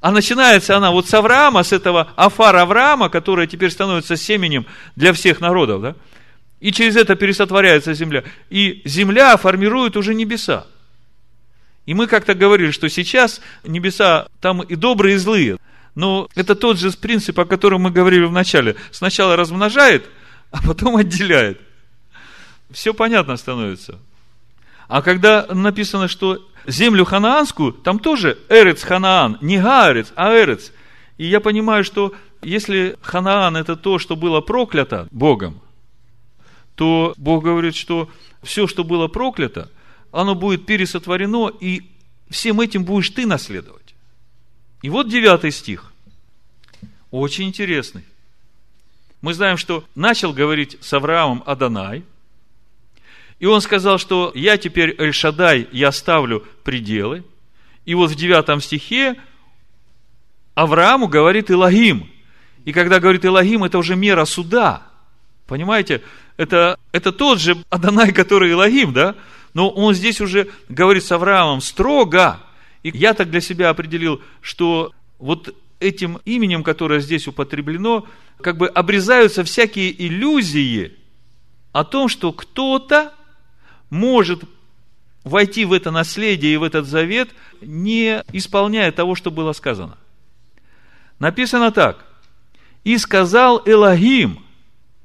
а 0.00 0.10
начинается 0.10 0.76
она 0.76 0.90
вот 0.90 1.08
с 1.08 1.14
Авраама, 1.14 1.62
с 1.62 1.72
этого 1.72 2.12
Афар 2.16 2.56
Авраама, 2.56 3.10
которая 3.10 3.46
теперь 3.46 3.70
становится 3.70 4.16
семенем 4.16 4.66
для 4.96 5.12
всех 5.12 5.40
народов, 5.40 5.82
да? 5.82 5.96
И 6.58 6.72
через 6.72 6.96
это 6.96 7.14
пересотворяется 7.14 7.94
земля. 7.94 8.24
И 8.50 8.82
земля 8.84 9.36
формирует 9.36 9.96
уже 9.96 10.14
небеса. 10.14 10.66
И 11.90 11.94
мы 11.94 12.06
как-то 12.06 12.34
говорили, 12.34 12.70
что 12.70 12.88
сейчас 12.88 13.40
небеса 13.64 14.28
там 14.40 14.62
и 14.62 14.76
добрые, 14.76 15.16
и 15.16 15.18
злые. 15.18 15.58
Но 15.96 16.28
это 16.36 16.54
тот 16.54 16.78
же 16.78 16.92
принцип, 16.92 17.40
о 17.40 17.44
котором 17.44 17.80
мы 17.80 17.90
говорили 17.90 18.26
в 18.26 18.30
начале. 18.30 18.76
Сначала 18.92 19.34
размножает, 19.34 20.08
а 20.52 20.62
потом 20.62 20.94
отделяет. 20.94 21.60
Все 22.70 22.94
понятно 22.94 23.36
становится. 23.36 23.98
А 24.86 25.02
когда 25.02 25.48
написано, 25.48 26.06
что 26.06 26.38
землю 26.64 27.04
ханаанскую, 27.04 27.72
там 27.72 27.98
тоже 27.98 28.38
Эрец 28.48 28.84
Ханаан, 28.84 29.38
не 29.40 29.58
Гаарец, 29.58 30.12
а 30.14 30.32
Эрец. 30.32 30.70
И 31.18 31.26
я 31.26 31.40
понимаю, 31.40 31.82
что 31.82 32.14
если 32.40 32.96
Ханаан 33.02 33.56
это 33.56 33.74
то, 33.74 33.98
что 33.98 34.14
было 34.14 34.40
проклято 34.40 35.08
Богом, 35.10 35.60
то 36.76 37.14
Бог 37.16 37.42
говорит, 37.42 37.74
что 37.74 38.08
все, 38.44 38.68
что 38.68 38.84
было 38.84 39.08
проклято– 39.08 39.72
оно 40.12 40.34
будет 40.34 40.66
пересотворено, 40.66 41.50
и 41.60 41.82
всем 42.28 42.60
этим 42.60 42.84
будешь 42.84 43.10
ты 43.10 43.26
наследовать. 43.26 43.94
И 44.82 44.88
вот 44.88 45.08
девятый 45.08 45.50
стих. 45.50 45.92
Очень 47.10 47.48
интересный. 47.48 48.04
Мы 49.20 49.34
знаем, 49.34 49.56
что 49.56 49.84
начал 49.94 50.32
говорить 50.32 50.78
с 50.80 50.92
Авраамом 50.92 51.42
Адонай, 51.44 52.04
И 53.38 53.46
он 53.46 53.60
сказал, 53.60 53.98
что 53.98 54.32
я 54.34 54.58
теперь 54.58 54.94
Эль-Шадай, 54.98 55.68
я 55.72 55.92
ставлю 55.92 56.46
пределы. 56.62 57.24
И 57.86 57.94
вот 57.94 58.10
в 58.10 58.14
девятом 58.14 58.60
стихе 58.60 59.16
Аврааму 60.54 61.08
говорит 61.08 61.50
Илогим. 61.50 62.10
И 62.64 62.72
когда 62.72 63.00
говорит 63.00 63.24
Илогим, 63.24 63.64
это 63.64 63.78
уже 63.78 63.96
мера 63.96 64.24
суда. 64.26 64.82
Понимаете? 65.46 66.02
Это, 66.36 66.78
это 66.92 67.12
тот 67.12 67.40
же 67.40 67.56
Адонай, 67.70 68.12
который 68.12 68.52
Илогим, 68.52 68.92
да? 68.92 69.16
Но 69.54 69.68
он 69.68 69.94
здесь 69.94 70.20
уже 70.20 70.48
говорит 70.68 71.04
с 71.04 71.12
Авраамом 71.12 71.60
строго. 71.60 72.40
И 72.82 72.90
я 72.96 73.14
так 73.14 73.30
для 73.30 73.40
себя 73.40 73.70
определил, 73.70 74.20
что 74.40 74.92
вот 75.18 75.54
этим 75.80 76.20
именем, 76.24 76.62
которое 76.62 77.00
здесь 77.00 77.26
употреблено, 77.26 78.06
как 78.40 78.56
бы 78.56 78.68
обрезаются 78.68 79.44
всякие 79.44 79.90
иллюзии 80.06 80.92
о 81.72 81.84
том, 81.84 82.08
что 82.08 82.32
кто-то 82.32 83.12
может 83.90 84.42
войти 85.24 85.64
в 85.64 85.72
это 85.72 85.90
наследие 85.90 86.54
и 86.54 86.56
в 86.56 86.62
этот 86.62 86.86
завет, 86.86 87.30
не 87.60 88.22
исполняя 88.32 88.92
того, 88.92 89.14
что 89.14 89.30
было 89.30 89.52
сказано. 89.52 89.98
Написано 91.18 91.70
так. 91.70 92.06
«И 92.82 92.96
сказал 92.96 93.62
Элогим 93.66 94.42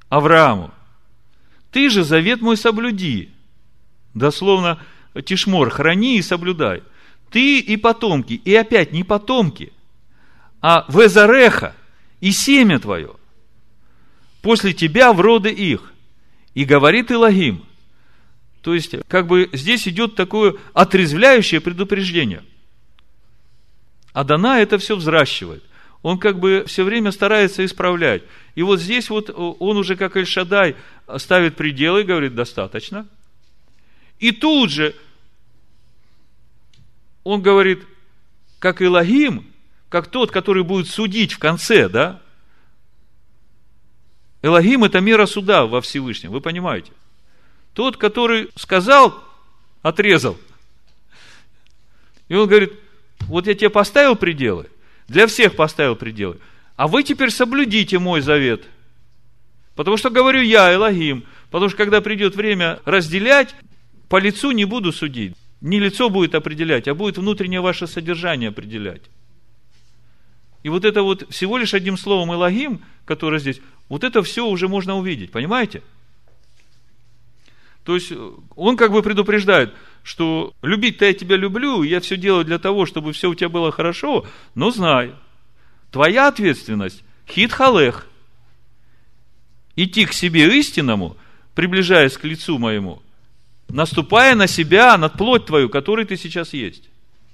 Аврааму, 0.08 0.72
ты 1.72 1.89
же 1.89 2.04
завет 2.04 2.41
мой 2.41 2.56
соблюди». 2.56 3.34
Дословно, 4.16 4.80
Тишмор, 5.26 5.70
храни 5.70 6.18
и 6.18 6.24
соблюдай. 6.24 6.82
Ты 7.30 7.59
и 7.59 7.78
потомки, 7.78 8.34
и 8.34 8.55
опять 8.55 8.91
не 8.93 9.03
потомки, 9.03 9.72
а 10.61 10.86
Везареха 10.88 11.76
и 12.22 12.32
семя 12.32 12.80
твое. 12.80 13.11
После 14.41 14.74
тебя 14.74 15.13
в 15.13 15.22
роды 15.22 15.49
их. 15.51 15.91
И 16.53 16.66
говорит 16.66 17.11
Илогим. 17.11 17.66
То 18.61 18.74
есть, 18.74 18.95
как 19.07 19.28
бы 19.28 19.49
здесь 19.53 19.88
идет 19.88 20.16
такое 20.16 20.55
отрезвляющее 20.74 21.59
предупреждение. 21.59 22.43
Адана 24.13 24.61
это 24.61 24.78
все 24.78 24.95
взращивает 24.95 25.63
он 26.05 26.20
как 26.20 26.38
бы 26.38 26.66
все 26.68 26.84
время 26.84 27.11
старается 27.11 27.66
исправлять. 27.66 28.22
И 28.53 28.61
вот 28.61 28.80
здесь 28.80 29.09
вот 29.09 29.32
он 29.36 29.76
уже 29.76 29.95
как 29.95 30.16
Эльшадай 30.16 30.76
ставит 31.18 31.55
пределы 31.55 32.03
говорит, 32.03 32.36
достаточно. 32.36 33.07
И 34.20 34.32
тут 34.32 34.72
же 34.72 34.95
он 37.24 37.41
говорит, 37.41 37.84
как 38.59 38.82
Илогим, 38.82 39.45
как 39.89 40.07
тот, 40.07 40.32
который 40.32 40.63
будет 40.63 40.88
судить 40.88 41.34
в 41.34 41.39
конце, 41.39 41.89
да? 41.89 42.22
Элогим– 44.41 44.84
это 44.86 45.01
мера 45.01 45.26
суда 45.26 45.66
во 45.66 45.82
Всевышнем, 45.82 46.32
вы 46.32 46.39
понимаете? 46.39 46.91
Тот, 47.74 47.97
который 47.97 48.49
сказал, 48.55 49.24
отрезал. 49.82 50.38
И 52.28 52.36
он 52.36 52.47
говорит, 52.47 52.74
вот 53.22 53.47
я 53.47 53.55
тебе 53.55 53.70
поставил 53.70 54.16
пределы, 54.16 54.70
для 55.07 55.28
всех 55.28 55.55
поставил 55.55 55.95
пределы. 55.95 56.39
А 56.76 56.88
вы 56.88 57.03
теперь 57.03 57.32
соблюдите 57.32 57.99
мой 57.99 58.22
завет. 58.22 58.63
Потому 59.76 59.97
что 59.97 60.09
говорю 60.09 60.41
я, 60.41 60.74
Элогим. 60.74 61.26
Потому 61.49 61.70
что 61.70 61.78
когда 61.78 62.01
придет 62.01 62.36
время 62.36 62.82
разделять, 62.86 63.55
по 64.16 64.18
лицу 64.18 64.51
не 64.51 64.63
буду 64.63 64.93
судить. 64.93 65.36
Не 65.59 65.78
лицо 65.78 66.09
будет 66.09 66.36
определять, 66.36 66.88
а 66.88 66.95
будет 66.95 67.18
внутреннее 67.18 67.59
ваше 67.59 67.86
содержание 67.86 68.47
определять. 68.47 69.01
И 70.63 70.70
вот 70.70 70.86
это 70.86 71.03
вот 71.03 71.30
всего 71.30 71.57
лишь 71.57 71.74
одним 71.74 71.97
словом 71.97 72.34
Элогим, 72.34 72.80
которое 73.03 73.39
здесь, 73.39 73.59
вот 73.89 74.05
это 74.05 74.24
все 74.24 74.47
уже 74.47 74.70
можно 74.70 74.95
увидеть, 74.95 75.34
понимаете? 75.34 75.82
То 77.84 77.95
есть 77.95 78.13
он 78.55 78.78
как 78.78 78.93
бы 78.93 79.03
предупреждает, 79.03 79.74
что 80.01 80.53
любить-то 80.61 81.03
я 81.03 81.13
тебя 81.13 81.36
люблю, 81.36 81.84
я 81.84 81.99
все 81.99 82.16
делаю 82.16 82.45
для 82.45 82.57
того, 82.57 82.86
чтобы 82.86 83.11
все 83.11 83.30
у 83.30 83.36
тебя 83.36 83.49
было 83.49 83.70
хорошо, 83.70 84.26
но 84.53 84.72
знай, 84.72 85.13
твоя 85.91 86.30
ответственность 86.30 87.03
хит 87.28 87.51
халех, 87.51 88.07
идти 89.76 90.05
к 90.05 90.13
себе 90.13 90.57
истинному, 90.57 91.18
приближаясь 91.53 92.18
к 92.18 92.24
лицу 92.24 92.57
моему, 92.59 93.01
наступая 93.76 94.36
на 94.36 94.47
себя, 94.47 94.97
над 94.97 95.13
плоть 95.13 95.45
твою, 95.45 95.69
которой 95.69 96.05
ты 96.05 96.15
сейчас 96.15 96.53
есть, 96.53 96.84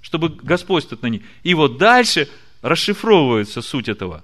чтобы 0.02 0.30
господствовать 0.30 1.04
на 1.04 1.08
ней. 1.08 1.24
И 1.44 1.54
вот 1.54 1.78
дальше 1.78 2.28
расшифровывается 2.64 3.62
суть 3.62 3.88
этого. 3.88 4.24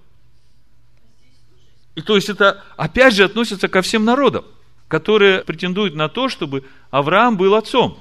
И 1.94 2.02
то 2.02 2.16
есть 2.16 2.30
это 2.30 2.64
опять 2.76 3.14
же 3.14 3.24
относится 3.24 3.68
ко 3.68 3.84
всем 3.84 4.04
народам, 4.04 4.46
которые 4.88 5.44
претендуют 5.44 5.94
на 5.94 6.10
то, 6.10 6.28
чтобы 6.28 6.64
Авраам 6.90 7.38
был 7.38 7.54
отцом. 7.54 8.00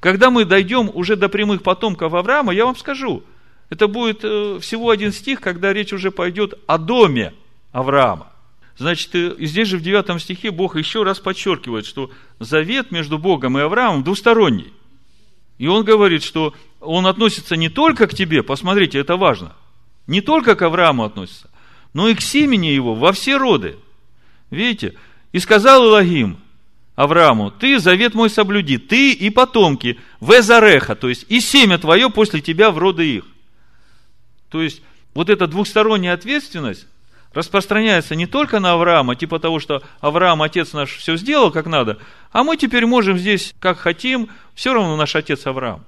Когда 0.00 0.30
мы 0.30 0.46
дойдем 0.46 0.90
уже 0.94 1.16
до 1.16 1.28
прямых 1.28 1.62
потомков 1.62 2.14
Авраама, 2.14 2.54
я 2.54 2.64
вам 2.64 2.76
скажу, 2.76 3.22
это 3.68 3.86
будет 3.86 4.20
э, 4.22 4.58
всего 4.60 4.88
один 4.88 5.12
стих, 5.12 5.40
когда 5.42 5.74
речь 5.74 5.92
уже 5.92 6.10
пойдет 6.10 6.54
о 6.66 6.78
доме 6.78 7.34
Авраама. 7.72 8.32
Значит, 8.78 9.12
э, 9.14 9.34
здесь 9.40 9.68
же 9.68 9.76
в 9.76 9.82
9 9.82 10.20
стихе 10.22 10.52
Бог 10.52 10.76
еще 10.76 11.02
раз 11.02 11.18
подчеркивает, 11.18 11.84
что 11.84 12.10
завет 12.38 12.92
между 12.92 13.18
Богом 13.18 13.58
и 13.58 13.60
Авраамом 13.60 14.04
двусторонний. 14.04 14.72
И 15.58 15.66
он 15.66 15.84
говорит, 15.84 16.22
что 16.22 16.54
он 16.80 17.08
относится 17.08 17.56
не 17.56 17.68
только 17.68 18.06
к 18.06 18.14
тебе, 18.14 18.44
посмотрите, 18.44 18.98
это 18.98 19.16
важно, 19.16 19.56
не 20.06 20.20
только 20.20 20.54
к 20.54 20.62
Аврааму 20.62 21.04
относится, 21.04 21.50
но 21.92 22.06
и 22.06 22.14
к 22.14 22.20
семени 22.20 22.68
его 22.68 22.94
во 22.94 23.12
все 23.12 23.36
роды. 23.36 23.76
Видите? 24.50 24.94
И 25.32 25.40
сказал 25.40 25.84
Илогим, 25.84 26.38
Аврааму, 26.94 27.50
ты 27.50 27.80
завет 27.80 28.14
мой 28.14 28.30
соблюди, 28.30 28.78
ты 28.78 29.12
и 29.12 29.30
потомки, 29.30 29.98
везареха, 30.20 30.94
то 30.94 31.08
есть 31.08 31.26
и 31.28 31.40
семя 31.40 31.78
твое 31.78 32.10
после 32.10 32.40
тебя 32.40 32.70
в 32.70 32.78
роды 32.78 33.16
их. 33.16 33.24
То 34.50 34.62
есть, 34.62 34.82
вот 35.14 35.30
эта 35.30 35.48
двухсторонняя 35.48 36.14
ответственность 36.14 36.86
распространяется 37.32 38.14
не 38.14 38.26
только 38.26 38.60
на 38.60 38.72
Авраама, 38.72 39.16
типа 39.16 39.38
того, 39.38 39.60
что 39.60 39.82
Авраам, 40.00 40.42
отец 40.42 40.72
наш, 40.72 40.96
все 40.96 41.16
сделал 41.16 41.50
как 41.50 41.66
надо, 41.66 41.98
а 42.32 42.44
мы 42.44 42.56
теперь 42.56 42.86
можем 42.86 43.18
здесь, 43.18 43.54
как 43.60 43.78
хотим, 43.78 44.28
все 44.54 44.72
равно 44.72 44.96
наш 44.96 45.14
отец 45.14 45.46
Авраам. 45.46 45.84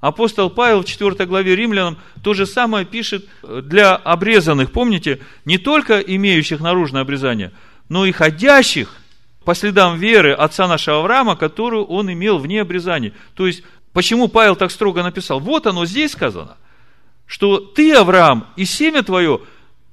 Апостол 0.00 0.50
Павел 0.50 0.82
в 0.82 0.84
4 0.84 1.26
главе 1.26 1.54
Римлянам 1.54 1.96
то 2.24 2.34
же 2.34 2.44
самое 2.44 2.84
пишет 2.84 3.24
для 3.42 3.94
обрезанных, 3.94 4.72
помните, 4.72 5.20
не 5.44 5.58
только 5.58 6.00
имеющих 6.00 6.60
наружное 6.60 7.02
обрезание, 7.02 7.52
но 7.88 8.04
и 8.04 8.10
ходящих 8.10 8.96
по 9.44 9.54
следам 9.54 9.98
веры 9.98 10.32
отца 10.32 10.66
нашего 10.66 10.98
Авраама, 10.98 11.36
которую 11.36 11.84
он 11.84 12.12
имел 12.12 12.38
вне 12.38 12.60
обрезания. 12.62 13.12
То 13.34 13.46
есть, 13.46 13.62
почему 13.92 14.26
Павел 14.26 14.56
так 14.56 14.72
строго 14.72 15.04
написал? 15.04 15.38
Вот 15.38 15.68
оно 15.68 15.86
здесь 15.86 16.12
сказано, 16.12 16.56
что 17.26 17.58
ты, 17.58 17.94
Авраам, 17.94 18.48
и 18.56 18.64
семя 18.64 19.02
твое, 19.02 19.40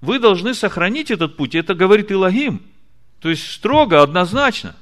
вы 0.02 0.20
должны 0.20 0.54
сохранить 0.54 1.12
этот 1.12 1.36
путь. 1.36 1.56
Это 1.56 1.74
говорит 1.74 2.12
Илогим. 2.12 2.62
То 3.20 3.30
есть, 3.30 3.52
строго, 3.52 4.02
однозначно, 4.02 4.76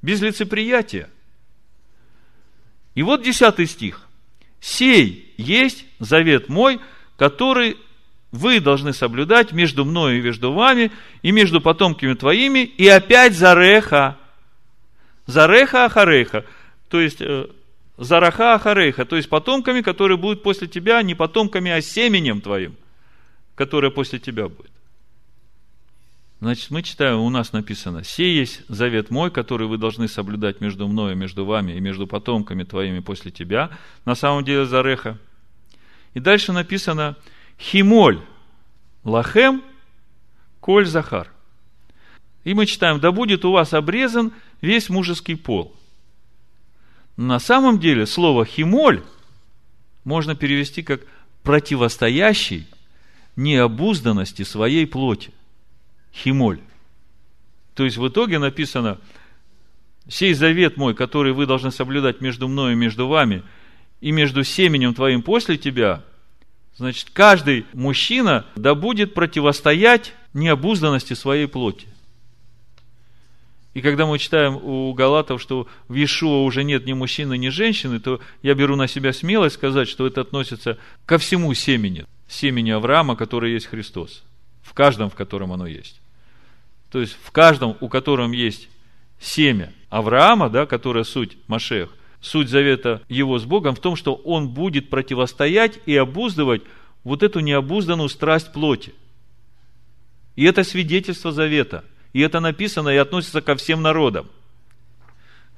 без 0.00 0.20
лицеприятия. 0.20 1.08
И 2.94 3.02
вот 3.02 3.22
десятый 3.22 3.66
стих. 3.66 4.08
«Сей 4.60 5.34
есть 5.36 5.84
завет 5.98 6.48
мой, 6.48 6.80
который 7.16 7.76
вы 8.30 8.60
должны 8.60 8.92
соблюдать 8.92 9.52
между 9.52 9.84
мною 9.84 10.18
и 10.18 10.22
между 10.22 10.52
вами, 10.52 10.92
и 11.22 11.32
между 11.32 11.60
потомками 11.60 12.14
твоими, 12.14 12.60
и 12.60 12.86
опять 12.88 13.34
Зареха. 13.34 14.16
Зареха 15.26 15.86
Ахареха. 15.86 16.44
То 16.88 17.00
есть, 17.00 17.20
э, 17.20 17.48
Зараха 17.98 18.54
Ахарейха, 18.54 19.04
то 19.04 19.16
есть 19.16 19.28
потомками, 19.28 19.80
которые 19.80 20.16
будут 20.16 20.42
после 20.42 20.66
тебя, 20.66 21.02
не 21.02 21.14
потомками, 21.14 21.70
а 21.70 21.80
семенем 21.80 22.40
твоим, 22.40 22.74
которое 23.62 23.90
после 23.90 24.18
тебя 24.18 24.48
будет. 24.48 24.72
Значит, 26.40 26.72
мы 26.72 26.82
читаем, 26.82 27.20
у 27.20 27.30
нас 27.30 27.52
написано, 27.52 28.02
«Сей 28.02 28.36
есть 28.36 28.62
завет 28.68 29.10
мой, 29.10 29.30
который 29.30 29.68
вы 29.68 29.78
должны 29.78 30.08
соблюдать 30.08 30.60
между 30.60 30.88
мной 30.88 31.12
и 31.12 31.14
между 31.14 31.44
вами, 31.44 31.70
и 31.70 31.78
между 31.78 32.08
потомками 32.08 32.64
твоими 32.64 32.98
после 32.98 33.30
тебя». 33.30 33.70
На 34.04 34.16
самом 34.16 34.44
деле, 34.44 34.66
Зареха. 34.66 35.16
И 36.14 36.18
дальше 36.18 36.52
написано, 36.52 37.14
Химоль, 37.56 38.20
Лахем, 39.04 39.62
Коль 40.58 40.86
Захар. 40.86 41.30
И 42.42 42.54
мы 42.54 42.66
читаем, 42.66 42.98
да 42.98 43.12
будет 43.12 43.44
у 43.44 43.52
вас 43.52 43.72
обрезан 43.74 44.32
весь 44.60 44.88
мужеский 44.88 45.36
пол. 45.36 45.72
На 47.16 47.38
самом 47.38 47.78
деле 47.78 48.06
слово 48.06 48.44
химоль 48.44 49.04
можно 50.02 50.34
перевести 50.34 50.82
как 50.82 51.02
противостоящий 51.44 52.66
необузданности 53.36 54.42
своей 54.42 54.86
плоти. 54.86 55.30
Химоль. 56.14 56.60
То 57.74 57.84
есть 57.84 57.96
в 57.96 58.06
итоге 58.06 58.38
написано, 58.38 58.98
сей 60.08 60.34
завет 60.34 60.76
мой, 60.76 60.94
который 60.94 61.32
вы 61.32 61.46
должны 61.46 61.70
соблюдать 61.70 62.20
между 62.20 62.48
мной 62.48 62.72
и 62.72 62.76
между 62.76 63.08
вами, 63.08 63.42
и 64.00 64.12
между 64.12 64.44
семенем 64.44 64.94
твоим 64.94 65.22
после 65.22 65.56
тебя, 65.56 66.02
Значит, 66.76 67.08
каждый 67.12 67.66
мужчина 67.74 68.46
да 68.56 68.74
будет 68.74 69.14
противостоять 69.14 70.14
необузданности 70.32 71.14
своей 71.14 71.46
плоти. 71.46 71.86
И 73.74 73.80
когда 73.80 74.06
мы 74.06 74.18
читаем 74.18 74.56
у 74.56 74.92
Галатов, 74.92 75.40
что 75.40 75.66
в 75.88 75.94
Иешуа 75.94 76.42
уже 76.42 76.62
нет 76.62 76.84
ни 76.84 76.92
мужчины, 76.92 77.38
ни 77.38 77.48
женщины, 77.48 78.00
то 78.00 78.20
я 78.42 78.54
беру 78.54 78.76
на 78.76 78.86
себя 78.86 79.12
смелость 79.12 79.56
сказать, 79.56 79.88
что 79.88 80.06
это 80.06 80.22
относится 80.22 80.78
ко 81.06 81.18
всему 81.18 81.54
семени, 81.54 82.04
семени 82.32 82.70
Авраама, 82.70 83.16
который 83.16 83.52
есть 83.52 83.66
Христос. 83.66 84.22
В 84.62 84.74
каждом, 84.74 85.10
в 85.10 85.14
котором 85.14 85.52
оно 85.52 85.66
есть. 85.66 86.00
То 86.90 87.00
есть, 87.00 87.16
в 87.22 87.30
каждом, 87.30 87.76
у 87.80 87.88
котором 87.88 88.32
есть 88.32 88.68
семя 89.20 89.72
Авраама, 89.88 90.48
да, 90.48 90.66
которая 90.66 91.04
суть 91.04 91.36
Машех, 91.46 91.90
суть 92.20 92.48
завета 92.48 93.02
его 93.08 93.38
с 93.38 93.44
Богом 93.44 93.74
в 93.74 93.80
том, 93.80 93.96
что 93.96 94.14
он 94.14 94.48
будет 94.48 94.90
противостоять 94.90 95.78
и 95.86 95.96
обуздывать 95.96 96.62
вот 97.04 97.22
эту 97.22 97.40
необузданную 97.40 98.08
страсть 98.08 98.52
плоти. 98.52 98.94
И 100.36 100.44
это 100.44 100.64
свидетельство 100.64 101.32
завета– 101.32 101.84
и 102.12 102.20
это 102.20 102.40
написано 102.40 102.90
и 102.90 102.96
относится 102.96 103.40
ко 103.40 103.56
всем 103.56 103.82
народам. 103.82 104.28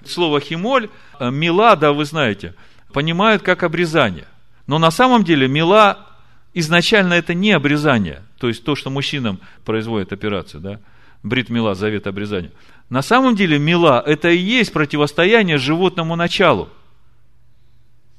Слово 0.05 0.41
химоль, 0.41 0.89
э, 1.18 1.31
мила, 1.31 1.77
да, 1.77 1.93
вы 1.93 2.05
знаете, 2.05 2.55
понимают 2.93 3.43
как 3.43 3.62
обрезание. 3.62 4.27
Но 4.66 4.79
на 4.79 4.91
самом 4.91 5.25
деле 5.25 5.49
мила 5.49 6.07
изначально 6.55 7.14
это 7.14 7.34
не 7.34 7.52
обрезание, 7.52 8.22
то 8.38 8.48
есть 8.48 8.64
то, 8.64 8.74
что 8.74 8.90
мужчинам 8.90 9.40
производит 9.64 10.12
операцию, 10.12 10.61
да, 10.61 10.80
брит 11.22 11.50
мила, 11.50 11.74
завет 11.74 12.07
обрезания. 12.07 12.52
На 12.88 13.02
самом 13.02 13.36
деле 13.36 13.59
мила 13.59 14.02
это 14.05 14.30
и 14.30 14.38
есть 14.38 14.72
противостояние 14.72 15.59
животному 15.59 16.16
началу. 16.16 16.68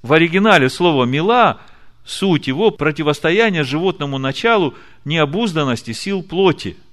В 0.01 0.13
оригинале 0.13 0.69
слово 0.69 1.05
мила, 1.05 1.61
суть 2.05 2.47
его 2.47 2.69
противостояние 2.71 3.63
животному 3.63 4.17
началу 4.17 4.75
необузданности 5.03 5.91
сил 5.93 6.21
плоти– 6.21 6.77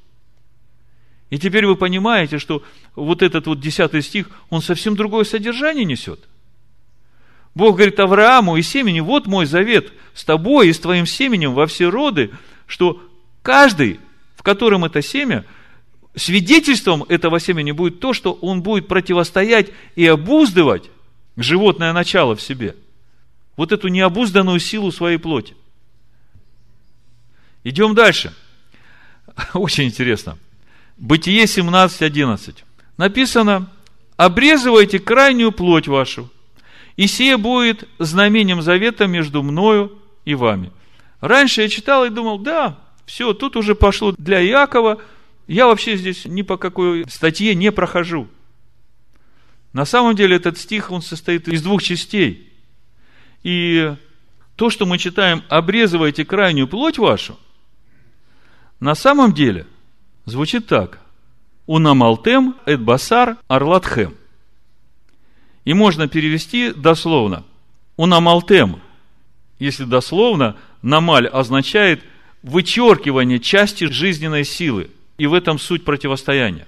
и 1.32 1.38
теперь 1.38 1.64
вы 1.64 1.76
понимаете, 1.76 2.38
что 2.38 2.62
вот 2.94 3.22
этот 3.22 3.46
вот 3.46 3.58
десятый 3.58 4.02
стих, 4.02 4.28
он 4.50 4.60
совсем 4.60 4.94
другое 4.94 5.24
содержание 5.24 5.86
несет. 5.86 6.20
Бог 7.54 7.76
говорит 7.76 8.00
Аврааму 8.00 8.56
и 8.56 8.62
семени, 8.62 9.00
вот 9.00 9.26
мой 9.26 9.46
завет 9.46 9.92
с 10.14 10.24
тобой 10.24 10.68
и 10.68 10.72
с 10.72 10.78
твоим 10.78 11.06
семенем 11.06 11.54
во 11.54 11.66
все 11.66 11.90
роды, 11.90 12.30
что 12.66 13.02
каждый, 13.42 14.00
в 14.36 14.42
котором 14.42 14.84
это 14.84 15.02
семя, 15.02 15.44
свидетельством 16.14 17.04
этого 17.04 17.40
семени 17.40 17.72
будет 17.72 18.00
то, 18.00 18.12
что 18.12 18.32
он 18.32 18.62
будет 18.62 18.88
противостоять 18.88 19.70
и 19.96 20.06
обуздывать 20.06 20.90
животное 21.36 21.92
начало 21.92 22.36
в 22.36 22.42
себе. 22.42 22.76
Вот 23.56 23.72
эту 23.72 23.88
необузданную 23.88 24.58
силу 24.58 24.90
своей 24.90 25.18
плоти. 25.18 25.54
Идем 27.64 27.94
дальше. 27.94 28.34
Очень 29.54 29.84
интересно. 29.84 30.38
Бытие 30.96 31.44
17.11. 31.44 32.56
Написано, 32.96 33.70
обрезывайте 34.16 34.98
крайнюю 34.98 35.52
плоть 35.52 35.88
вашу, 35.88 36.30
и 36.96 37.06
сие 37.06 37.36
будет 37.36 37.88
знамением 37.98 38.62
завета 38.62 39.06
между 39.06 39.42
мною 39.42 39.98
и 40.24 40.34
вами. 40.34 40.72
Раньше 41.20 41.62
я 41.62 41.68
читал 41.68 42.04
и 42.04 42.10
думал, 42.10 42.38
да, 42.38 42.78
все, 43.06 43.32
тут 43.32 43.56
уже 43.56 43.74
пошло 43.74 44.14
для 44.18 44.44
Иакова, 44.44 45.00
я 45.46 45.66
вообще 45.66 45.96
здесь 45.96 46.24
ни 46.24 46.42
по 46.42 46.56
какой 46.56 47.04
статье 47.08 47.54
не 47.54 47.72
прохожу. 47.72 48.28
На 49.72 49.84
самом 49.84 50.14
деле 50.14 50.36
этот 50.36 50.58
стих, 50.58 50.90
он 50.90 51.02
состоит 51.02 51.48
из 51.48 51.62
двух 51.62 51.82
частей. 51.82 52.52
И 53.42 53.94
то, 54.56 54.70
что 54.70 54.86
мы 54.86 54.98
читаем, 54.98 55.42
обрезывайте 55.48 56.24
крайнюю 56.24 56.68
плоть 56.68 56.98
вашу, 56.98 57.38
на 58.80 58.94
самом 58.94 59.32
деле 59.32 59.66
звучит 60.24 60.66
так. 60.66 60.98
Унамалтем 61.66 62.56
эт 62.66 62.80
басар 62.80 63.36
арлатхем. 63.46 64.16
И 65.64 65.74
можно 65.74 66.08
перевести 66.08 66.72
дословно. 66.72 67.44
Унамалтем. 67.96 68.80
Если 69.58 69.84
дословно, 69.84 70.56
намаль 70.82 71.28
означает 71.28 72.02
вычеркивание 72.42 73.38
части 73.38 73.84
жизненной 73.84 74.44
силы. 74.44 74.90
И 75.18 75.26
в 75.26 75.34
этом 75.34 75.58
суть 75.58 75.84
противостояния. 75.84 76.66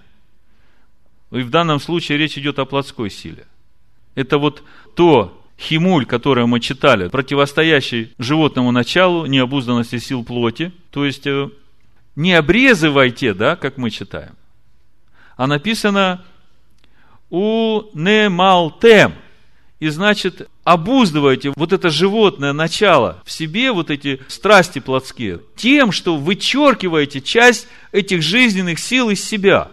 И 1.33 1.41
в 1.41 1.51
данном 1.51 1.81
случае 1.81 2.19
речь 2.19 2.39
идет 2.39 2.59
о 2.59 2.65
плотской 2.65 3.11
силе. 3.11 3.47
Это 4.15 4.39
вот 4.39 4.63
то 4.95 5.43
химуль, 5.59 6.07
которое 6.07 6.47
мы 6.47 6.61
читали, 6.61 7.09
противостоящий 7.09 8.13
животному 8.19 8.71
началу, 8.71 9.27
необузданности 9.27 9.99
сил 9.99 10.25
плоти. 10.25 10.73
То 10.91 11.05
есть, 11.05 11.27
э, 11.27 11.49
не 12.17 12.35
обрезывайте, 12.35 13.35
да, 13.35 13.57
как 13.57 13.77
мы 13.77 13.91
читаем, 13.91 14.37
а 15.37 15.47
написано 15.47 16.25
у 17.31 17.83
немалтем. 17.95 19.15
И 19.81 19.89
значит, 19.89 20.49
обуздывайте 20.63 21.53
вот 21.57 21.73
это 21.73 21.91
животное 21.91 22.53
начало 22.53 23.23
в 23.25 23.31
себе, 23.31 23.73
вот 23.73 23.91
эти 23.91 24.23
страсти 24.29 24.79
плотские, 24.79 25.41
тем, 25.57 25.93
что 25.93 26.17
вычеркиваете 26.17 27.21
часть 27.21 27.67
этих 27.93 28.23
жизненных 28.23 28.79
сил 28.79 29.11
из 29.11 29.23
себя. 29.23 29.71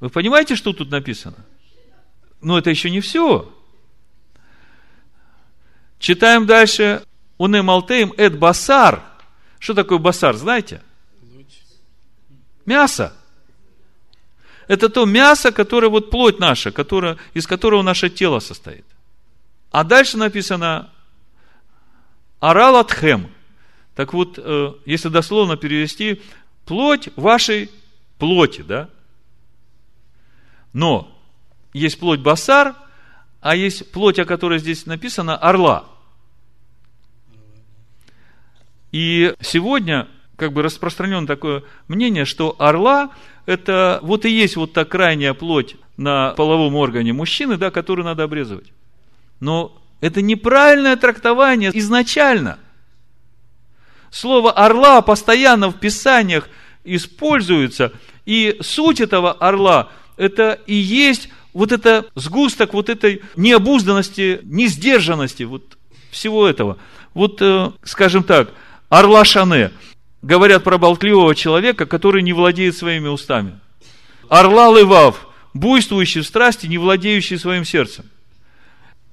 Вы 0.00 0.10
понимаете, 0.10 0.56
что 0.56 0.72
тут 0.72 0.90
написано? 0.90 1.36
Но 2.40 2.58
это 2.58 2.70
еще 2.70 2.90
не 2.90 3.00
все. 3.00 3.52
Читаем 5.98 6.46
дальше. 6.46 7.02
Унемалтеем 7.38 8.12
эд 8.16 8.38
басар– 8.38 9.02
что 9.58 9.74
такое 9.74 9.98
басар, 9.98 10.36
знаете? 10.36 10.82
Мясо. 12.64 13.12
Это 14.68 14.88
то 14.88 15.04
мясо, 15.04 15.52
которое 15.52 15.88
вот 15.88 16.10
плоть 16.10 16.38
наша, 16.38 16.72
которое, 16.72 17.16
из 17.34 17.46
которого 17.46 17.82
наше 17.82 18.10
тело 18.10 18.40
состоит. 18.40 18.84
А 19.70 19.84
дальше 19.84 20.16
написано 20.16 20.90
Арал 22.40 22.76
Атхем. 22.76 23.30
Так 23.94 24.12
вот, 24.12 24.38
э, 24.38 24.74
если 24.84 25.08
дословно 25.08 25.56
перевести, 25.56 26.22
плоть 26.64 27.08
вашей 27.16 27.70
плоти, 28.18 28.62
да? 28.62 28.88
Но 30.72 31.16
есть 31.72 31.98
плоть 31.98 32.20
басар, 32.20 32.74
а 33.40 33.54
есть 33.54 33.90
плоть, 33.92 34.18
о 34.18 34.24
которой 34.24 34.58
здесь 34.58 34.86
написано, 34.86 35.36
орла– 35.36 35.86
и 38.96 39.34
сегодня 39.40 40.08
как 40.36 40.54
бы 40.54 40.62
распространено 40.62 41.26
такое 41.26 41.64
мнение, 41.86 42.24
что 42.24 42.56
орла– 42.58 43.10
это 43.46 44.00
вот 44.02 44.24
и 44.24 44.30
есть 44.30 44.56
вот 44.56 44.72
та 44.72 44.84
крайняя 44.84 45.34
плоть 45.34 45.76
на 45.96 46.30
половом 46.32 46.74
органе 46.74 47.12
мужчины, 47.12 47.56
да, 47.56 47.70
которую 47.70 48.04
надо 48.04 48.24
обрезывать. 48.24 48.72
Но 49.40 49.80
это 50.00 50.20
неправильное 50.20 50.96
трактование 50.96 51.70
изначально. 51.74 52.58
Слово 54.10 54.52
«орла» 54.52 55.00
постоянно 55.02 55.70
в 55.70 55.78
Писаниях 55.78 56.48
используется, 56.84 57.92
и 58.24 58.56
суть 58.60 59.00
этого 59.00 59.32
орла– 59.32 59.90
это 60.16 60.58
и 60.66 60.74
есть 60.74 61.28
вот 61.52 61.72
это 61.72 62.06
сгусток 62.14 62.74
вот 62.74 62.88
этой 62.88 63.22
необузданности, 63.36 64.40
несдержанности, 64.44 65.44
вот 65.44 65.78
всего 66.10 66.46
этого. 66.46 66.78
Вот, 67.14 67.40
э, 67.40 67.72
скажем 67.82 68.22
так– 68.22 68.50
Орла 68.88 69.24
Шане. 69.24 69.72
Говорят 70.26 70.64
про 70.64 70.76
болтливого 70.76 71.36
человека, 71.36 71.86
который 71.86 72.20
не 72.20 72.32
владеет 72.32 72.76
своими 72.76 73.06
устами. 73.06 73.60
Орла 74.28 74.76
Левав, 74.76 75.24
буйствующий 75.54 76.22
в 76.22 76.26
страсти, 76.26 76.66
не 76.66 76.78
владеющий 76.78 77.38
своим 77.38 77.64
сердцем. 77.64 78.06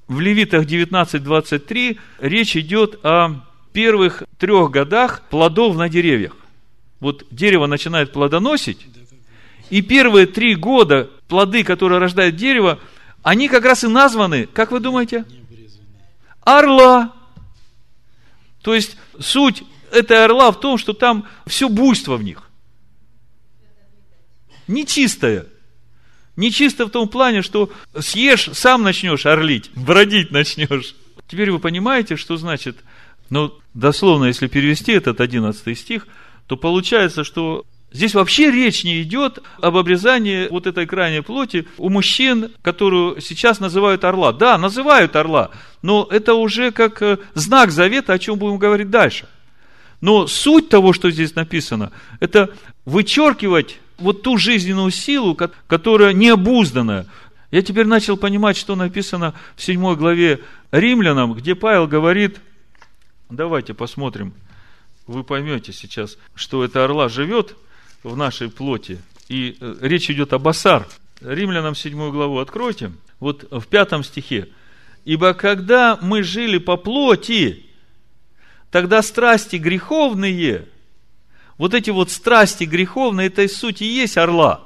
В 0.08 0.20
Левитах 0.20 0.66
19.23 0.66 2.00
речь 2.20 2.58
идет 2.58 3.00
о 3.06 3.42
первых 3.74 4.24
трех 4.40 4.72
годах 4.72 5.22
плодов 5.30 5.76
на 5.76 5.88
деревьях. 5.88 6.36
Вот 7.00 7.28
дерево 7.30 7.68
начинает 7.68 8.12
плодоносить, 8.12 8.88
и 9.70 9.84
первые 9.84 10.26
три 10.26 10.56
года 10.56 11.12
плоды, 11.28 11.64
которые 11.64 12.00
рождает 12.00 12.38
дерево, 12.38 12.80
они 13.22 13.50
как 13.50 13.66
раз 13.66 13.84
и 13.84 13.88
названы, 13.88 14.48
как 14.48 14.72
вы 14.72 14.80
думаете? 14.80 15.26
Орла. 16.42 17.14
То 18.64 18.74
есть, 18.74 18.98
суть 19.20 19.64
этой 19.94 20.24
орла 20.24 20.52
в 20.52 20.60
том, 20.60 20.78
что 20.78 20.94
там 20.94 21.28
все 21.48 21.70
буйство 21.70 22.18
в 22.18 22.24
них. 22.24 22.50
Нечистое. 24.68 25.48
Нечисто 26.36 26.86
в 26.86 26.90
том 26.90 27.08
плане, 27.08 27.42
что 27.42 27.72
съешь, 28.00 28.50
сам 28.54 28.82
начнешь 28.82 29.26
орлить, 29.26 29.70
бродить 29.76 30.32
начнешь. 30.32 30.96
Теперь 31.28 31.52
вы 31.52 31.60
понимаете, 31.60 32.16
что 32.16 32.38
значит, 32.38 32.78
ну, 33.30 33.54
дословно, 33.74 34.26
если 34.26 34.48
перевести 34.48 34.94
этот 34.94 35.22
11 35.22 35.78
стих, 35.78 36.08
то 36.48 36.58
получается, 36.58 37.24
что 37.24 37.66
Здесь 37.94 38.16
вообще 38.16 38.50
речь 38.50 38.84
не 38.84 39.04
идет 39.04 39.38
об 39.62 39.78
обрезании 39.78 40.48
вот 40.50 40.66
этой 40.66 40.88
крайней 40.88 41.22
плоти 41.22 41.68
у 41.78 41.90
мужчин, 41.90 42.52
которую 42.64 43.22
сейчас 43.22 43.60
называют 43.60 44.04
орла. 44.04 44.34
Да, 44.34 44.58
называют 44.58 45.16
орла, 45.16 45.52
но 45.84 46.08
это 46.10 46.34
уже 46.34 46.72
как 46.72 47.04
э, 47.04 47.20
знак 47.36 47.70
завета, 47.70 48.14
о 48.14 48.20
чем 48.20 48.40
будем 48.40 48.58
говорить 48.58 48.90
дальше. 48.90 49.28
Но 50.04 50.28
суть 50.28 50.68
того, 50.68 50.92
что 50.92 51.10
здесь 51.12 51.34
написано, 51.34 51.94
это 52.20 52.54
вычеркивать 52.84 53.80
вот 53.98 54.22
ту 54.22 54.38
жизненную 54.38 54.92
силу, 54.92 55.34
которая 55.34 56.12
необузданная. 56.12 57.06
Я 57.52 57.62
теперь 57.62 57.86
начал 57.86 58.18
понимать, 58.18 58.58
что 58.58 58.76
написано 58.76 59.34
в 59.56 59.64
7 59.64 59.96
главе 59.96 60.42
Римлянам, 60.72 61.32
где 61.32 61.56
Павел 61.56 61.88
говорит, 61.88 62.42
давайте 63.30 63.74
посмотрим, 63.74 64.34
вы 65.08 65.24
поймете 65.24 65.72
сейчас, 65.72 66.18
что 66.36 66.66
это 66.66 66.84
орла 66.84 67.08
живет 67.08 67.56
в 68.04 68.18
нашей 68.18 68.50
плоти, 68.50 69.00
и 69.30 69.56
э, 69.58 69.76
речь 69.80 70.10
идет 70.10 70.34
об 70.34 70.46
Асар. 70.50 70.86
Римлянам 71.22 71.76
7 71.76 72.12
главу 72.12 72.40
откройте, 72.40 72.92
вот 73.22 73.48
в 73.50 73.66
пятом 73.68 74.04
стихе. 74.04 74.50
«Ибо 75.06 75.34
когда 75.34 75.98
мы 76.02 76.24
жили 76.24 76.58
по 76.58 76.76
плоти, 76.76 77.68
тогда 78.74 79.04
страсти 79.04 79.58
греховные, 79.58 80.68
вот 81.60 81.76
эти 81.76 81.92
вот 81.92 82.10
страсти 82.10 82.64
греховные, 82.64 83.28
это 83.28 83.44
и 83.44 83.48
сути 83.48 83.84
есть 83.84 84.18
орла, 84.18 84.64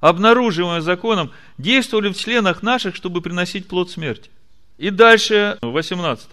обнаруживаемые 0.00 0.80
законом, 0.82 1.30
действовали 1.56 2.08
в 2.08 2.16
членах 2.16 2.64
наших, 2.64 2.96
чтобы 2.96 3.22
приносить 3.22 3.68
плод 3.68 3.92
смерти. 3.92 4.28
И 4.76 4.90
дальше, 4.90 5.56
в 5.62 5.68
18. 5.68 6.30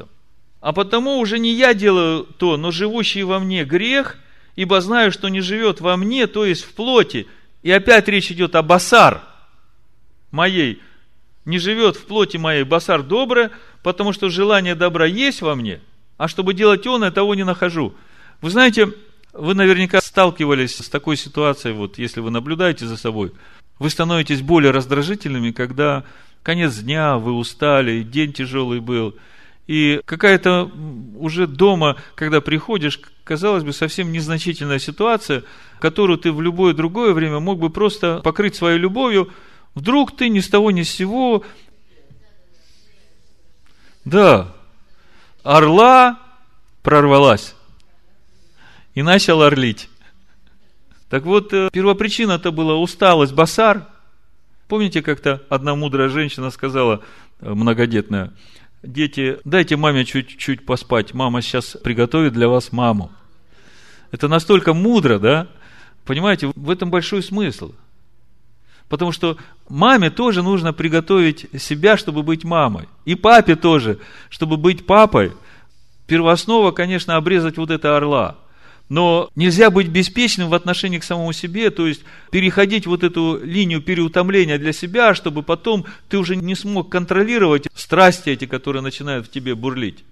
А 0.61 0.73
потому 0.73 1.19
уже 1.19 1.37
не 1.37 1.53
я 1.53 1.75
делаю 1.75 2.23
то, 2.23 2.57
но 2.57 2.71
живущий 2.71 3.21
во 3.21 3.37
мне 3.37 3.65
грех, 3.65 4.17
ибо 4.55 4.81
знаю, 4.81 5.11
что 5.11 5.29
не 5.29 5.41
живет 5.41 5.81
во 5.81 5.95
мне, 5.95 6.25
то 6.25 6.43
есть 6.43 6.63
в 6.63 6.73
плоти. 6.73 7.27
И 7.61 7.69
опять 7.69 8.07
речь 8.07 8.31
идет 8.31 8.55
о 8.55 8.63
басар 8.63 9.21
моей. 10.31 10.81
Не 11.45 11.59
живет 11.59 11.97
в 11.97 12.05
плоти 12.07 12.37
моей 12.37 12.63
басар 12.63 13.03
доброе, 13.03 13.51
потому 13.83 14.11
что 14.11 14.29
желание 14.29 14.73
добра 14.73 15.05
есть 15.05 15.43
во 15.43 15.53
мне, 15.53 15.81
а 16.19 16.27
чтобы 16.27 16.53
делать 16.53 16.85
он, 16.85 17.05
я 17.05 17.11
того 17.11 17.33
не 17.33 17.45
нахожу. 17.45 17.95
Вы 18.41 18.49
знаете, 18.49 18.91
вы 19.31 19.55
наверняка 19.55 20.01
сталкивались 20.01 20.75
с 20.75 20.89
такой 20.89 21.15
ситуацией, 21.15 21.73
вот 21.73 21.97
если 21.97 22.19
вы 22.19 22.29
наблюдаете 22.29 22.85
за 22.85 22.97
собой, 22.97 23.31
вы 23.79 23.89
становитесь 23.89 24.41
более 24.41 24.71
раздражительными, 24.71 25.51
когда 25.51 26.03
конец 26.43 26.75
дня, 26.75 27.17
вы 27.17 27.31
устали, 27.31 28.03
день 28.03 28.33
тяжелый 28.33 28.81
был, 28.81 29.15
и 29.65 30.01
какая-то 30.03 30.69
уже 31.15 31.47
дома, 31.47 31.95
когда 32.15 32.41
приходишь, 32.41 32.99
казалось 33.23 33.63
бы, 33.63 33.71
совсем 33.71 34.11
незначительная 34.11 34.79
ситуация, 34.79 35.43
которую 35.79 36.19
ты 36.19 36.33
в 36.33 36.41
любое 36.41 36.73
другое 36.73 37.13
время 37.13 37.39
мог 37.39 37.59
бы 37.59 37.69
просто 37.69 38.19
покрыть 38.25 38.55
своей 38.55 38.77
любовью, 38.77 39.31
вдруг 39.73 40.17
ты 40.17 40.27
ни 40.27 40.41
с 40.41 40.49
того 40.49 40.71
ни 40.71 40.83
с 40.83 40.89
сего, 40.89 41.45
да, 44.03 44.53
орла 45.43 46.19
прорвалась 46.83 47.55
и 48.93 49.01
начал 49.01 49.41
орлить. 49.41 49.89
Так 51.09 51.23
вот, 51.23 51.53
э, 51.53 51.69
первопричина-то 51.71 52.51
была 52.51 52.75
усталость, 52.75 53.33
басар. 53.33 53.87
Помните, 54.67 55.01
как-то 55.01 55.41
одна 55.49 55.75
мудрая 55.75 56.09
женщина 56.09 56.51
сказала, 56.51 57.01
э, 57.41 57.49
многодетная, 57.49 58.31
дети, 58.83 59.39
дайте 59.43 59.75
маме 59.75 60.05
чуть-чуть 60.05 60.65
поспать, 60.65 61.13
мама 61.13 61.41
сейчас 61.41 61.77
приготовит 61.83 62.33
для 62.33 62.47
вас 62.47 62.71
маму. 62.71 63.11
Это 64.11 64.27
настолько 64.27 64.73
мудро, 64.73 65.19
да? 65.19 65.47
Понимаете, 66.05 66.51
в 66.55 66.69
этом 66.69 66.89
большой 66.89 67.23
смысл. 67.23 67.73
Потому 68.89 69.11
что 69.11 69.37
маме 69.69 70.09
тоже 70.09 70.43
нужно 70.43 70.73
приготовить 70.73 71.45
себя, 71.57 71.95
чтобы 71.95 72.23
быть 72.23 72.43
мамой. 72.43 72.89
И 73.05 73.15
папе 73.15 73.55
тоже, 73.55 73.99
чтобы 74.29 74.57
быть 74.57 74.85
папой. 74.85 75.31
Первооснова, 76.07 76.71
конечно, 76.71 77.15
обрезать 77.15 77.57
вот 77.57 77.69
это 77.71 77.95
орла– 77.95 78.37
но 78.89 79.29
нельзя 79.35 79.69
быть 79.69 79.87
беспечным 79.87 80.49
в 80.49 80.55
отношении 80.55 80.97
к 80.97 81.03
самому 81.03 81.31
себе, 81.31 81.69
то 81.69 81.87
есть 81.87 82.01
переходить 82.31 82.87
вот 82.87 83.03
эту 83.03 83.39
линию 83.41 83.81
переутомления 83.81 84.57
для 84.57 84.73
себя, 84.73 85.13
чтобы 85.13 85.43
потом 85.43 85.85
ты 86.09 86.17
уже 86.17 86.35
не 86.35 86.55
смог 86.55 86.89
контролировать 86.89 87.67
страсти 87.75 88.31
эти, 88.31 88.45
которые 88.45 88.81
начинают 88.81 89.27
в 89.27 89.31
тебе 89.31 89.53
бурлить. 89.53 90.03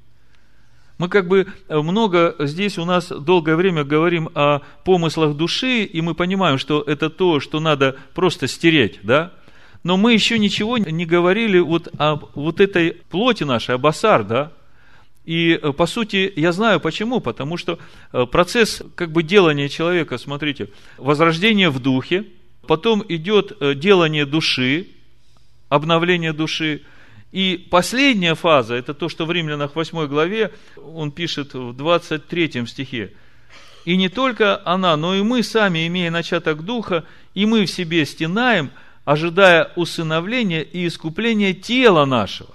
Мы 0.98 1.10
как 1.10 1.28
бы 1.28 1.48
много 1.70 2.36
здесь 2.40 2.78
у 2.78 2.86
нас 2.86 3.10
долгое 3.10 3.56
время 3.56 3.84
говорим 3.84 4.30
о 4.34 4.62
помыслах 4.84 5.36
души, 5.36 5.84
и 5.84 6.02
мы 6.02 6.16
понимаем, 6.16 6.58
что 6.58 6.82
это 6.82 7.10
то, 7.10 7.40
что 7.40 7.60
надо 7.60 7.98
просто 8.16 8.48
стереть, 8.48 9.00
да? 9.04 9.32
Но 9.84 9.96
мы 9.96 10.14
еще 10.14 10.40
ничего 10.40 10.78
не 10.78 11.06
говорили 11.06 11.60
вот 11.60 11.88
о 12.00 12.20
вот 12.34 12.60
этой 12.60 12.92
плоти 13.10 13.44
нашей, 13.44 13.76
об 13.76 13.86
асар, 13.86 14.24
да? 14.24 14.52
И, 15.28 15.60
э, 15.62 15.74
по 15.74 15.86
сути, 15.86 16.32
я 16.36 16.54
знаю 16.54 16.80
почему. 16.80 17.20
Потому 17.20 17.58
что 17.58 17.78
э, 18.14 18.26
процесс 18.26 18.82
как 18.96 19.12
бы 19.12 19.24
делания 19.24 19.68
человека, 19.68 20.18
смотрите, 20.18 20.70
возрождение 20.98 21.70
в 21.70 21.80
духе, 21.80 22.26
потом 22.66 23.04
идет 23.08 23.58
э, 23.60 23.76
делание 23.76 24.26
души, 24.26 24.88
обновление 25.68 26.32
души, 26.32 26.82
и 27.32 27.68
последняя 27.70 28.36
фаза, 28.36 28.76
это 28.76 28.94
то, 28.94 29.10
что 29.10 29.26
в 29.26 29.32
Римлянах 29.32 29.76
8 29.76 30.08
главе, 30.08 30.52
он 30.76 31.12
пишет 31.12 31.54
в 31.54 31.74
23 31.74 32.66
стихе, 32.66 33.14
и 33.86 33.96
не 33.96 34.10
только 34.10 34.62
она, 34.66 34.98
но 34.98 35.16
и 35.16 35.22
мы 35.22 35.44
сами, 35.44 35.88
имея 35.88 36.12
начаток 36.12 36.64
Духа, 36.64 37.06
и 37.34 37.46
мы 37.46 37.66
в 37.66 37.72
себе 37.72 38.06
стенаем, 38.06 38.72
ожидая 39.06 39.72
усыновления 39.78 40.62
и 40.62 40.86
искупления 40.88 41.54
тела 41.54 42.04
нашего. 42.04 42.54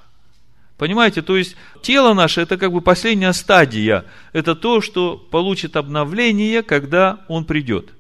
Понимаете, 0.76 1.22
то 1.22 1.36
есть 1.36 1.56
тело 1.80 2.12
наше 2.12 2.40
это 2.40 2.58
как 2.58 2.72
бы 2.72 2.80
последняя 2.80 3.32
стадия. 3.32 4.04
Это 4.32 4.54
то, 4.54 4.80
что 4.80 5.16
получит 5.16 5.76
обновление, 5.76 6.62
когда 6.62 7.20
он 7.28 7.44
придет. 7.44 7.90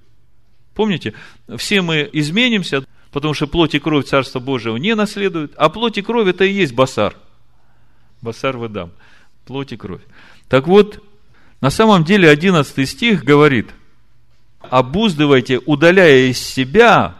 Помните, 0.74 1.14
все 1.56 1.80
мы 1.80 2.10
изменимся, 2.12 2.84
потому 3.12 3.34
что 3.34 3.46
плоть 3.46 3.74
и 3.74 3.78
кровь 3.78 4.06
Царства 4.06 4.40
Божьего 4.40 4.76
не 4.76 4.94
наследуют, 4.94 5.52
а 5.56 5.68
плоть 5.68 5.98
и 5.98 6.02
кровь 6.02 6.28
это 6.28 6.44
и 6.44 6.52
есть 6.52 6.74
басар. 6.74 7.14
Басар 8.20 8.56
выдам. 8.56 8.90
Плоть 9.46 9.72
и 9.72 9.76
кровь. 9.76 10.02
Так 10.48 10.66
вот, 10.66 11.02
на 11.60 11.70
самом 11.70 12.04
деле 12.04 12.28
11 12.28 12.88
стих 12.88 13.24
говорит, 13.24 13.70
обуздывайте, 14.60 15.60
удаляя 15.64 16.30
из 16.30 16.38
себя 16.38 17.16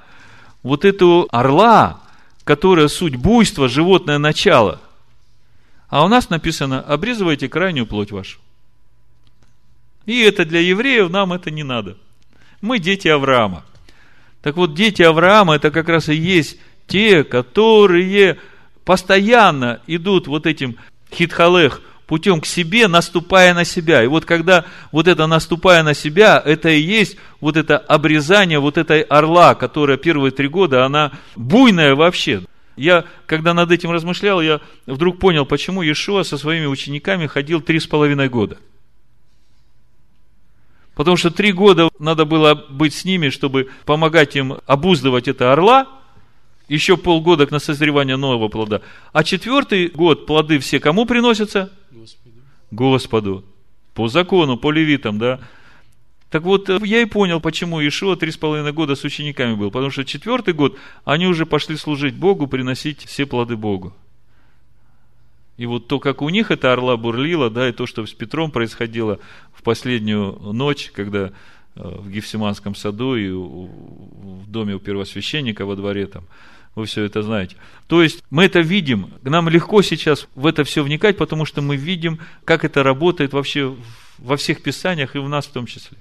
вот 0.62 0.84
эту 0.84 1.28
орла, 1.30 2.00
которая 2.44 2.88
суть 2.88 3.16
буйства, 3.16 3.68
животное 3.68 4.18
начало– 4.18 4.80
а 5.92 6.06
у 6.06 6.08
нас 6.08 6.30
написано, 6.30 6.80
обрезывайте 6.80 7.50
крайнюю 7.50 7.84
плоть 7.84 8.12
вашу. 8.12 8.38
И 10.06 10.22
это 10.22 10.46
для 10.46 10.60
евреев, 10.60 11.10
нам 11.10 11.34
это 11.34 11.50
не 11.50 11.64
надо. 11.64 11.98
Мы 12.62 12.78
дети 12.78 13.08
Авраама. 13.08 13.62
Так 14.42 14.56
вот, 14.56 14.74
дети 14.74 15.02
Авраама, 15.02 15.54
это 15.54 15.70
как 15.70 15.88
раз 15.88 16.08
и 16.08 16.14
есть 16.14 16.58
те, 16.86 17.24
которые 17.24 18.38
постоянно 18.84 19.80
идут 19.86 20.26
вот 20.26 20.46
этим 20.46 20.76
хитхалех 21.14 21.80
путем 22.06 22.40
к 22.40 22.46
себе, 22.46 22.88
наступая 22.88 23.54
на 23.54 23.64
себя. 23.64 24.02
И 24.02 24.06
вот 24.06 24.24
когда 24.24 24.66
вот 24.90 25.08
это 25.08 25.26
наступая 25.26 25.82
на 25.82 25.94
себя, 25.94 26.42
это 26.44 26.68
и 26.68 26.80
есть 26.80 27.16
вот 27.40 27.56
это 27.56 27.78
обрезание 27.78 28.58
вот 28.58 28.76
этой 28.76 29.00
орла, 29.02 29.54
которая 29.54 29.96
первые 29.96 30.32
три 30.32 30.48
года, 30.48 30.84
она 30.84 31.12
буйная 31.36 31.94
вообще. 31.94 32.42
Я, 32.76 33.04
когда 33.26 33.54
над 33.54 33.70
этим 33.70 33.92
размышлял, 33.92 34.42
я 34.42 34.60
вдруг 34.86 35.18
понял, 35.18 35.46
почему 35.46 35.82
Иешуа 35.82 36.22
со 36.22 36.36
своими 36.36 36.66
учениками 36.66 37.26
ходил 37.26 37.60
три 37.60 37.78
с 37.78 37.86
половиной 37.86 38.28
года. 38.28 38.58
Потому 40.94 41.16
что 41.16 41.30
три 41.30 41.52
года 41.52 41.88
надо 41.98 42.24
было 42.24 42.54
быть 42.54 42.94
с 42.94 43.04
ними, 43.04 43.30
чтобы 43.30 43.70
помогать 43.86 44.36
им 44.36 44.58
обуздывать 44.66 45.26
это 45.28 45.52
орла, 45.52 45.88
еще 46.68 46.96
полгода 46.96 47.46
на 47.50 47.58
созревание 47.58 48.16
нового 48.16 48.48
плода. 48.48 48.82
А 49.12 49.24
четвертый 49.24 49.88
год 49.88 50.26
плоды 50.26 50.58
все 50.58 50.80
кому 50.80 51.06
приносятся? 51.06 51.72
Господу. 51.90 52.36
Господу. 52.70 53.44
По 53.94 54.08
закону, 54.08 54.56
по 54.56 54.70
левитам, 54.70 55.18
да. 55.18 55.40
Так 56.30 56.44
вот, 56.44 56.70
э, 56.70 56.78
я 56.84 57.02
и 57.02 57.04
понял, 57.04 57.40
почему 57.40 57.86
Ишуа 57.86 58.16
три 58.16 58.30
с 58.30 58.38
половиной 58.38 58.72
года 58.72 58.94
с 58.94 59.04
учениками 59.04 59.54
был. 59.54 59.70
Потому 59.70 59.90
что 59.90 60.04
четвертый 60.04 60.54
год 60.54 60.78
они 61.04 61.26
уже 61.26 61.44
пошли 61.44 61.76
служить 61.76 62.14
Богу, 62.14 62.46
приносить 62.46 63.04
все 63.04 63.26
плоды 63.26 63.56
Богу. 63.56 63.94
И 65.56 65.66
вот 65.66 65.86
то, 65.86 66.00
как 66.00 66.22
у 66.22 66.28
них 66.28 66.50
это 66.50 66.72
орла 66.72 66.96
бурлила, 66.96 67.50
да, 67.50 67.68
и 67.68 67.72
то, 67.72 67.86
что 67.86 68.06
с 68.06 68.12
Петром 68.12 68.50
происходило 68.50 69.18
в 69.52 69.62
последнюю 69.62 70.32
ночь, 70.52 70.90
когда 70.94 71.26
э, 71.26 71.30
в 71.74 72.10
Гефсиманском 72.10 72.74
саду 72.74 73.16
и 73.16 73.30
в 73.30 74.50
доме 74.50 74.74
у 74.74 74.78
первосвященника 74.78 75.66
во 75.66 75.76
дворе 75.76 76.06
там, 76.06 76.24
вы 76.74 76.86
все 76.86 77.04
это 77.04 77.22
знаете. 77.22 77.56
То 77.86 78.02
есть 78.02 78.24
мы 78.30 78.44
это 78.44 78.60
видим, 78.60 79.10
нам 79.22 79.48
легко 79.48 79.82
сейчас 79.82 80.26
в 80.34 80.46
это 80.46 80.64
все 80.64 80.82
вникать, 80.82 81.16
потому 81.18 81.44
что 81.44 81.60
мы 81.60 81.76
видим, 81.76 82.18
как 82.44 82.64
это 82.64 82.82
работает 82.82 83.34
вообще 83.34 83.76
во 84.18 84.36
всех 84.36 84.62
писаниях 84.62 85.14
и 85.14 85.18
в 85.18 85.28
нас 85.28 85.46
в 85.46 85.52
том 85.52 85.66
числе. 85.66 85.98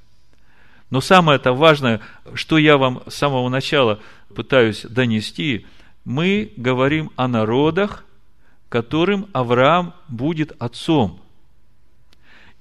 Но 0.89 1.01
самое 1.01 1.37
это 1.37 1.53
важное, 1.53 2.01
что 2.35 2.57
я 2.57 2.77
вам 2.77 3.03
с 3.07 3.15
самого 3.15 3.49
начала 3.49 3.99
пытаюсь 4.33 4.83
донести, 4.83 5.65
мы 6.03 6.51
говорим 6.57 7.11
о 7.15 7.27
народах, 7.27 8.05
которым 8.71 9.27
Авраам 9.33 9.93
будет 10.07 10.53
отцом. 10.57 11.19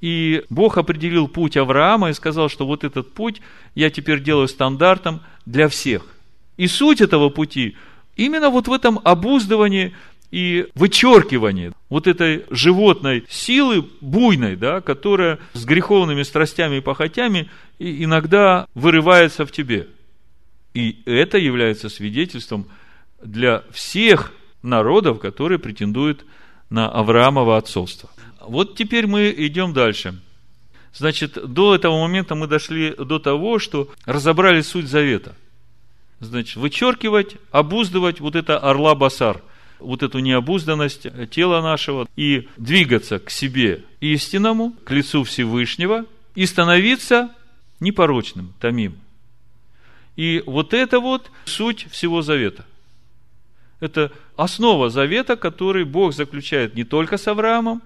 И 0.00 0.42
Бог 0.50 0.76
определил 0.76 1.28
путь 1.28 1.56
Авраама 1.56 2.10
и 2.10 2.14
сказал, 2.14 2.48
что 2.48 2.66
вот 2.66 2.82
этот 2.82 3.14
путь 3.14 3.40
я 3.76 3.90
теперь 3.90 4.20
делаю 4.20 4.48
стандартом 4.48 5.20
для 5.46 5.68
всех. 5.68 6.04
И 6.56 6.66
суть 6.66 7.00
этого 7.00 7.28
пути 7.28 7.76
именно 8.16 8.50
вот 8.50 8.66
в 8.66 8.72
этом 8.72 8.98
обуздывании 9.04 9.94
и 10.32 10.66
вычеркивании 10.74 11.72
вот 11.88 12.08
этой 12.08 12.44
животной 12.50 13.24
силы 13.28 13.86
буйной, 14.00 14.56
да, 14.56 14.80
которая 14.80 15.38
с 15.52 15.64
греховными 15.64 16.24
страстями 16.24 16.78
и 16.78 16.80
похотями 16.80 17.48
иногда 17.78 18.66
вырывается 18.74 19.46
в 19.46 19.52
тебе. 19.52 19.86
И 20.74 21.02
это 21.04 21.38
является 21.38 21.88
свидетельством 21.88 22.66
для 23.22 23.62
всех 23.70 24.32
народов, 24.62 25.20
которые 25.20 25.58
претендуют 25.58 26.24
на 26.68 26.88
Авраамово 26.88 27.56
отцовство. 27.56 28.10
Вот 28.40 28.76
теперь 28.76 29.06
мы 29.06 29.34
идем 29.36 29.72
дальше. 29.72 30.20
Значит, 30.92 31.38
до 31.52 31.74
этого 31.74 32.00
момента 32.00 32.34
мы 32.34 32.46
дошли 32.46 32.94
до 32.96 33.18
того, 33.18 33.58
что 33.58 33.88
разобрали 34.06 34.60
суть 34.60 34.88
завета. 34.88 35.34
Значит, 36.20 36.56
вычеркивать, 36.56 37.36
обуздывать 37.50 38.20
вот 38.20 38.34
это 38.34 38.58
орла-басар, 38.58 39.42
вот 39.78 40.02
эту 40.02 40.18
необузданность 40.18 41.06
тела 41.30 41.62
нашего, 41.62 42.06
и 42.16 42.48
двигаться 42.56 43.18
к 43.18 43.30
себе 43.30 43.84
истинному, 44.00 44.72
к 44.84 44.90
лицу 44.90 45.24
Всевышнего, 45.24 46.04
и 46.34 46.44
становиться 46.44 47.30
непорочным, 47.78 48.52
томим. 48.60 48.98
И 50.16 50.42
вот 50.44 50.74
это 50.74 51.00
вот 51.00 51.30
суть 51.46 51.86
всего 51.90 52.20
завета. 52.20 52.66
Это 53.80 54.12
основа 54.40 54.88
завета, 54.88 55.36
который 55.36 55.84
Бог 55.84 56.14
заключает 56.14 56.74
не 56.74 56.84
только 56.84 57.18
с 57.18 57.28
Авраамом, 57.28 57.82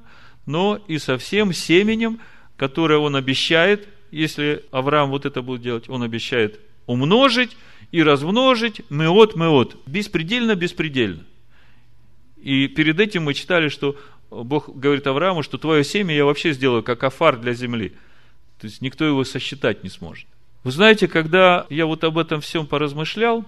но 0.47 0.81
и 0.87 0.99
со 0.99 1.19
всем 1.19 1.53
семенем, 1.53 2.21
которое 2.57 3.01
он 3.01 3.17
обещает, 3.17 3.89
если 4.13 4.65
Авраам 4.71 5.11
вот 5.11 5.27
это 5.27 5.43
будет 5.43 5.63
делать, 5.63 5.89
он 5.89 6.05
обещает 6.05 6.61
умножить 6.87 7.57
и 7.91 8.03
размножить 8.05 8.83
меот 8.89 9.35
меот, 9.35 9.77
беспредельно 9.87 10.55
беспредельно. 10.55 11.25
И 12.37 12.69
перед 12.69 13.01
этим 13.01 13.25
мы 13.25 13.35
читали, 13.35 13.69
что 13.69 13.97
Бог 14.31 14.69
говорит 14.69 15.07
Аврааму, 15.09 15.43
что 15.43 15.59
твое 15.59 15.83
семя 15.83 16.15
я 16.15 16.25
вообще 16.25 16.53
сделаю 16.53 16.85
как 16.85 17.03
афар 17.03 17.37
для 17.37 17.55
земли. 17.55 17.95
То 18.61 18.69
есть 18.69 18.81
никто 18.81 19.05
его 19.05 19.25
сосчитать 19.25 19.83
не 19.83 19.91
сможет. 19.91 20.29
Вы 20.63 20.71
знаете, 20.71 21.09
когда 21.09 21.67
я 21.69 21.87
вот 21.87 22.05
об 22.05 22.17
этом 22.17 22.41
всем 22.41 22.67
поразмышлял, 22.67 23.45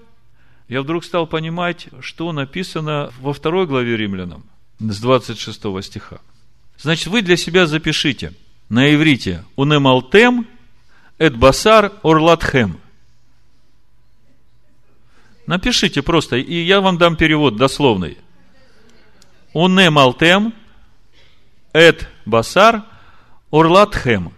я 0.68 0.82
вдруг 0.82 1.04
стал 1.04 1.26
понимать, 1.26 1.88
что 2.00 2.32
написано 2.32 3.12
во 3.20 3.32
второй 3.32 3.66
главе 3.66 3.96
римлянам, 3.96 4.44
с 4.78 5.00
26 5.00 5.84
стиха. 5.84 6.18
Значит, 6.78 7.06
вы 7.06 7.22
для 7.22 7.36
себя 7.36 7.66
запишите 7.66 8.34
на 8.68 8.92
иврите 8.92 9.44
«Унемалтем 9.54 10.46
эт 11.18 11.36
басар 11.36 11.92
орлатхем». 12.02 12.80
Напишите 15.46 16.02
просто, 16.02 16.36
и 16.36 16.64
я 16.64 16.80
вам 16.80 16.98
дам 16.98 17.16
перевод 17.16 17.56
дословный. 17.56 18.18
«Унемалтем 19.52 20.52
эт 21.72 22.08
басар 22.24 22.82
орлатхем». 23.50 24.35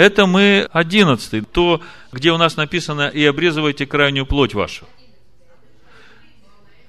Это 0.00 0.24
мы 0.24 0.66
одиннадцатый, 0.72 1.42
то, 1.42 1.82
где 2.10 2.32
у 2.32 2.38
нас 2.38 2.56
написано 2.56 3.08
«и 3.08 3.22
обрезывайте 3.22 3.84
крайнюю 3.84 4.24
плоть 4.24 4.54
вашу». 4.54 4.86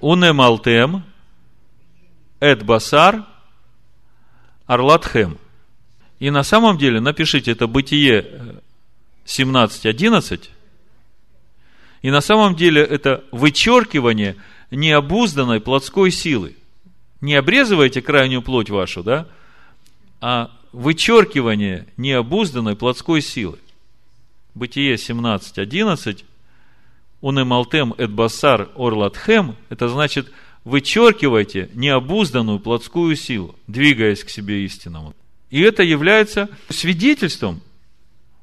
Унемалтем, 0.00 1.04
эт 2.40 2.62
басар, 2.62 3.26
Арлатхем. 4.64 5.36
И 6.20 6.30
на 6.30 6.42
самом 6.42 6.78
деле, 6.78 7.00
напишите 7.00 7.52
это 7.52 7.66
Бытие 7.66 8.62
17.11, 9.26 10.40
э, 10.40 10.48
и 12.00 12.10
на 12.10 12.22
самом 12.22 12.56
деле 12.56 12.82
это 12.82 13.24
вычеркивание 13.30 14.36
необузданной 14.70 15.60
плотской 15.60 16.10
силы. 16.10 16.56
Не 17.20 17.34
обрезывайте 17.34 18.00
крайнюю 18.00 18.40
плоть 18.40 18.70
вашу, 18.70 19.02
да, 19.02 19.26
а 20.22 20.50
вычеркивание 20.72 21.86
необузданной 21.96 22.76
плотской 22.76 23.20
силы. 23.20 23.58
Бытие 24.54 24.96
17.11, 24.96 26.24
унемалтем 27.20 27.94
эт 27.98 28.10
басар 28.10 28.68
орлатхем, 28.76 29.56
это 29.68 29.88
значит– 29.88 30.30
вычеркивайте 30.64 31.70
необузданную 31.74 32.60
плотскую 32.60 33.16
силу, 33.16 33.56
двигаясь 33.66 34.24
к 34.24 34.30
себе 34.30 34.64
истинному. 34.64 35.14
И 35.50 35.60
это 35.60 35.82
является 35.82 36.48
свидетельством. 36.68 37.60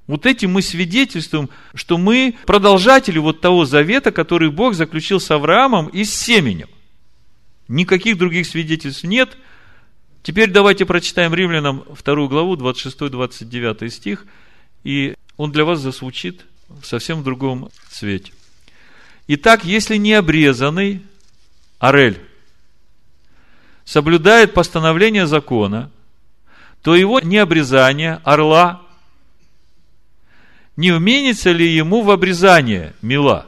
Вот 0.08 0.26
этим 0.26 0.54
мы 0.54 0.62
свидетельствуем, 0.62 1.50
что 1.74 1.98
мы 1.98 2.36
продолжатели 2.46 3.20
вот 3.20 3.42
того 3.42 3.66
завета, 3.66 4.12
который 4.12 4.50
Бог 4.50 4.74
заключил 4.74 5.20
с 5.20 5.30
Авраамом 5.32 5.88
и 5.88 6.04
с 6.04 6.14
семенем. 6.14 6.68
Никаких 7.68 8.18
других 8.18 8.48
свидетельств 8.48 9.04
нет. 9.04 9.38
Теперь 10.22 10.52
давайте 10.52 10.86
прочитаем 10.86 11.34
римлянам 11.34 11.84
вторую 11.94 12.28
главу, 12.28 12.56
26-29 12.56 13.90
стих, 13.90 14.26
и 14.84 15.16
он 15.38 15.52
для 15.52 15.66
вас 15.66 15.80
зазвучит 15.80 16.46
в 16.68 16.86
совсем 16.86 17.24
другом 17.24 17.70
цвете. 17.90 18.34
Итак, 19.28 19.64
если 19.64 19.96
не 19.96 20.14
обрезанный, 20.14 21.02
Арель, 21.80 22.20
соблюдает 23.86 24.54
постановление 24.54 25.26
закона, 25.26 25.90
то 26.82 26.96
его 26.96 27.20
необрезание 27.20 28.20
орла 28.24 28.82
не 30.76 30.92
уменится 30.92 31.52
ли 31.52 31.68
ему 31.68 32.04
в 32.04 32.12
обрезание 32.12 32.94
мила? 33.02 33.48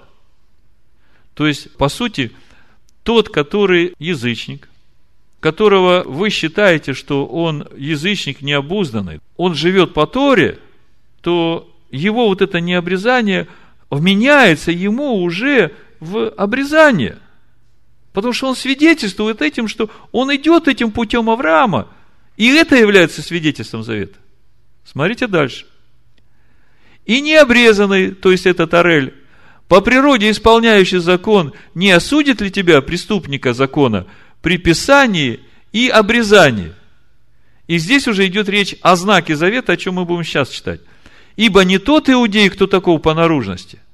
То 1.34 1.48
есть, 1.48 1.76
по 1.78 1.90
сути, 1.90 2.32
тот, 3.04 3.30
который 3.30 3.94
язычник, 4.00 4.68
которого 5.42 6.04
вы 6.06 6.30
считаете, 6.30 6.94
что 6.94 7.26
он 7.26 7.68
язычник 7.76 8.42
необузданный, 8.42 9.20
он 9.36 9.54
живет 9.56 9.94
по 9.94 10.08
Торе, 10.08 10.60
то 11.22 11.70
его 11.92 12.28
вот 12.30 12.42
это 12.42 12.62
необрезание 12.62 13.50
вменяется 13.90 14.72
ему 14.72 15.16
уже 15.16 15.74
в 16.00 16.30
обрезание– 16.30 17.18
Потому 18.14 18.34
что 18.34 18.48
он 18.48 18.56
свидетельствует 18.56 19.42
этим, 19.42 19.68
что 19.68 19.90
он 20.12 20.34
идет 20.36 20.68
этим 20.68 20.92
путем 20.92 21.30
Авраама. 21.30 21.88
И 22.38 22.48
это 22.50 22.76
является 22.76 23.22
свидетельством 23.22 23.84
завета. 23.84 24.18
Смотрите 24.84 25.28
дальше. 25.28 25.66
И 27.06 27.22
необрезанный, 27.22 28.12
то 28.12 28.32
есть 28.32 28.46
этот 28.46 28.74
Орель, 28.74 29.14
по 29.68 29.82
природе 29.82 30.30
исполняющий 30.30 30.98
закон, 30.98 31.54
не 31.74 31.92
осудит 31.92 32.42
ли 32.42 32.52
тебя, 32.52 32.82
преступника 32.82 33.54
закона, 33.54 34.06
при 34.42 34.58
писании 34.58 35.40
и 35.72 35.88
обрезании? 35.90 36.74
И 37.68 37.78
здесь 37.78 38.08
уже 38.08 38.28
идет 38.28 38.50
речь 38.50 38.76
о 38.82 38.96
знаке 38.96 39.36
завета, 39.36 39.74
о 39.74 39.78
чем 39.78 39.96
мы 39.96 40.06
будем 40.06 40.24
сейчас 40.24 40.50
читать. 40.50 40.82
Ибо 41.38 41.64
не 41.64 41.78
тот 41.78 42.10
иудей, 42.10 42.50
кто 42.50 42.68
таков 42.68 43.02
по 43.02 43.14
наружности– 43.14 43.80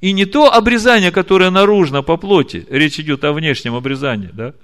и 0.00 0.12
не 0.12 0.24
то 0.26 0.52
обрезание, 0.52 1.10
которое 1.10 1.50
наружно 1.50 2.02
по 2.02 2.16
плоти, 2.16 2.66
речь 2.68 3.00
идет 3.00 3.24
о 3.24 3.32
внешнем 3.32 3.74
обрезании, 3.74 4.30
да? 4.32 4.54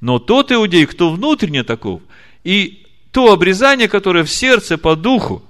Но 0.00 0.18
тот 0.18 0.52
иудей, 0.52 0.86
кто 0.86 1.10
внутренне 1.10 1.64
таков, 1.64 2.02
и 2.44 2.86
то 3.12 3.32
обрезание, 3.32 3.88
которое 3.88 4.24
в 4.24 4.30
сердце 4.30 4.78
по 4.78 4.94
духу. 4.94 5.42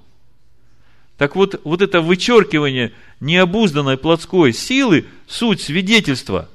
Так 1.16 1.36
вот, 1.36 1.60
вот 1.64 1.82
это 1.82 2.00
вычеркивание 2.00 2.92
необузданной 3.20 3.96
плотской 3.96 4.52
силы, 4.52 5.06
суть 5.26 5.60
свидетельства 5.60 6.48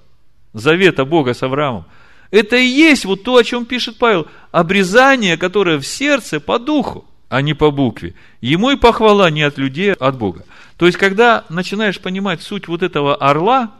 завета 0.54 1.06
Бога 1.06 1.34
с 1.34 1.44
Авраамом, 1.44 1.86
это 2.32 2.56
и 2.56 2.66
есть 2.66 3.06
вот 3.06 3.24
то, 3.24 3.36
о 3.36 3.44
чем 3.44 3.66
пишет 3.66 3.98
Павел, 3.98 4.28
обрезание, 4.52 5.38
которое 5.38 5.78
в 5.78 5.86
сердце 5.86 6.40
по 6.40 6.58
духу, 6.58 7.06
а 7.30 7.42
не 7.42 7.54
по 7.54 7.70
букве. 7.72 8.16
Ему 8.42 8.72
и 8.72 8.76
похвала 8.76 9.30
не 9.30 9.44
от 9.44 9.58
людей, 9.58 9.94
а 9.94 10.08
от 10.08 10.18
Бога. 10.18 10.46
То 10.78 10.88
есть, 10.88 10.98
когда 10.98 11.46
начинаешь 11.50 12.00
понимать 12.00 12.42
суть 12.42 12.68
вот 12.68 12.82
этого 12.82 13.16
орла, 13.16 13.72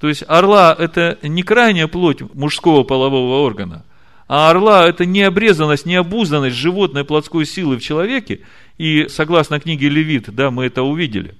то 0.00 0.08
есть 0.08 0.24
орла– 0.26 0.74
это 0.78 1.18
не 1.22 1.42
крайняя 1.42 1.86
плоть 1.86 2.22
мужского 2.34 2.82
полового 2.84 3.44
органа, 3.44 3.84
а 4.28 4.50
орла– 4.50 4.86
это 4.88 5.06
необрезанность, 5.06 5.86
необузданность 5.86 6.56
животной 6.56 7.04
плотской 7.04 7.44
силы 7.44 7.76
в 7.76 7.82
человеке. 7.82 8.40
И 8.78 9.06
согласно 9.08 9.60
книге 9.60 9.90
Левит, 9.90 10.34
да, 10.34 10.50
мы 10.50 10.64
это 10.64 10.82
увидели. 10.82 11.36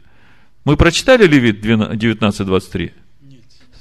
Мы 0.64 0.76
прочитали 0.76 1.26
Левит 1.26 1.64
19.23? 1.64 2.92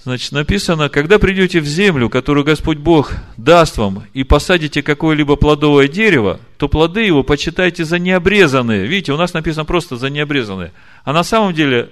Значит, 0.03 0.31
написано, 0.31 0.89
когда 0.89 1.19
придете 1.19 1.59
в 1.59 1.65
землю, 1.65 2.09
которую 2.09 2.43
Господь 2.43 2.79
Бог 2.79 3.11
даст 3.37 3.77
вам, 3.77 4.05
и 4.13 4.23
посадите 4.23 4.81
какое-либо 4.81 5.35
плодовое 5.35 5.87
дерево, 5.87 6.39
то 6.57 6.67
плоды 6.67 7.01
его 7.01 7.23
почитайте 7.23 7.85
за 7.85 7.99
необрезанные. 7.99 8.87
Видите, 8.87 9.13
у 9.13 9.17
нас 9.17 9.33
написано 9.33 9.63
просто 9.63 9.97
за 9.97 10.09
необрезанные. 10.09 10.73
А 11.03 11.13
на 11.13 11.23
самом 11.23 11.53
деле, 11.53 11.91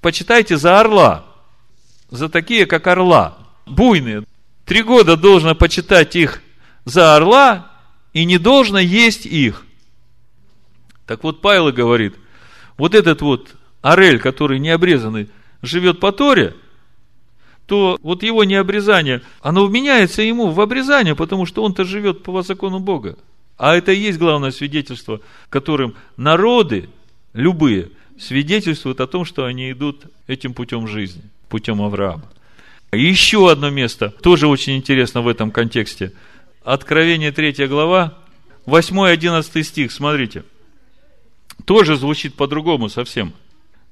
почитайте 0.00 0.56
за 0.56 0.78
орла. 0.78 1.24
За 2.08 2.28
такие, 2.28 2.66
как 2.66 2.86
орла. 2.86 3.38
Буйные. 3.66 4.22
Три 4.64 4.82
года 4.82 5.16
должно 5.16 5.56
почитать 5.56 6.14
их 6.14 6.40
за 6.84 7.16
орла, 7.16 7.72
и 8.12 8.24
не 8.24 8.38
должно 8.38 8.78
есть 8.78 9.26
их. 9.26 9.64
Так 11.04 11.24
вот, 11.24 11.40
Павел 11.40 11.72
говорит, 11.72 12.14
вот 12.76 12.94
этот 12.94 13.22
вот 13.22 13.56
орель, 13.82 14.20
который 14.20 14.60
не 14.60 14.70
обрезанный, 14.70 15.28
живет 15.62 15.98
по 15.98 16.12
Торе, 16.12 16.54
то 17.68 17.98
вот 18.02 18.22
его 18.22 18.44
необрезание, 18.44 19.20
оно 19.42 19.66
вменяется 19.66 20.22
ему 20.22 20.50
в 20.50 20.60
обрезание, 20.60 21.14
потому 21.14 21.44
что 21.44 21.62
он-то 21.62 21.84
живет 21.84 22.22
по 22.22 22.40
закону 22.40 22.80
Бога. 22.80 23.18
А 23.58 23.76
это 23.76 23.92
и 23.92 24.00
есть 24.00 24.18
главное 24.18 24.52
свидетельство, 24.52 25.20
которым 25.50 25.94
народы, 26.16 26.88
любые, 27.34 27.90
свидетельствуют 28.18 29.02
о 29.02 29.06
том, 29.06 29.26
что 29.26 29.44
они 29.44 29.70
идут 29.70 30.06
этим 30.26 30.54
путем 30.54 30.88
жизни, 30.88 31.20
путем 31.50 31.82
Авраама. 31.82 32.24
Еще 32.90 33.50
одно 33.50 33.68
место, 33.68 34.14
тоже 34.22 34.48
очень 34.48 34.76
интересно 34.76 35.20
в 35.20 35.28
этом 35.28 35.50
контексте. 35.50 36.12
Откровение 36.64 37.32
3 37.32 37.66
глава, 37.66 38.16
8-11 38.64 39.62
стих, 39.62 39.92
смотрите. 39.92 40.42
Тоже 41.66 41.96
звучит 41.96 42.34
по-другому 42.34 42.88
совсем. 42.88 43.34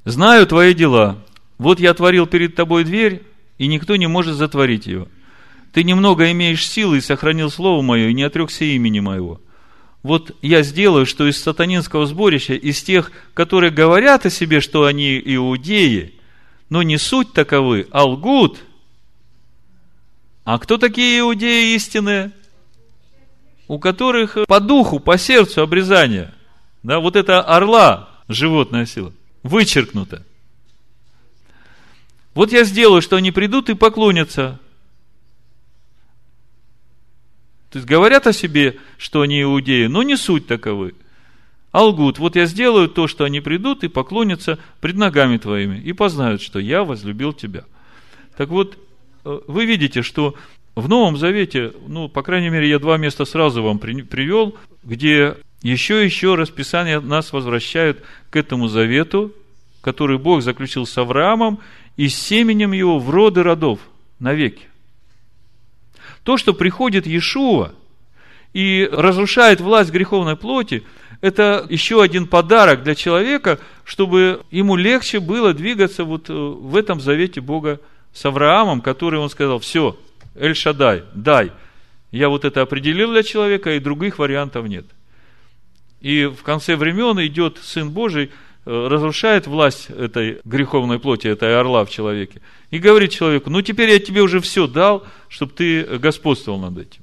«Знаю 0.07 0.47
твои 0.47 0.73
дела. 0.73 1.19
Вот 1.59 1.79
я 1.79 1.91
отворил 1.91 2.27
перед 2.27 2.55
тобой 2.55 2.85
дверь, 2.85 3.23
и 3.59 3.67
никто 3.67 3.97
не 3.97 4.07
может 4.07 4.37
затворить 4.37 4.87
ее. 4.87 5.09
Ты 5.73 5.85
немного 5.85 6.31
имеешь 6.33 6.67
силы 6.67 6.99
и 6.99 7.03
сохранил 7.03 7.51
слово 7.51 7.83
мое, 7.83 8.09
и 8.09 8.15
не 8.15 8.23
отрекся 8.23 8.65
имени 8.65 9.01
моего 9.01 9.41
вот 10.07 10.37
я 10.41 10.63
сделаю, 10.63 11.05
что 11.05 11.27
из 11.27 11.43
сатанинского 11.43 12.07
сборища, 12.07 12.55
из 12.55 12.83
тех, 12.83 13.11
которые 13.35 13.73
говорят 13.73 14.25
о 14.25 14.31
себе, 14.31 14.61
что 14.61 14.85
они 14.85 15.21
иудеи, 15.25 16.15
но 16.71 16.83
не 16.83 16.97
суть 16.97 17.33
таковы, 17.33 17.89
а 17.91 18.05
лгут. 18.05 18.59
А 20.45 20.59
кто 20.59 20.79
такие 20.79 21.19
иудеи 21.19 21.75
истинные? 21.75 22.31
У 23.67 23.81
которых 23.81 24.39
по 24.47 24.61
духу, 24.61 25.01
по 25.01 25.19
сердцу 25.19 25.63
обрезание. 25.63 26.33
Да, 26.85 27.01
вот 27.01 27.17
это 27.17 27.43
орла, 27.43 28.09
животная 28.29 28.87
сила, 28.87 29.13
вычеркнута. 29.43 30.25
Вот 32.37 32.53
я 32.53 32.65
сделаю, 32.65 33.01
что 33.01 33.17
они 33.17 33.33
придут 33.33 33.71
и 33.71 33.75
поклонятся 33.75 34.61
То 37.71 37.79
есть 37.79 37.89
говорят 37.89 38.27
о 38.27 38.35
себе, 38.35 38.77
что 38.99 39.23
они 39.23 39.43
иудеи, 39.43 39.87
но 39.87 40.03
не 40.03 40.17
суть 40.17 40.47
таковы. 40.47 40.95
А 41.73 41.83
лгут, 41.83 42.19
вот 42.19 42.37
я 42.37 42.45
сделаю 42.45 42.89
то, 42.89 43.09
что 43.09 43.25
они 43.25 43.41
придут 43.41 43.85
и 43.85 43.89
поклонятся 43.89 44.59
пред 44.81 44.97
ногами 44.97 45.39
твоими, 45.39 45.79
и 45.79 45.95
познают, 45.95 46.43
что 46.43 46.59
я 46.59 46.85
возлюбил 46.85 47.33
тебя. 47.33 47.65
Так 48.37 48.51
вот, 48.51 48.79
э, 49.25 49.41
вы 49.47 49.65
видите, 49.65 50.03
что 50.03 50.35
в 50.75 50.91
Новом 50.91 51.17
Завете, 51.17 51.73
ну, 51.89 52.09
по 52.11 52.23
крайней 52.23 52.51
мере, 52.51 52.69
я 52.69 52.79
два 52.79 52.99
места 52.99 53.25
сразу 53.25 53.63
вам 53.63 53.79
привел, 53.79 54.57
где 54.85 55.37
еще 55.63 56.03
и 56.03 56.05
еще 56.05 56.35
расписание 56.35 57.01
нас 57.01 57.33
возвращают 57.33 58.03
к 58.29 58.37
этому 58.37 58.69
завету, 58.69 59.33
который 59.81 60.19
Бог 60.19 60.43
заключил 60.43 60.85
с 60.85 60.99
Авраамом 60.99 61.61
и 61.97 62.09
семенем 62.09 62.73
его 62.73 62.99
в 62.99 63.11
роды 63.11 63.43
родов 63.43 63.81
навеки. 64.19 64.69
То, 66.23 66.37
что 66.37 66.53
приходит 66.53 67.07
Иешуа 67.07 67.73
и 68.53 68.89
разрушает 68.91 69.61
власть 69.61 69.91
греховной 69.91 70.37
плоти, 70.37 70.83
это 71.21 71.67
еще 71.69 72.03
один 72.03 72.27
подарок 72.27 72.83
для 72.83 72.95
человека, 72.95 73.59
чтобы 73.85 74.43
ему 74.51 74.77
легче 74.77 75.21
было 75.21 75.55
двигаться 75.55 76.05
вот 76.05 76.29
э, 76.29 76.33
в 76.33 76.77
этом 76.77 77.01
завете 77.01 77.41
Бога 77.41 77.81
с 78.13 78.25
Авраамом, 78.25 78.81
который 78.81 79.19
он 79.19 79.31
сказал, 79.31 79.59
все, 79.59 79.99
Эль-Шадай, 80.35 81.05
дай. 81.15 81.53
Я 82.11 82.29
вот 82.29 82.45
это 82.45 82.63
определил 82.63 83.13
для 83.13 83.23
человека, 83.23 83.75
и 83.75 83.81
других 83.81 84.19
вариантов 84.19 84.67
нет. 84.67 84.87
И 86.01 86.27
в 86.27 86.43
конце 86.43 86.77
времен 86.77 87.19
идет 87.25 87.59
Сын 87.63 87.91
Божий– 87.91 88.31
разрушает 88.67 89.47
власть 89.47 89.89
этой 89.91 90.41
греховной 90.45 90.99
плоти, 90.99 91.29
этой 91.29 91.59
орла 91.59 91.85
в 91.85 91.91
человеке, 91.91 92.43
и 92.71 92.79
говорит 92.79 93.13
человеку, 93.13 93.49
ну 93.49 93.63
теперь 93.63 93.91
я 93.91 93.99
тебе 94.01 94.23
уже 94.23 94.41
все 94.41 94.67
дал, 94.67 95.07
чтобы 95.29 95.53
ты 95.53 95.85
господствовал 95.99 96.59
над 96.59 96.77
этим. 96.79 97.03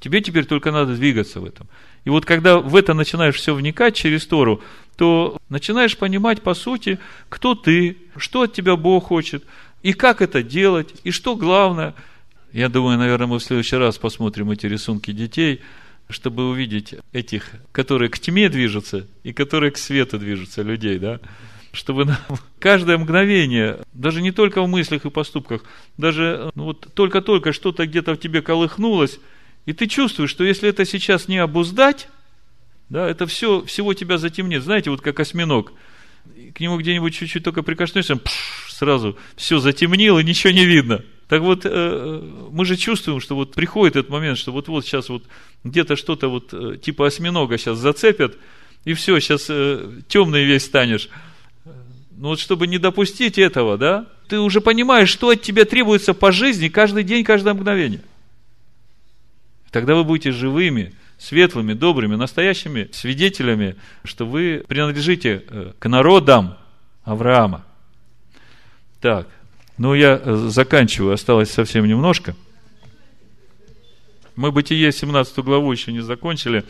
Тебе 0.00 0.20
теперь 0.20 0.46
только 0.46 0.72
надо 0.72 0.96
двигаться 0.96 1.40
в 1.40 1.44
этом. 1.44 1.68
И 2.04 2.10
вот 2.10 2.24
когда 2.24 2.58
в 2.58 2.74
это 2.74 2.94
начинаешь 2.94 3.36
все 3.36 3.54
вникать 3.54 3.94
через 3.94 4.26
Тору, 4.26 4.60
то 4.96 5.38
начинаешь 5.48 5.96
понимать 5.96 6.42
по 6.42 6.54
сути, 6.54 6.98
кто 7.28 7.54
ты, 7.54 7.98
что 8.16 8.42
от 8.42 8.52
тебя 8.52 8.76
Бог 8.76 9.04
хочет, 9.04 9.44
и 9.82 9.92
как 9.92 10.20
это 10.20 10.42
делать, 10.42 10.94
и 11.04 11.10
что 11.10 11.36
главное. 11.36 11.94
Я 12.52 12.68
думаю, 12.68 12.98
наверное, 12.98 13.28
мы 13.28 13.38
в 13.38 13.42
следующий 13.42 13.76
раз 13.76 13.98
посмотрим 13.98 14.50
эти 14.50 14.66
рисунки 14.66 15.12
детей– 15.12 15.60
чтобы 16.10 16.48
увидеть 16.48 16.94
этих, 17.12 17.50
которые 17.72 18.08
к 18.08 18.18
тьме 18.18 18.48
движутся 18.48 19.06
и 19.22 19.32
которые 19.32 19.70
к 19.70 19.78
свету 19.78 20.18
движутся 20.18 20.62
людей, 20.62 20.98
да, 20.98 21.20
чтобы 21.72 22.04
нам 22.04 22.18
каждое 22.58 22.98
мгновение, 22.98 23.80
даже 23.92 24.22
не 24.22 24.32
только 24.32 24.62
в 24.62 24.68
мыслях 24.68 25.04
и 25.04 25.10
поступках, 25.10 25.64
даже 25.96 26.50
ну, 26.54 26.64
вот 26.64 26.88
только-только 26.94 27.52
что-то 27.52 27.86
где-то 27.86 28.14
в 28.14 28.18
тебе 28.18 28.42
колыхнулось, 28.42 29.18
и 29.66 29.72
ты 29.72 29.86
чувствуешь, 29.86 30.30
что 30.30 30.44
если 30.44 30.68
это 30.68 30.84
сейчас 30.84 31.28
не 31.28 31.38
обуздать, 31.38 32.08
да, 32.88 33.08
это 33.08 33.26
все, 33.26 33.64
всего 33.64 33.94
тебя 33.94 34.18
затемнит. 34.18 34.64
Знаете, 34.64 34.90
вот 34.90 35.00
как 35.00 35.20
осьминог, 35.20 35.72
к 36.54 36.60
нему 36.60 36.76
где-нибудь 36.76 37.14
чуть-чуть 37.14 37.44
только 37.44 37.62
прикоснешься, 37.62 38.16
пш, 38.16 38.72
сразу 38.72 39.16
все 39.36 39.58
затемнило, 39.58 40.18
ничего 40.20 40.52
не 40.52 40.64
видно– 40.64 41.04
так 41.30 41.42
вот, 41.42 41.60
э, 41.64 42.22
мы 42.50 42.64
же 42.64 42.76
чувствуем, 42.76 43.20
что 43.20 43.36
вот 43.36 43.54
приходит 43.54 43.94
этот 43.94 44.10
момент, 44.10 44.36
что 44.36 44.50
вот-вот 44.50 44.84
сейчас 44.84 45.08
вот 45.08 45.22
где-то 45.62 45.94
что-то 45.94 46.26
вот 46.26 46.52
э, 46.52 46.76
типа 46.76 47.06
осьминога 47.06 47.56
сейчас 47.56 47.78
зацепят, 47.78 48.36
и 48.84 48.94
все, 48.94 49.20
сейчас 49.20 49.46
э, 49.48 50.00
темный 50.08 50.42
весь 50.42 50.64
станешь. 50.64 51.08
Ну 52.16 52.30
вот, 52.30 52.40
чтобы 52.40 52.66
не 52.66 52.78
допустить 52.78 53.38
этого, 53.38 53.78
да, 53.78 54.08
ты 54.26 54.40
уже 54.40 54.60
понимаешь, 54.60 55.08
что 55.08 55.28
от 55.28 55.40
тебя 55.40 55.64
требуется 55.64 56.14
по 56.14 56.32
жизни 56.32 56.66
каждый 56.66 57.04
день, 57.04 57.22
каждое 57.22 57.54
мгновение. 57.54 58.02
Тогда 59.70 59.94
вы 59.94 60.02
будете 60.02 60.32
живыми, 60.32 60.94
светлыми, 61.16 61.74
добрыми, 61.74 62.16
настоящими 62.16 62.90
свидетелями, 62.92 63.76
что 64.02 64.26
вы 64.26 64.64
принадлежите 64.66 65.44
к 65.78 65.88
народам 65.88 66.56
Авраама. 67.04 67.64
Так, 69.00 69.28
ну, 69.80 69.94
я 69.94 70.20
э, 70.22 70.34
заканчиваю, 70.50 71.14
осталось 71.14 71.50
совсем 71.50 71.86
немножко. 71.86 72.36
Мы 74.36 74.52
Бытие 74.52 74.92
17 74.92 75.38
главу 75.38 75.72
еще 75.72 75.90
не 75.90 76.00
закончили. 76.00 76.66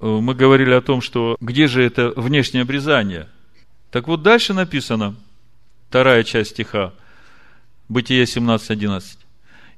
Э, 0.00 0.06
мы 0.06 0.34
говорили 0.34 0.70
о 0.70 0.80
том, 0.80 1.02
что 1.02 1.36
где 1.42 1.66
же 1.66 1.84
это 1.84 2.10
внешнее 2.16 2.62
обрезание. 2.62 3.28
Так 3.90 4.08
вот, 4.08 4.22
дальше 4.22 4.54
написано, 4.54 5.14
вторая 5.90 6.24
часть 6.24 6.52
стиха, 6.52 6.94
Бытие 7.90 8.24
17.11. 8.24 9.18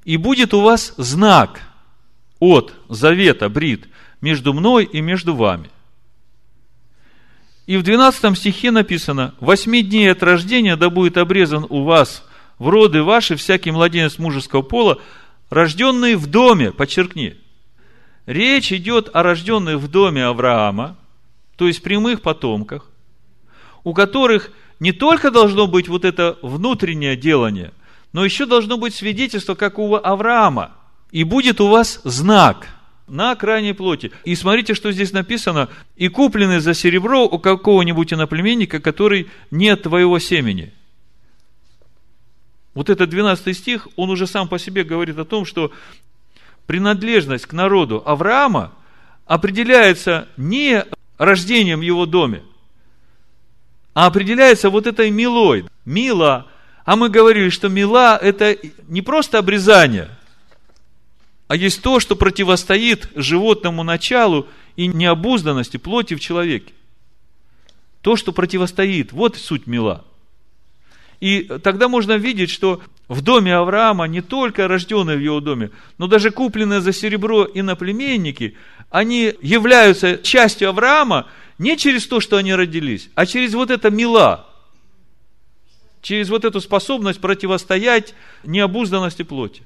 «И 0.05 0.15
будет 0.15 0.53
у 0.53 0.61
вас 0.61 0.93
знак 0.95 1.59
от 2.39 2.73
завета, 2.87 3.49
брит, 3.49 3.89
между 4.21 4.53
мной 4.53 4.85
и 4.85 5.01
между 5.01 5.35
вами». 5.35 5.69
И 7.67 7.75
в 7.75 7.83
12 7.83 8.37
стихе 8.37 8.71
написано, 8.71 9.35
«Восьми 9.41 9.83
дней 9.83 10.09
от 10.09 10.23
рождения 10.23 10.77
да 10.77 10.89
будет 10.89 11.17
обрезан 11.17 11.65
у 11.67 11.83
вас 11.83 12.23
в 12.59 12.69
роды 12.69 13.03
ваши 13.03 13.35
всякий 13.35 13.71
младенец 13.71 14.17
мужеского 14.17 14.61
пола, 14.61 15.01
рожденный 15.49 16.15
в 16.15 16.27
доме, 16.27 16.71
подчеркни. 16.71 17.37
Речь 18.25 18.71
идет 18.71 19.09
о 19.13 19.23
рожденных 19.23 19.77
в 19.77 19.87
доме 19.87 20.25
Авраама, 20.25 20.97
то 21.57 21.67
есть 21.67 21.83
прямых 21.83 22.21
потомках, 22.21 22.89
у 23.83 23.93
которых 23.93 24.51
не 24.79 24.91
только 24.91 25.31
должно 25.31 25.67
быть 25.67 25.87
вот 25.87 26.05
это 26.05 26.37
внутреннее 26.41 27.15
делание, 27.15 27.71
но 28.13 28.25
еще 28.25 28.45
должно 28.45 28.77
быть 28.77 28.95
свидетельство, 28.95 29.55
как 29.55 29.77
у 29.77 29.95
Авраама. 29.95 30.71
И 31.11 31.23
будет 31.23 31.61
у 31.61 31.67
вас 31.67 32.01
знак 32.03 32.67
на 33.07 33.35
крайней 33.35 33.73
плоти. 33.73 34.11
И 34.23 34.35
смотрите, 34.35 34.73
что 34.73 34.91
здесь 34.91 35.13
написано. 35.13 35.69
И 35.95 36.07
купленный 36.07 36.59
за 36.59 36.73
серебро 36.73 37.25
у 37.25 37.39
какого-нибудь 37.39 38.11
иноплеменника, 38.11 38.79
который 38.79 39.29
нет 39.51 39.83
твоего 39.83 40.17
семени– 40.19 40.73
вот 42.75 42.89
этот 42.89 43.09
12 43.09 43.57
стих, 43.57 43.87
он 43.95 44.11
уже 44.11 44.27
сам 44.27 44.47
по 44.47 44.59
себе 44.59 44.83
говорит 44.83 45.17
о 45.17 45.25
том, 45.25 45.45
что 45.45 45.71
принадлежность 46.67 47.47
к 47.47 47.53
народу 47.53 48.03
Авраама 48.05 48.73
определяется 49.25 50.27
не 50.37 50.85
рождением 51.17 51.79
в 51.79 51.83
его 51.83 52.05
доме, 52.05 52.43
а 53.93 54.05
определяется 54.05 54.69
вот 54.69 54.85
этой 54.85 55.09
милой. 55.09 55.65
Мила, 55.85 56.47
а 56.83 56.95
мы 56.97 57.09
говорили, 57.09 57.49
что 57.49 57.69
мила– 57.69 58.17
это 58.21 58.57
не 58.87 59.01
просто 59.01 59.39
обрезание, 59.39 60.09
а 61.47 61.55
есть 61.55 61.81
то, 61.81 61.99
что 61.99 62.15
противостоит 62.15 63.09
животному 63.15 63.83
началу 63.83 64.47
и 64.75 64.87
необузданности 64.87 65.77
плоти 65.77 66.15
в 66.15 66.19
человеке. 66.19 66.73
То, 68.01 68.17
что 68.17 68.33
противостоит, 68.33 69.13
вот 69.13 69.37
суть 69.37 69.65
мила– 69.65 70.03
И 71.25 71.41
тогда 71.63 71.87
можно 71.87 72.17
видеть, 72.17 72.51
что 72.51 72.81
в 73.07 73.23
доме 73.23 73.55
Авраама 73.55 74.05
не 74.05 74.21
только 74.21 74.67
рожденные 74.67 75.17
в 75.17 75.21
его 75.21 75.39
доме, 75.39 75.71
но 75.97 76.05
даже 76.05 76.29
купленные 76.29 76.81
за 76.81 76.93
серебро 76.93 77.47
иноплеменники, 77.51 78.55
они 78.91 79.33
являются 79.41 80.19
частью 80.19 80.69
Авраама 80.69 81.25
не 81.57 81.77
через 81.77 82.05
то, 82.05 82.19
что 82.19 82.37
они 82.37 82.53
родились, 82.53 83.09
а 83.15 83.25
через 83.25 83.55
вот 83.55 83.71
это 83.71 83.89
мила, 83.89 84.47
через 86.03 86.29
вот 86.29 86.45
эту 86.45 86.61
способность 86.61 87.19
противостоять 87.19 88.13
необузданности 88.43 89.23
плоти. 89.23 89.63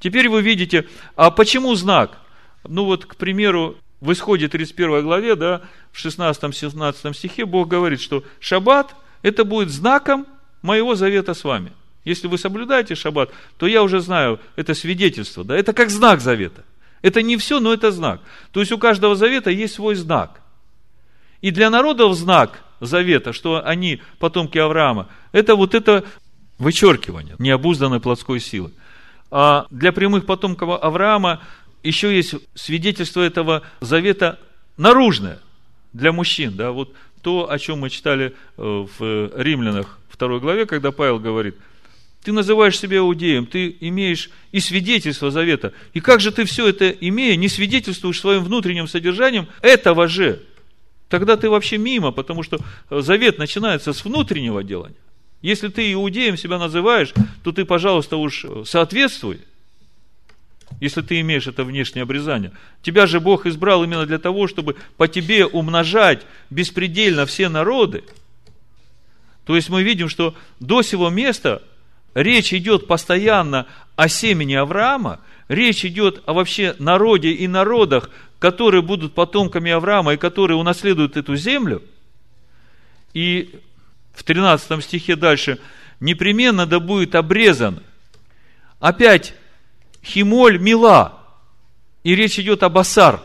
Теперь 0.00 0.28
вы 0.28 0.42
видите, 0.42 0.88
а 1.14 1.30
почему 1.30 1.76
знак? 1.76 2.18
Ну 2.66 2.84
вот, 2.84 3.06
к 3.06 3.14
примеру, 3.14 3.76
в 4.00 4.10
исходе 4.10 4.48
31 4.48 5.04
главе, 5.04 5.36
да, 5.36 5.62
в 5.92 6.04
16-17 6.04 7.14
стихе 7.14 7.44
Бог 7.44 7.68
говорит, 7.68 8.00
что 8.00 8.24
шаббат– 8.40 8.96
это 9.22 9.44
будет 9.44 9.70
знаком 9.70 10.26
моего 10.62 10.94
завета 10.94 11.34
с 11.34 11.44
вами. 11.44 11.72
Если 12.04 12.28
вы 12.28 12.38
соблюдаете 12.38 12.94
шаббат, 12.94 13.30
то 13.58 13.66
я 13.66 13.82
уже 13.82 14.00
знаю, 14.00 14.40
это 14.54 14.74
свидетельство, 14.74 15.44
да, 15.44 15.56
это 15.56 15.72
как 15.72 15.90
знак 15.90 16.20
завета. 16.20 16.64
Это 17.02 17.22
не 17.22 17.36
все, 17.36 17.60
но 17.60 17.72
это 17.72 17.90
знак. 17.90 18.20
То 18.52 18.60
есть 18.60 18.72
у 18.72 18.78
каждого 18.78 19.16
завета 19.16 19.50
есть 19.50 19.74
свой 19.74 19.94
знак. 19.96 20.40
И 21.40 21.50
для 21.50 21.70
народов 21.70 22.14
знак 22.14 22.62
завета, 22.80 23.32
что 23.32 23.64
они 23.64 24.00
потомки 24.18 24.58
Авраама, 24.58 25.08
это 25.32 25.56
вот 25.56 25.74
это 25.74 26.04
вычеркивание 26.58 27.36
необузданной 27.38 28.00
плотской 28.00 28.40
силы. 28.40 28.72
А 29.30 29.66
для 29.70 29.92
прямых 29.92 30.26
потомков 30.26 30.82
Авраама 30.82 31.42
еще 31.82 32.14
есть 32.14 32.34
свидетельство 32.54 33.20
этого 33.20 33.62
завета 33.80 34.38
наружное 34.76 35.40
для 35.92 36.12
мужчин. 36.12 36.56
Да, 36.56 36.72
вот 36.72 36.94
то, 37.22 37.50
о 37.50 37.58
чем 37.58 37.80
мы 37.80 37.90
читали 37.90 38.34
э, 38.56 38.86
в 38.98 39.30
Римлянах 39.36 39.98
второй 40.16 40.40
главе, 40.40 40.66
когда 40.66 40.92
Павел 40.92 41.18
говорит, 41.18 41.56
ты 42.22 42.32
называешь 42.32 42.78
себя 42.78 42.98
иудеем, 42.98 43.46
ты 43.46 43.76
имеешь 43.80 44.30
и 44.50 44.58
свидетельство 44.60 45.30
завета. 45.30 45.72
И 45.94 46.00
как 46.00 46.20
же 46.20 46.32
ты 46.32 46.44
все 46.44 46.68
это 46.68 46.90
имея, 46.90 47.36
не 47.36 47.48
свидетельствуешь 47.48 48.20
своим 48.20 48.42
внутренним 48.42 48.88
содержанием 48.88 49.46
этого 49.62 50.08
же? 50.08 50.42
Тогда 51.08 51.36
ты 51.36 51.48
вообще 51.48 51.78
мимо, 51.78 52.10
потому 52.10 52.42
что 52.42 52.58
завет 52.90 53.38
начинается 53.38 53.92
с 53.92 54.04
внутреннего 54.04 54.64
делания. 54.64 54.96
Если 55.40 55.68
ты 55.68 55.92
иудеем 55.92 56.36
себя 56.36 56.58
называешь, 56.58 57.12
то 57.44 57.52
ты, 57.52 57.64
пожалуйста, 57.64 58.16
уж 58.16 58.44
соответствуй– 58.64 59.40
если 60.80 61.00
ты 61.00 61.20
имеешь 61.20 61.46
это 61.46 61.64
внешнее 61.64 62.02
обрезание. 62.02 62.52
Тебя 62.82 63.06
же 63.06 63.20
Бог 63.20 63.46
избрал 63.46 63.84
именно 63.84 64.06
для 64.06 64.18
того, 64.18 64.46
чтобы 64.46 64.76
по 64.96 65.08
тебе 65.08 65.46
умножать 65.46 66.22
беспредельно 66.50 67.26
все 67.26 67.48
народы. 67.48 68.04
То 69.46 69.54
есть 69.54 69.68
мы 69.68 69.82
видим, 69.82 70.08
что 70.08 70.34
до 70.58 70.82
сего 70.82 71.08
места 71.08 71.62
речь 72.14 72.52
идет 72.52 72.88
постоянно 72.88 73.66
о 73.94 74.08
семени 74.08 74.54
Авраама, 74.54 75.20
речь 75.48 75.84
идет 75.84 76.22
о 76.26 76.32
вообще 76.32 76.74
народе 76.80 77.30
и 77.30 77.46
народах, 77.46 78.10
которые 78.40 78.82
будут 78.82 79.14
потомками 79.14 79.70
Авраама 79.70 80.14
и 80.14 80.16
которые 80.16 80.56
унаследуют 80.56 81.16
эту 81.16 81.36
землю. 81.36 81.82
И 83.14 83.60
в 84.14 84.24
13 84.24 84.82
стихе 84.82 85.14
дальше, 85.14 85.60
непременно 86.00 86.66
да 86.66 86.80
будет 86.80 87.14
обрезан. 87.14 87.82
Опять 88.80 89.32
химоль 90.04 90.58
мила. 90.58 91.22
И 92.02 92.16
речь 92.16 92.38
идет 92.38 92.64
об 92.64 92.78
асар. 92.78 93.22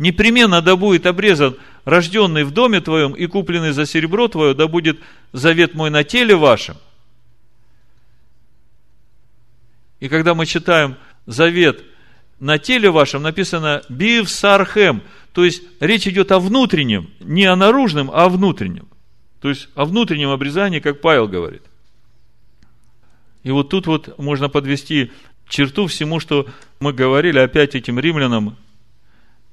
Непременно 0.00 0.62
да 0.62 0.76
будет 0.76 1.04
обрезан 1.04 1.58
рожденный 1.84 2.44
в 2.44 2.52
доме 2.52 2.80
твоем 2.80 3.12
и 3.12 3.26
купленный 3.26 3.72
за 3.72 3.84
серебро 3.84 4.28
твое, 4.28 4.54
да 4.54 4.66
будет 4.66 4.98
завет 5.32 5.74
мой 5.74 5.90
на 5.90 6.04
теле 6.04 6.34
вашем. 6.34 6.78
И 10.00 10.08
когда 10.08 10.34
мы 10.34 10.46
читаем 10.46 10.96
завет 11.26 11.84
на 12.38 12.56
теле 12.56 12.90
вашем, 12.90 13.22
написано 13.22 13.82
бив 13.90 14.30
сархем, 14.30 15.02
то 15.34 15.44
есть 15.44 15.62
речь 15.80 16.06
идет 16.06 16.32
о 16.32 16.38
внутреннем, 16.40 17.10
не 17.20 17.44
о 17.44 17.54
наружном, 17.54 18.10
а 18.10 18.24
о 18.24 18.28
внутреннем. 18.30 18.88
То 19.42 19.50
есть 19.50 19.68
о 19.74 19.84
внутреннем 19.84 20.30
обрезании, 20.30 20.80
как 20.80 21.02
Павел 21.02 21.28
говорит. 21.28 21.62
И 23.42 23.50
вот 23.50 23.68
тут 23.68 23.86
вот 23.86 24.18
можно 24.18 24.48
подвести 24.48 25.12
черту 25.46 25.88
всему, 25.88 26.20
что 26.20 26.46
мы 26.80 26.94
говорили 26.94 27.38
опять 27.38 27.74
этим 27.74 28.00
римлянам, 28.00 28.56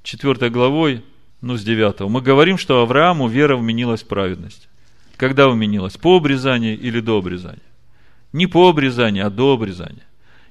4 0.07 0.49
главой, 0.49 1.03
ну, 1.41 1.57
с 1.57 1.63
9. 1.63 1.99
Мы 2.09 2.21
говорим, 2.21 2.57
что 2.57 2.81
Аврааму 2.81 3.27
вера 3.27 3.57
вменилась 3.57 4.03
в 4.03 4.07
праведность. 4.07 4.69
Когда 5.17 5.49
вменилась? 5.49 5.97
По 5.97 6.15
обрезанию 6.15 6.79
или 6.79 7.01
до 7.01 7.17
обрезания? 7.17 7.59
Не 8.31 8.47
по 8.47 8.69
обрезанию, 8.69 9.27
а 9.27 9.29
до 9.29 9.51
обрезания. 9.51 10.05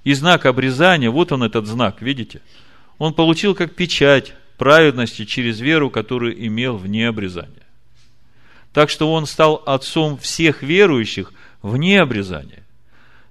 И 0.05 0.12
знак 0.12 0.45
обрезания, 0.45 1.11
вот 1.11 1.33
он 1.33 1.43
этот 1.43 1.66
знак, 1.66 2.03
видите? 2.03 2.43
Он 2.99 3.15
получил 3.15 3.55
как 3.55 3.74
печать 3.74 4.35
праведности 4.59 5.24
через 5.24 5.59
веру, 5.59 5.89
которую 5.89 6.47
имел 6.47 6.77
вне 6.77 7.09
обрезания. 7.09 7.66
Так 8.74 8.91
что 8.91 9.11
он 9.11 9.24
стал 9.24 9.62
отцом 9.65 10.19
всех 10.19 10.62
верующих 10.62 11.33
вне 11.62 12.03
обрезания 12.03 12.66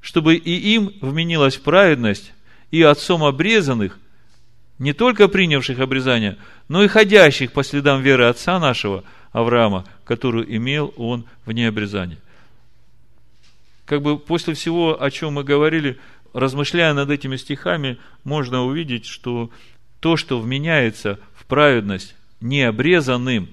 чтобы 0.06 0.36
и 0.36 0.76
им 0.76 0.94
вменилась 1.02 1.58
праведность, 1.58 2.32
и 2.70 2.84
отцом 2.84 3.24
обрезанных, 3.24 3.98
не 4.80 4.94
только 4.94 5.28
принявших 5.28 5.80
обрезание, 5.80 6.38
но 6.68 6.84
и 6.84 6.88
ходящих 6.88 7.52
по 7.52 7.64
следам 7.64 8.02
веры 8.02 8.26
отца 8.26 8.60
нашего, 8.60 9.04
Авраама, 9.32 9.86
которую 10.06 10.54
имел 10.56 10.94
он 10.96 11.26
вне 11.46 11.68
обрезания. 11.68 12.18
Как 13.86 14.02
бы 14.02 14.18
после 14.18 14.54
всего, 14.54 15.02
о 15.02 15.12
чем 15.12 15.34
мы 15.34 15.44
говорили, 15.44 16.00
размышляя 16.34 16.94
над 16.94 17.10
этими 17.10 17.36
стихами, 17.36 17.98
можно 18.24 18.64
увидеть, 18.64 19.06
что 19.06 19.52
то, 20.00 20.18
что 20.18 20.40
вменяется 20.40 21.20
в 21.36 21.46
праведность 21.46 22.16
необрезанным, 22.42 23.50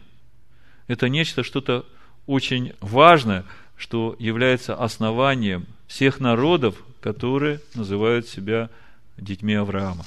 это 0.87 1.09
нечто, 1.09 1.43
что-то 1.43 1.85
очень 2.27 2.73
важное, 2.81 3.45
что 3.77 4.17
является 4.19 4.75
основанием 4.75 5.67
всех 5.87 6.21
народов, 6.21 6.77
которые 7.01 7.61
называют 7.75 8.29
себя 8.29 8.71
детьми 9.17 9.55
Авраама. 9.55 10.07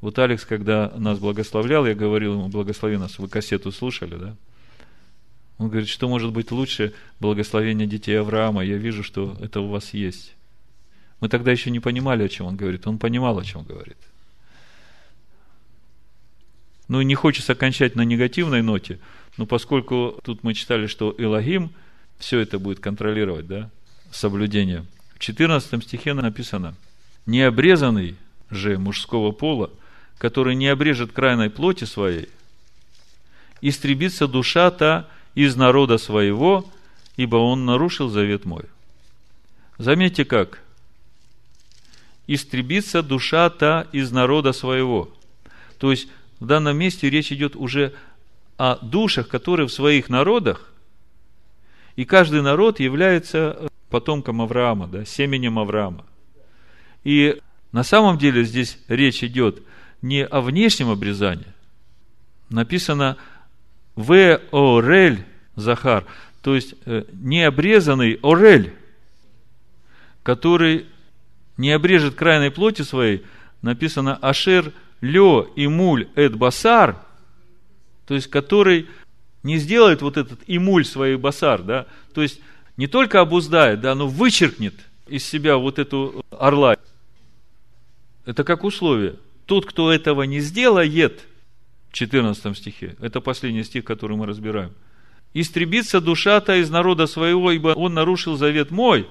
Вот 0.00 0.18
Алекс, 0.18 0.44
когда 0.44 0.92
нас 0.96 1.18
благословлял, 1.18 1.86
я 1.86 1.94
говорил 1.94 2.34
ему, 2.34 2.48
благослови 2.48 2.96
нас, 2.96 3.18
вы 3.18 3.28
кассету 3.28 3.70
слушали, 3.70 4.16
да? 4.16 4.36
Он 5.58 5.68
говорит, 5.68 5.88
что 5.88 6.08
может 6.08 6.32
быть 6.32 6.50
лучше 6.50 6.94
благословения 7.20 7.86
детей 7.86 8.18
Авраама? 8.18 8.64
Я 8.64 8.78
вижу, 8.78 9.02
что 9.02 9.36
это 9.40 9.60
у 9.60 9.68
вас 9.68 9.92
есть. 9.92 10.34
Мы 11.20 11.28
тогда 11.28 11.52
еще 11.52 11.70
не 11.70 11.80
понимали, 11.80 12.24
о 12.24 12.28
чем 12.30 12.46
он 12.46 12.56
говорит. 12.56 12.86
Он 12.86 12.98
понимал, 12.98 13.38
о 13.38 13.44
чем 13.44 13.64
говорит. 13.64 13.98
Ну, 16.88 17.02
не 17.02 17.14
хочется 17.14 17.54
кончать 17.54 17.94
на 17.94 18.02
негативной 18.02 18.62
ноте, 18.62 18.98
но 19.36 19.44
поскольку 19.44 20.18
тут 20.24 20.42
мы 20.42 20.54
читали, 20.54 20.86
что 20.86 21.14
Элогим– 21.18 21.70
все 22.20 22.38
это 22.38 22.58
будет 22.58 22.78
контролировать, 22.80 23.46
да, 23.46 23.70
соблюдение. 24.12 24.84
В 25.14 25.18
14 25.18 25.82
стихе 25.82 26.14
написано, 26.14 26.76
необрезанный 27.26 28.16
же 28.50 28.78
мужского 28.78 29.32
пола, 29.32 29.70
который 30.20 30.54
не 30.54 30.68
обрежет 30.68 31.12
крайной 31.12 31.48
плоти 31.48 31.84
своей, 31.84 32.28
истребится 33.62 34.28
душа 34.28 34.70
та 34.70 35.08
из 35.34 35.56
народа 35.56 35.96
своего, 35.96 36.70
ибо 37.16 37.36
он 37.36 37.64
нарушил 37.64 38.10
завет 38.10 38.44
мой. 38.44 38.64
Заметьте 39.78 40.26
как. 40.26 40.62
Истребится 42.26 43.02
душа 43.02 43.48
та 43.48 43.86
из 43.92 44.12
народа 44.12 44.52
своего. 44.52 45.10
То 45.78 45.90
есть, 45.90 46.06
в 46.38 46.44
данном 46.44 46.76
месте 46.76 47.08
речь 47.08 47.32
идет 47.32 47.56
уже 47.56 47.94
о 48.58 48.76
душах, 48.76 49.26
которые 49.26 49.68
в 49.68 49.72
своих 49.72 50.10
народах 50.10 50.70
и 51.96 52.04
каждый 52.04 52.42
народ 52.42 52.78
является 52.78 53.70
потомком 53.88 54.42
Авраама, 54.42 54.86
да, 54.86 55.06
семенем 55.06 55.58
Авраама. 55.58 56.04
И 57.04 57.40
на 57.72 57.84
самом 57.84 58.18
деле 58.18 58.44
здесь 58.44 58.78
речь 58.86 59.24
идет 59.24 59.62
не 60.02 60.24
о 60.24 60.40
внешнем 60.40 60.90
обрезании. 60.90 61.46
Написано 62.48 63.16
«В 63.96 64.40
орель 64.52 65.24
Захар», 65.56 66.04
то 66.42 66.54
есть 66.54 66.74
э, 66.86 67.04
необрезанный 67.12 68.18
орель, 68.22 68.72
который 70.22 70.86
не 71.56 71.70
обрежет 71.70 72.14
крайной 72.14 72.50
плоти 72.50 72.82
своей, 72.82 73.24
написано 73.62 74.16
«Ашер 74.16 74.72
лё 75.00 75.50
и 75.54 75.66
муль 75.66 76.08
эд 76.14 76.36
басар», 76.36 76.96
то 78.06 78.14
есть 78.14 78.28
который 78.28 78.88
не 79.42 79.58
сделает 79.58 80.02
вот 80.02 80.16
этот 80.16 80.40
имуль 80.46 80.84
своей 80.84 81.16
басар, 81.16 81.62
да, 81.62 81.86
то 82.14 82.22
есть 82.22 82.40
не 82.76 82.86
только 82.86 83.20
обуздает, 83.20 83.80
да, 83.80 83.94
но 83.94 84.08
вычеркнет 84.08 84.74
из 85.06 85.24
себя 85.24 85.56
вот 85.56 85.78
эту 85.78 86.24
орла. 86.30 86.76
Это 88.24 88.44
как 88.44 88.64
условие. 88.64 89.16
Тот, 89.50 89.66
кто 89.66 89.90
этого 89.90 90.22
не 90.22 90.38
сделает, 90.38 91.26
в 91.88 91.94
14 91.94 92.56
стихе, 92.56 92.94
это 93.00 93.20
последний 93.20 93.64
стих, 93.64 93.84
который 93.84 94.16
мы 94.16 94.26
разбираем, 94.26 94.72
истребится 95.34 96.00
душа-то 96.00 96.54
из 96.54 96.70
народа 96.70 97.08
своего, 97.08 97.50
ибо 97.50 97.70
он 97.70 97.94
нарушил 97.94 98.36
завет 98.36 98.70
мой. 98.70 99.08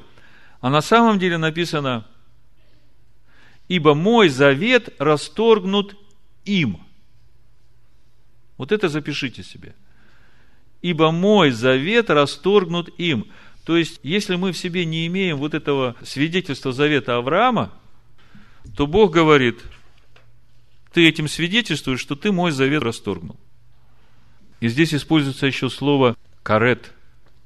А 0.61 0.69
на 0.69 0.79
самом 0.79 1.19
деле 1.19 1.37
написано, 1.37 2.07
ибо 3.67 3.93
мой 3.95 4.29
завет 4.29 4.95
расторгнут 4.97 5.97
им. 6.45 6.79
Вот 8.55 8.71
это 8.71 8.87
запишите 8.87 9.43
себе. 9.43 9.75
Ибо 10.81 11.11
мой 11.11 11.51
завет 11.51 12.09
расторгнут 12.09 12.97
им. 12.97 13.25
То 13.65 13.75
есть, 13.75 13.99
если 14.03 14.37
мы 14.37 14.53
в 14.53 14.57
себе 14.57 14.85
не 14.85 15.05
имеем 15.07 15.35
вот 15.35 15.53
этого 15.53 15.97
свидетельства 16.01 16.71
завета 16.71 17.17
Авраама, 17.17 17.73
то 18.77 18.87
Бог 18.87 19.11
говорит, 19.11 19.59
ты 20.93 21.07
этим 21.07 21.27
свидетельствуешь, 21.27 21.99
что 21.99 22.15
ты 22.15 22.31
мой 22.31 22.51
завет 22.51 22.83
расторгнул. 22.83 23.37
И 24.59 24.67
здесь 24.67 24.93
используется 24.93 25.47
еще 25.47 25.69
слово 25.69 26.15
«карет». 26.43 26.91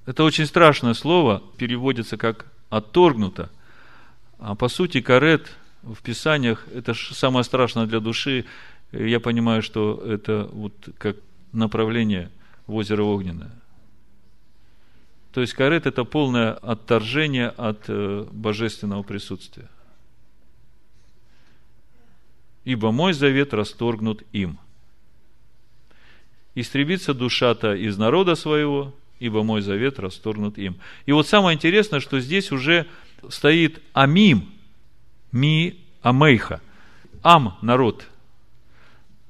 Это 0.05 0.23
очень 0.23 0.45
страшное 0.45 0.93
слово, 0.93 1.43
переводится 1.57 2.17
как 2.17 2.51
«отторгнуто». 2.69 3.49
А 4.39 4.55
по 4.55 4.67
сути, 4.67 5.01
карет 5.01 5.55
в 5.83 6.01
Писаниях– 6.01 6.65
это 6.73 6.93
самое 6.93 7.43
страшное 7.43 7.85
для 7.85 7.99
души. 7.99 8.45
Я 8.91 9.19
понимаю, 9.19 9.61
что 9.61 10.01
это 10.05 10.49
вот 10.51 10.73
как 10.97 11.17
направление 11.51 12.31
в 12.67 12.75
озеро 12.75 13.03
Огненное. 13.03 13.51
То 15.33 15.41
есть 15.41 15.53
карет– 15.53 15.85
это 15.87 16.03
полное 16.03 16.53
отторжение 16.53 17.49
от 17.49 17.85
э, 17.87 18.25
божественного 18.31 19.03
присутствия. 19.03 19.67
Ибо 22.65 22.91
мой 22.91 23.13
завет 23.13 23.53
расторгнут 23.53 24.23
им– 24.31 24.57
истребится 26.55 27.13
душа-то 27.13 27.73
из 27.73 27.97
народа 27.97 28.35
своего, 28.35 28.93
ибо 29.19 29.43
мой 29.43 29.61
завет 29.61 29.99
расторгнут 29.99 30.57
им. 30.57 30.77
И 31.05 31.11
вот 31.11 31.27
самое 31.27 31.55
интересное, 31.55 31.99
что 31.99 32.19
здесь 32.19 32.51
уже 32.51 32.85
стоит 33.29 33.81
Амим, 33.93 34.49
Ми 35.31 35.79
Амейха. 36.01 36.61
Ам– 37.23 37.57
народ. 37.61 38.05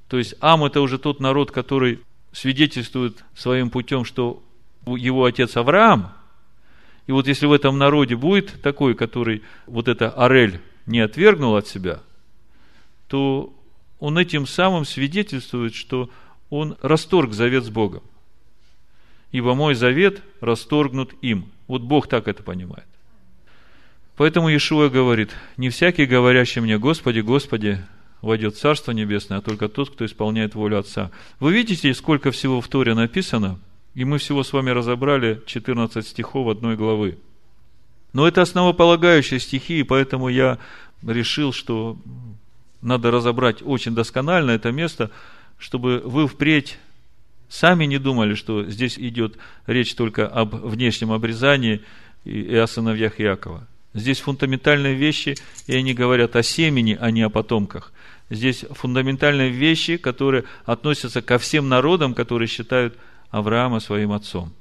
То 0.10 0.18
есть 0.18 0.36
Ам– 0.42 0.64
это 0.66 0.82
уже 0.82 0.98
тот 0.98 1.20
народ, 1.20 1.52
который 1.52 2.00
свидетельствует 2.32 3.24
своим 3.36 3.70
путем, 3.70 4.04
что 4.04 4.44
его 4.86 5.26
отец 5.26 5.56
Авраам. 5.56 6.12
И 7.06 7.12
вот 7.12 7.28
если 7.28 7.46
в 7.46 7.54
этом 7.54 7.78
народе 7.78 8.16
будет 8.16 8.62
такой, 8.62 8.96
который 8.96 9.44
вот 9.68 9.88
это 9.88 10.10
Арель 10.10 10.60
не 10.86 11.00
отвергнул 11.00 11.56
от 11.56 11.68
себя, 11.68 12.00
то 13.08 13.54
он 14.00 14.18
этим 14.18 14.48
самым 14.48 14.86
свидетельствует, 14.86 15.74
что– 15.74 16.10
он 16.54 16.78
расторг 16.84 17.34
завет 17.34 17.64
с 17.64 17.70
Богом. 17.70 18.04
Ибо 19.32 19.56
мой 19.56 19.74
завет 19.74 20.22
расторгнут 20.40 21.12
им. 21.24 21.50
Вот 21.68 21.82
Бог 21.82 22.08
так 22.08 22.28
это 22.28 22.44
понимает. 22.44 22.86
Поэтому 24.16 24.50
Иешуа 24.50 24.90
говорит, 24.90 25.32
не 25.58 25.70
всякий, 25.70 26.06
говорящий 26.06 26.62
мне, 26.62 26.78
Господи, 26.78 27.22
Господи, 27.22 27.84
войдет 28.22 28.54
в 28.54 28.60
Царство 28.60 28.92
Небесное, 28.92 29.40
а 29.40 29.42
только 29.42 29.68
тот, 29.68 29.90
кто 29.90 30.06
исполняет 30.06 30.54
волю 30.54 30.78
Отца. 30.78 31.10
Вы 31.40 31.54
видите, 31.54 31.92
сколько 31.96 32.30
всего 32.30 32.62
в 32.62 32.68
Торе 32.68 32.94
написано, 32.94 33.60
и 33.96 34.06
мы 34.06 34.20
всего 34.20 34.44
с 34.44 34.54
вами 34.54 34.70
разобрали 34.70 35.42
14 35.48 36.06
стихов 36.06 36.48
одной 36.48 36.76
главы. 36.76 37.18
Но 38.14 38.28
это 38.28 38.44
основополагающие 38.44 39.40
стихи, 39.40 39.80
и 39.80 39.84
поэтому 39.84 40.30
я 40.30 40.60
решил, 41.02 41.52
что 41.52 41.98
надо 42.84 43.12
разобрать 43.12 43.62
очень 43.62 43.96
досконально 43.96 44.52
это 44.52 44.72
место– 44.72 45.10
чтобы 45.64 46.02
вы 46.04 46.28
впредь 46.28 46.78
сами 47.48 47.86
не 47.86 47.98
думали, 47.98 48.36
что 48.36 48.66
здесь 48.66 49.00
идет 49.00 49.38
речь 49.66 49.96
только 49.96 50.28
об 50.28 50.56
внешнем 50.56 51.14
обрезании 51.14 51.82
и 52.26 52.54
о 52.56 52.68
сыновьях 52.68 53.22
Иакова. 53.22 53.66
Здесь 53.94 54.20
фундаментальные 54.20 54.96
вещи, 54.96 55.36
и 55.68 55.76
они 55.76 55.94
говорят 55.94 56.36
о 56.36 56.44
семени, 56.44 56.98
а 57.00 57.12
не 57.12 57.22
о 57.22 57.30
потомках. 57.30 57.94
Здесь 58.30 58.66
фундаментальные 58.72 59.52
вещи, 59.52 59.96
которые 59.96 60.44
относятся 60.66 61.22
ко 61.22 61.38
всем 61.38 61.70
народам, 61.70 62.14
которые 62.14 62.50
считают 62.50 62.98
Авраама 63.30 63.80
своим 63.80 64.12
отцом. 64.12 64.52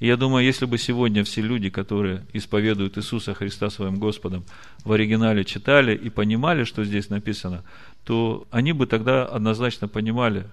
И 0.00 0.06
я 0.06 0.16
думаю, 0.16 0.44
если 0.44 0.64
бы 0.66 0.78
сегодня 0.78 1.24
все 1.24 1.40
люди, 1.42 1.70
которые 1.70 2.24
исповедуют 2.32 2.96
Иисуса 2.98 3.34
Христа 3.34 3.68
своим 3.68 3.98
Господом, 3.98 4.44
в 4.84 4.92
оригинале 4.92 5.44
читали 5.44 5.94
и 5.94 6.08
понимали, 6.08 6.64
что 6.64 6.84
здесь 6.84 7.10
написано, 7.10 7.64
то 8.04 8.46
они 8.50 8.72
бы 8.72 8.86
тогда 8.86 9.24
однозначно 9.24 9.88
понимали, 9.88 10.46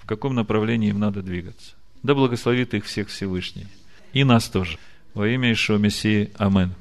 в 0.00 0.06
каком 0.06 0.34
направлении 0.34 0.90
им 0.90 0.98
надо 0.98 1.22
двигаться. 1.22 1.72
Да 2.02 2.14
благословит 2.14 2.74
их 2.74 2.84
всех 2.84 3.08
Всевышний. 3.08 3.66
И 4.12 4.22
нас 4.24 4.48
тоже. 4.48 4.78
Во 5.14 5.26
имя 5.26 5.52
Ишуа 5.52 5.78
Мессии. 5.78 6.30
Аминь. 6.36 6.72